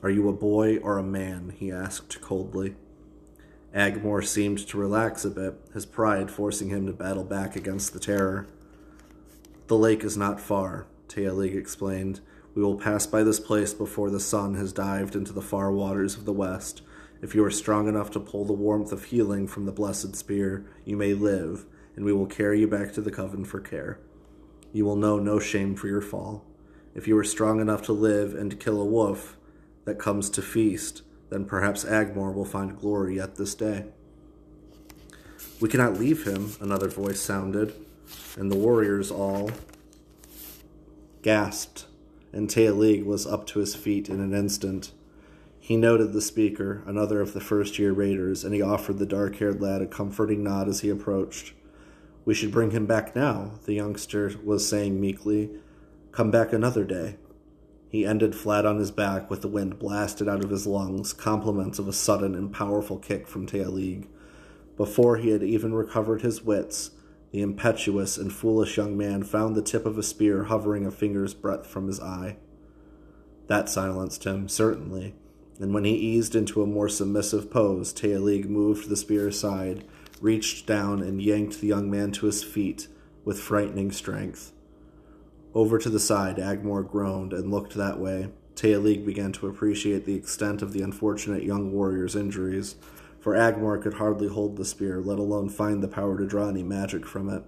Are 0.00 0.10
you 0.10 0.28
a 0.28 0.32
boy 0.32 0.76
or 0.76 0.96
a 0.96 1.02
man? 1.02 1.52
he 1.56 1.72
asked 1.72 2.20
coldly. 2.20 2.76
Agmor 3.74 4.24
seemed 4.24 4.58
to 4.68 4.78
relax 4.78 5.24
a 5.24 5.30
bit, 5.30 5.54
his 5.74 5.84
pride 5.84 6.30
forcing 6.30 6.68
him 6.68 6.86
to 6.86 6.92
battle 6.92 7.24
back 7.24 7.56
against 7.56 7.92
the 7.92 7.98
terror. 7.98 8.46
The 9.66 9.76
lake 9.76 10.04
is 10.04 10.16
not 10.16 10.40
far, 10.40 10.86
Taelig 11.08 11.56
explained. 11.56 12.20
We 12.54 12.62
will 12.62 12.76
pass 12.76 13.08
by 13.08 13.24
this 13.24 13.40
place 13.40 13.74
before 13.74 14.10
the 14.10 14.20
sun 14.20 14.54
has 14.54 14.72
dived 14.72 15.16
into 15.16 15.32
the 15.32 15.42
far 15.42 15.72
waters 15.72 16.16
of 16.16 16.26
the 16.26 16.32
west. 16.32 16.82
If 17.22 17.36
you 17.36 17.44
are 17.44 17.50
strong 17.52 17.88
enough 17.88 18.10
to 18.10 18.20
pull 18.20 18.44
the 18.44 18.52
warmth 18.52 18.90
of 18.90 19.04
healing 19.04 19.46
from 19.46 19.64
the 19.64 19.72
blessed 19.72 20.16
spear, 20.16 20.66
you 20.84 20.96
may 20.96 21.14
live, 21.14 21.64
and 21.94 22.04
we 22.04 22.12
will 22.12 22.26
carry 22.26 22.58
you 22.58 22.66
back 22.66 22.92
to 22.94 23.00
the 23.00 23.12
coven 23.12 23.44
for 23.44 23.60
care. 23.60 24.00
You 24.72 24.84
will 24.84 24.96
know 24.96 25.20
no 25.20 25.38
shame 25.38 25.76
for 25.76 25.86
your 25.86 26.00
fall. 26.00 26.44
If 26.96 27.06
you 27.06 27.16
are 27.16 27.24
strong 27.24 27.60
enough 27.60 27.82
to 27.82 27.92
live 27.92 28.34
and 28.34 28.50
to 28.50 28.56
kill 28.56 28.82
a 28.82 28.84
wolf 28.84 29.36
that 29.84 30.00
comes 30.00 30.28
to 30.30 30.42
feast, 30.42 31.02
then 31.30 31.44
perhaps 31.44 31.84
Agmor 31.84 32.34
will 32.34 32.44
find 32.44 32.76
glory 32.76 33.16
yet 33.16 33.36
this 33.36 33.54
day. 33.54 33.84
We 35.60 35.68
cannot 35.68 36.00
leave 36.00 36.26
him, 36.26 36.52
another 36.60 36.88
voice 36.88 37.20
sounded, 37.20 37.72
and 38.36 38.50
the 38.50 38.56
warriors 38.56 39.12
all 39.12 39.52
gasped, 41.22 41.86
and 42.32 42.48
Tealig 42.48 43.04
was 43.04 43.28
up 43.28 43.46
to 43.48 43.60
his 43.60 43.76
feet 43.76 44.08
in 44.08 44.20
an 44.20 44.34
instant. 44.34 44.90
He 45.64 45.76
noted 45.76 46.12
the 46.12 46.20
speaker, 46.20 46.82
another 46.86 47.20
of 47.20 47.34
the 47.34 47.40
first 47.40 47.78
year 47.78 47.92
raiders, 47.92 48.42
and 48.42 48.52
he 48.52 48.60
offered 48.60 48.98
the 48.98 49.06
dark 49.06 49.36
haired 49.36 49.62
lad 49.62 49.80
a 49.80 49.86
comforting 49.86 50.42
nod 50.42 50.66
as 50.66 50.80
he 50.80 50.88
approached. 50.88 51.52
We 52.24 52.34
should 52.34 52.50
bring 52.50 52.72
him 52.72 52.84
back 52.84 53.14
now, 53.14 53.52
the 53.64 53.74
youngster 53.74 54.32
was 54.44 54.68
saying 54.68 55.00
meekly. 55.00 55.50
Come 56.10 56.32
back 56.32 56.52
another 56.52 56.82
day. 56.82 57.14
He 57.88 58.04
ended 58.04 58.34
flat 58.34 58.66
on 58.66 58.78
his 58.78 58.90
back 58.90 59.30
with 59.30 59.42
the 59.42 59.48
wind 59.48 59.78
blasted 59.78 60.28
out 60.28 60.42
of 60.42 60.50
his 60.50 60.66
lungs, 60.66 61.12
compliments 61.12 61.78
of 61.78 61.86
a 61.86 61.92
sudden 61.92 62.34
and 62.34 62.52
powerful 62.52 62.98
kick 62.98 63.28
from 63.28 63.46
Tealig. 63.46 64.08
Before 64.76 65.18
he 65.18 65.28
had 65.28 65.44
even 65.44 65.74
recovered 65.74 66.22
his 66.22 66.42
wits, 66.42 66.90
the 67.30 67.40
impetuous 67.40 68.18
and 68.18 68.32
foolish 68.32 68.76
young 68.76 68.96
man 68.96 69.22
found 69.22 69.54
the 69.54 69.62
tip 69.62 69.86
of 69.86 69.96
a 69.96 70.02
spear 70.02 70.44
hovering 70.44 70.86
a 70.86 70.90
finger's 70.90 71.34
breadth 71.34 71.68
from 71.68 71.86
his 71.86 72.00
eye. 72.00 72.38
That 73.46 73.68
silenced 73.68 74.24
him, 74.24 74.48
certainly 74.48 75.14
and 75.60 75.74
when 75.74 75.84
he 75.84 75.92
eased 75.92 76.34
into 76.34 76.62
a 76.62 76.66
more 76.66 76.88
submissive 76.88 77.50
pose, 77.50 77.92
Tealig 77.92 78.48
moved 78.48 78.88
the 78.88 78.96
spear 78.96 79.28
aside, 79.28 79.84
reached 80.20 80.66
down, 80.66 81.02
and 81.02 81.22
yanked 81.22 81.60
the 81.60 81.66
young 81.66 81.90
man 81.90 82.12
to 82.12 82.26
his 82.26 82.42
feet 82.42 82.88
with 83.24 83.40
frightening 83.40 83.92
strength. 83.92 84.52
Over 85.54 85.78
to 85.78 85.90
the 85.90 86.00
side, 86.00 86.36
Agmor 86.36 86.88
groaned 86.88 87.32
and 87.32 87.50
looked 87.50 87.74
that 87.74 87.98
way. 87.98 88.30
Tealig 88.54 89.04
began 89.04 89.32
to 89.32 89.46
appreciate 89.46 90.06
the 90.06 90.14
extent 90.14 90.62
of 90.62 90.72
the 90.72 90.82
unfortunate 90.82 91.42
young 91.42 91.72
warrior's 91.72 92.16
injuries, 92.16 92.76
for 93.20 93.34
Agmor 93.34 93.80
could 93.80 93.94
hardly 93.94 94.28
hold 94.28 94.56
the 94.56 94.64
spear, 94.64 95.00
let 95.00 95.18
alone 95.18 95.48
find 95.48 95.82
the 95.82 95.88
power 95.88 96.18
to 96.18 96.26
draw 96.26 96.48
any 96.48 96.62
magic 96.62 97.06
from 97.06 97.28
it. 97.28 97.44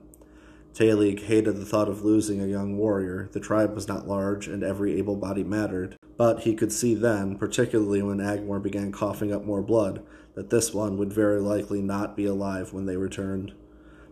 Tealig 0.75 1.20
hated 1.20 1.57
the 1.57 1.64
thought 1.64 1.89
of 1.89 2.05
losing 2.05 2.43
a 2.43 2.49
young 2.49 2.77
warrior. 2.77 3.29
The 3.31 3.39
tribe 3.39 3.77
was 3.77 3.87
not 3.87 4.09
large, 4.09 4.49
and 4.49 4.64
every 4.64 4.99
able 4.99 5.14
body 5.14 5.45
mattered. 5.45 5.97
But 6.16 6.41
he 6.41 6.57
could 6.57 6.72
see 6.72 6.97
then, 6.97 7.39
particularly 7.39 8.03
when 8.03 8.18
Agmor 8.18 8.61
began 8.61 8.91
coughing 8.91 9.33
up 9.33 9.45
more 9.45 9.62
blood, 9.62 10.05
that 10.35 10.51
this 10.51 10.75
one 10.75 10.97
would 10.99 11.12
very 11.12 11.41
likely 11.41 11.81
not 11.81 12.16
be 12.16 12.25
alive 12.25 12.72
when 12.72 12.87
they 12.87 12.97
returned. 12.97 13.55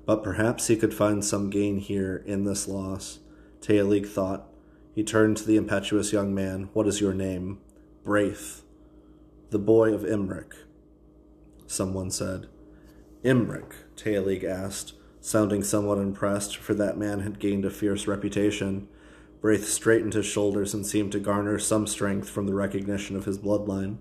But 0.07 0.23
perhaps 0.23 0.69
he 0.69 0.77
could 0.77 0.95
find 0.95 1.25
some 1.25 1.51
gain 1.51 1.79
here 1.79 2.23
in 2.27 2.45
this 2.45 2.69
loss. 2.69 3.19
Tealig 3.61 4.07
thought. 4.07 4.49
He 4.95 5.03
turned 5.03 5.39
to 5.39 5.45
the 5.45 5.57
impetuous 5.57 6.13
young 6.13 6.33
man. 6.33 6.69
What 6.75 6.87
is 6.87 7.01
your 7.01 7.15
name? 7.15 7.59
Braith. 8.05 8.63
The 9.51 9.59
boy 9.59 9.93
of 9.93 10.03
Imric. 10.03 10.53
Someone 11.67 12.13
said. 12.13 12.47
Imric, 13.25 13.73
Tealig 13.97 14.45
asked 14.45 14.95
sounding 15.23 15.63
somewhat 15.63 15.99
impressed, 15.99 16.57
for 16.57 16.75
that 16.75 16.99
man 16.99 17.21
had 17.21 17.39
gained 17.39 17.65
a 17.65 17.71
fierce 17.71 18.07
reputation. 18.07 18.89
Braith 19.41 19.67
straightened 19.69 20.15
his 20.15 20.27
shoulders 20.27 20.75
and 20.75 20.85
seemed 20.85 21.13
to 21.13 21.21
garner 21.21 21.59
some 21.59 21.87
strength 21.87 22.29
from 22.29 22.47
the 22.47 22.55
recognition 22.55 23.17
of 23.17 23.25
his 23.25 23.39
bloodline. 23.39 23.99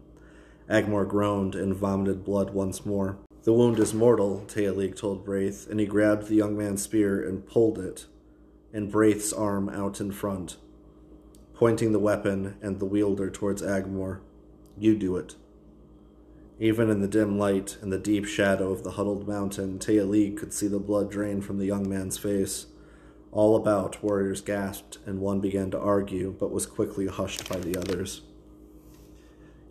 Agmor 0.67 1.07
groaned 1.07 1.53
and 1.55 1.76
vomited 1.76 2.26
blood 2.26 2.49
once 2.49 2.86
more. 2.86 3.19
The 3.43 3.53
wound 3.53 3.80
is 3.80 3.93
mortal, 3.93 4.43
Tealig 4.47 4.95
told 4.95 5.24
Braith, 5.24 5.69
and 5.69 5.80
he 5.80 5.86
grabbed 5.86 6.28
the 6.28 6.36
young 6.36 6.57
man's 6.57 6.82
spear 6.82 7.28
and 7.28 7.45
pulled 7.45 7.78
it, 7.78 8.07
and 8.74 8.91
Braith's 8.91 9.32
arm 9.32 9.69
out 9.69 10.01
in 10.01 10.11
front, 10.11 10.57
pointing 11.53 11.91
the 11.91 11.99
weapon 11.99 12.55
and 12.61 12.80
the 12.80 12.86
wielder 12.86 13.30
towards 13.30 13.61
Agmor. 13.61 14.22
You 14.78 14.95
do 14.95 15.17
it. 15.17 15.36
Even 16.62 16.91
in 16.91 17.01
the 17.01 17.07
dim 17.07 17.39
light 17.39 17.80
and 17.82 17.91
the 17.91 17.97
deep 17.97 18.24
shadow 18.24 18.72
of 18.72 18.84
the 18.84 18.91
huddled 18.91 19.28
mountain, 19.28 19.80
Tealig 19.80 20.38
could 20.38 20.53
see 20.53 20.68
the 20.68 20.78
blood 20.78 21.09
drain 21.09 21.41
from 21.41 21.57
the 21.57 21.66
young 21.66 21.89
man's 21.89 22.20
face. 22.20 22.68
All 23.32 23.55
about, 23.55 24.03
warriors 24.03 24.41
gasped, 24.41 24.99
and 25.03 25.20
one 25.20 25.39
began 25.39 25.72
to 25.72 25.80
argue, 25.80 26.36
but 26.39 26.51
was 26.51 26.68
quickly 26.68 27.07
hushed 27.07 27.49
by 27.49 27.57
the 27.57 27.76
others. 27.76 28.22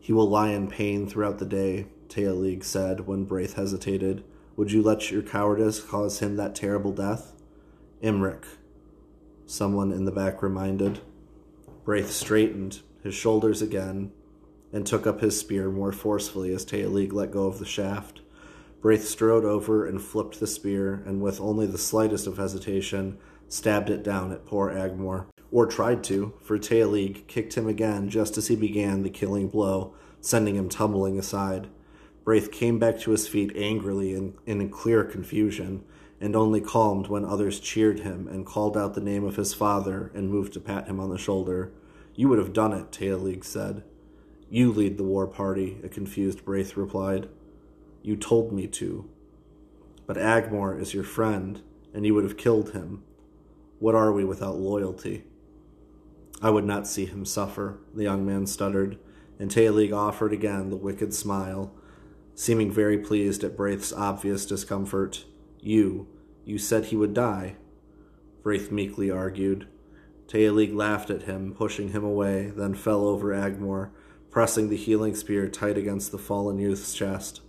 He 0.01 0.13
will 0.13 0.29
lie 0.29 0.49
in 0.49 0.67
pain 0.67 1.09
throughout 1.09 1.39
the 1.39 1.47
day, 1.47 1.87
Tealig 2.09 2.65
said 2.65 3.07
when 3.07 3.25
Braith 3.25 3.55
hesitated. 3.55 4.25
Would 4.57 4.73
you 4.73 4.83
let 4.83 5.13
your 5.13 5.23
cowardice 5.23 5.79
cause 5.79 6.19
him 6.19 6.35
that 6.39 6.57
terrible 6.57 6.93
death? 6.93 7.35
Imric, 8.03 8.43
someone 9.47 9.93
in 9.93 10.07
the 10.07 10.11
back 10.11 10.43
reminded. 10.43 10.99
Braith 11.85 12.11
straightened, 12.11 12.81
his 13.05 13.15
shoulders 13.15 13.63
again, 13.63 14.11
and 14.73 14.87
took 14.87 15.07
up 15.07 15.21
his 15.21 15.39
spear 15.39 15.71
more 15.71 15.93
forcefully 15.93 16.55
as 16.55 16.65
Tealig 16.65 17.13
let 17.13 17.31
go 17.31 17.47
of 17.47 17.59
the 17.59 17.67
shaft. 17.67 18.21
Braith 18.81 19.07
strode 19.07 19.45
over 19.45 19.85
and 19.87 20.01
flipped 20.01 20.41
the 20.41 20.47
spear, 20.47 21.03
and 21.05 21.21
with 21.21 21.41
only 21.41 21.67
the 21.67 21.77
slightest 21.77 22.27
of 22.27 22.39
hesitation, 22.39 23.19
stabbed 23.49 23.91
it 23.91 24.03
down 24.03 24.33
at 24.33 24.47
poor 24.47 24.71
Agmor. 24.71 25.27
Or 25.53 25.67
tried 25.67 26.05
to, 26.05 26.33
for 26.41 26.59
Tealig 26.59 27.27
kicked 27.27 27.55
him 27.55 27.67
again 27.67 28.09
just 28.09 28.39
as 28.39 28.49
he 28.49 28.57
began 28.57 29.03
the 29.03 29.11
killing 29.11 29.49
blow, 29.49 29.95
sending 30.21 30.55
him 30.55 30.69
tumbling 30.69 31.19
aside. 31.19 31.69
Braith 32.25 32.53
came 32.53 32.79
back 32.79 32.99
to 33.01 33.11
his 33.11 33.27
feet 33.27 33.53
angrily 33.57 34.15
and 34.15 34.35
in 34.47 34.69
clear 34.69 35.05
confusion, 35.05 35.85
and 36.21 36.37
only 36.37 36.61
calmed 36.61 37.09
when 37.09 37.25
others 37.25 37.61
cheered 37.61 38.01
him 38.01 38.29
and 38.29 38.47
called 38.47 38.77
out 38.77 38.95
the 38.95 39.01
name 39.01 39.25
of 39.25 39.37
his 39.37 39.53
father 39.53 40.13
and 40.15 40.31
moved 40.31 40.53
to 40.53 40.61
pat 40.61 40.87
him 40.87 41.01
on 41.01 41.11
the 41.11 41.19
shoulder. 41.19 41.73
You 42.15 42.29
would 42.29 42.39
have 42.39 42.53
done 42.53 42.73
it, 42.73 42.93
Tealig 42.93 43.45
said. 43.45 43.83
You 44.53 44.73
lead 44.73 44.99
the 44.99 45.05
war 45.05 45.29
party, 45.29 45.79
a 45.85 45.89
confused 45.89 46.45
Braith 46.45 46.77
replied. 46.77 47.29
You 48.03 48.17
told 48.17 48.53
me 48.53 48.67
to. 48.67 49.09
But 50.07 50.17
Agmor 50.17 50.79
is 50.81 50.93
your 50.93 51.05
friend, 51.05 51.63
and 51.95 52.05
you 52.05 52.15
would 52.15 52.25
have 52.25 52.37
killed 52.37 52.73
him. 52.73 53.05
What 53.79 53.95
are 53.95 54.13
we 54.13 54.25
without 54.25 54.57
loyalty? 54.57 55.23
I 56.43 56.51
would 56.51 56.65
not 56.65 56.89
see 56.89 57.07
him 57.07 57.25
suffer, 57.25 57.79
the 57.95 58.03
young 58.03 58.27
man 58.27 58.47
stuttered, 58.47 58.99
and 59.39 59.51
Tealig 59.51 59.93
offered 59.93 60.33
again 60.33 60.71
the 60.71 60.77
wicked 60.77 61.15
smile, 61.15 61.73
seeming 62.35 62.73
very 62.73 62.99
pleased 62.99 63.45
at 63.45 63.57
Braith's 63.57 63.93
obvious 63.93 64.45
discomfort. 64.47 65.27
You, 65.61 66.09
you 66.45 66.59
said 66.59 66.87
he 66.87 66.97
would 66.97 67.15
die, 67.15 67.57
Braith 68.43 68.73
meekly 68.73 69.11
argued. 69.13 69.69
Tealig 70.27 70.75
laughed 70.75 71.11
at 71.11 71.23
him, 71.23 71.55
pushing 71.55 71.91
him 71.91 72.03
away, 72.03 72.51
then 72.57 72.75
fell 72.75 73.07
over 73.07 73.29
Agmor, 73.29 73.91
pressing 74.31 74.69
the 74.69 74.77
healing 74.77 75.15
spear 75.15 75.49
tight 75.49 75.77
against 75.77 76.13
the 76.13 76.19
fallen 76.19 76.59
youth's 76.59 76.95
chest. 76.95 77.41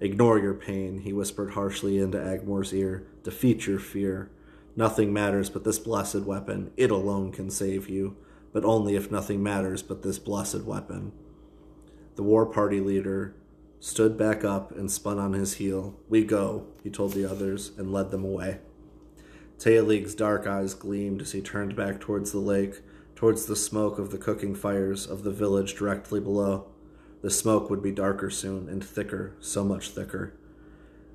Ignore 0.00 0.38
your 0.38 0.54
pain, 0.54 1.00
he 1.00 1.12
whispered 1.12 1.52
harshly 1.52 1.98
into 1.98 2.18
Agmor's 2.18 2.72
ear. 2.72 3.06
Defeat 3.22 3.66
your 3.66 3.78
fear. 3.78 4.30
Nothing 4.76 5.12
matters 5.12 5.50
but 5.50 5.64
this 5.64 5.78
blessed 5.78 6.20
weapon. 6.20 6.72
It 6.76 6.90
alone 6.90 7.32
can 7.32 7.50
save 7.50 7.88
you, 7.88 8.16
but 8.52 8.64
only 8.64 8.96
if 8.96 9.10
nothing 9.10 9.42
matters 9.42 9.82
but 9.82 10.02
this 10.02 10.18
blessed 10.18 10.62
weapon. 10.62 11.12
The 12.16 12.22
war 12.22 12.46
party 12.46 12.80
leader 12.80 13.34
stood 13.80 14.16
back 14.16 14.44
up 14.44 14.72
and 14.72 14.90
spun 14.90 15.18
on 15.18 15.32
his 15.32 15.54
heel. 15.54 15.94
We 16.08 16.24
go, 16.24 16.66
he 16.82 16.90
told 16.90 17.12
the 17.12 17.24
others, 17.24 17.72
and 17.76 17.92
led 17.92 18.10
them 18.10 18.24
away. 18.24 18.58
Tealig's 19.58 20.14
dark 20.14 20.46
eyes 20.46 20.74
gleamed 20.74 21.22
as 21.22 21.32
he 21.32 21.40
turned 21.40 21.76
back 21.76 22.00
towards 22.00 22.32
the 22.32 22.38
lake, 22.38 22.80
towards 23.24 23.46
the 23.46 23.56
smoke 23.56 23.98
of 23.98 24.10
the 24.10 24.18
cooking 24.18 24.54
fires 24.54 25.06
of 25.06 25.22
the 25.22 25.30
village 25.30 25.74
directly 25.76 26.20
below. 26.20 26.66
The 27.22 27.30
smoke 27.30 27.70
would 27.70 27.82
be 27.82 27.90
darker 27.90 28.28
soon, 28.28 28.68
and 28.68 28.84
thicker, 28.84 29.32
so 29.40 29.64
much 29.64 29.88
thicker. 29.88 30.34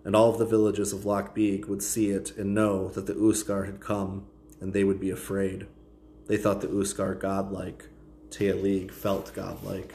And 0.03 0.15
all 0.15 0.31
of 0.31 0.39
the 0.39 0.45
villages 0.47 0.91
of 0.91 1.05
Loch 1.05 1.35
Beag 1.35 1.65
would 1.65 1.83
see 1.83 2.09
it 2.09 2.35
and 2.35 2.55
know 2.55 2.87
that 2.87 3.05
the 3.05 3.13
Uskar 3.13 3.67
had 3.67 3.79
come, 3.79 4.25
and 4.59 4.73
they 4.73 4.83
would 4.83 4.99
be 4.99 5.11
afraid. 5.11 5.67
They 6.25 6.35
thought 6.35 6.61
the 6.61 6.67
Uskar 6.69 7.13
godlike. 7.13 7.89
Tealig 8.31 8.89
felt 8.89 9.31
godlike. 9.35 9.93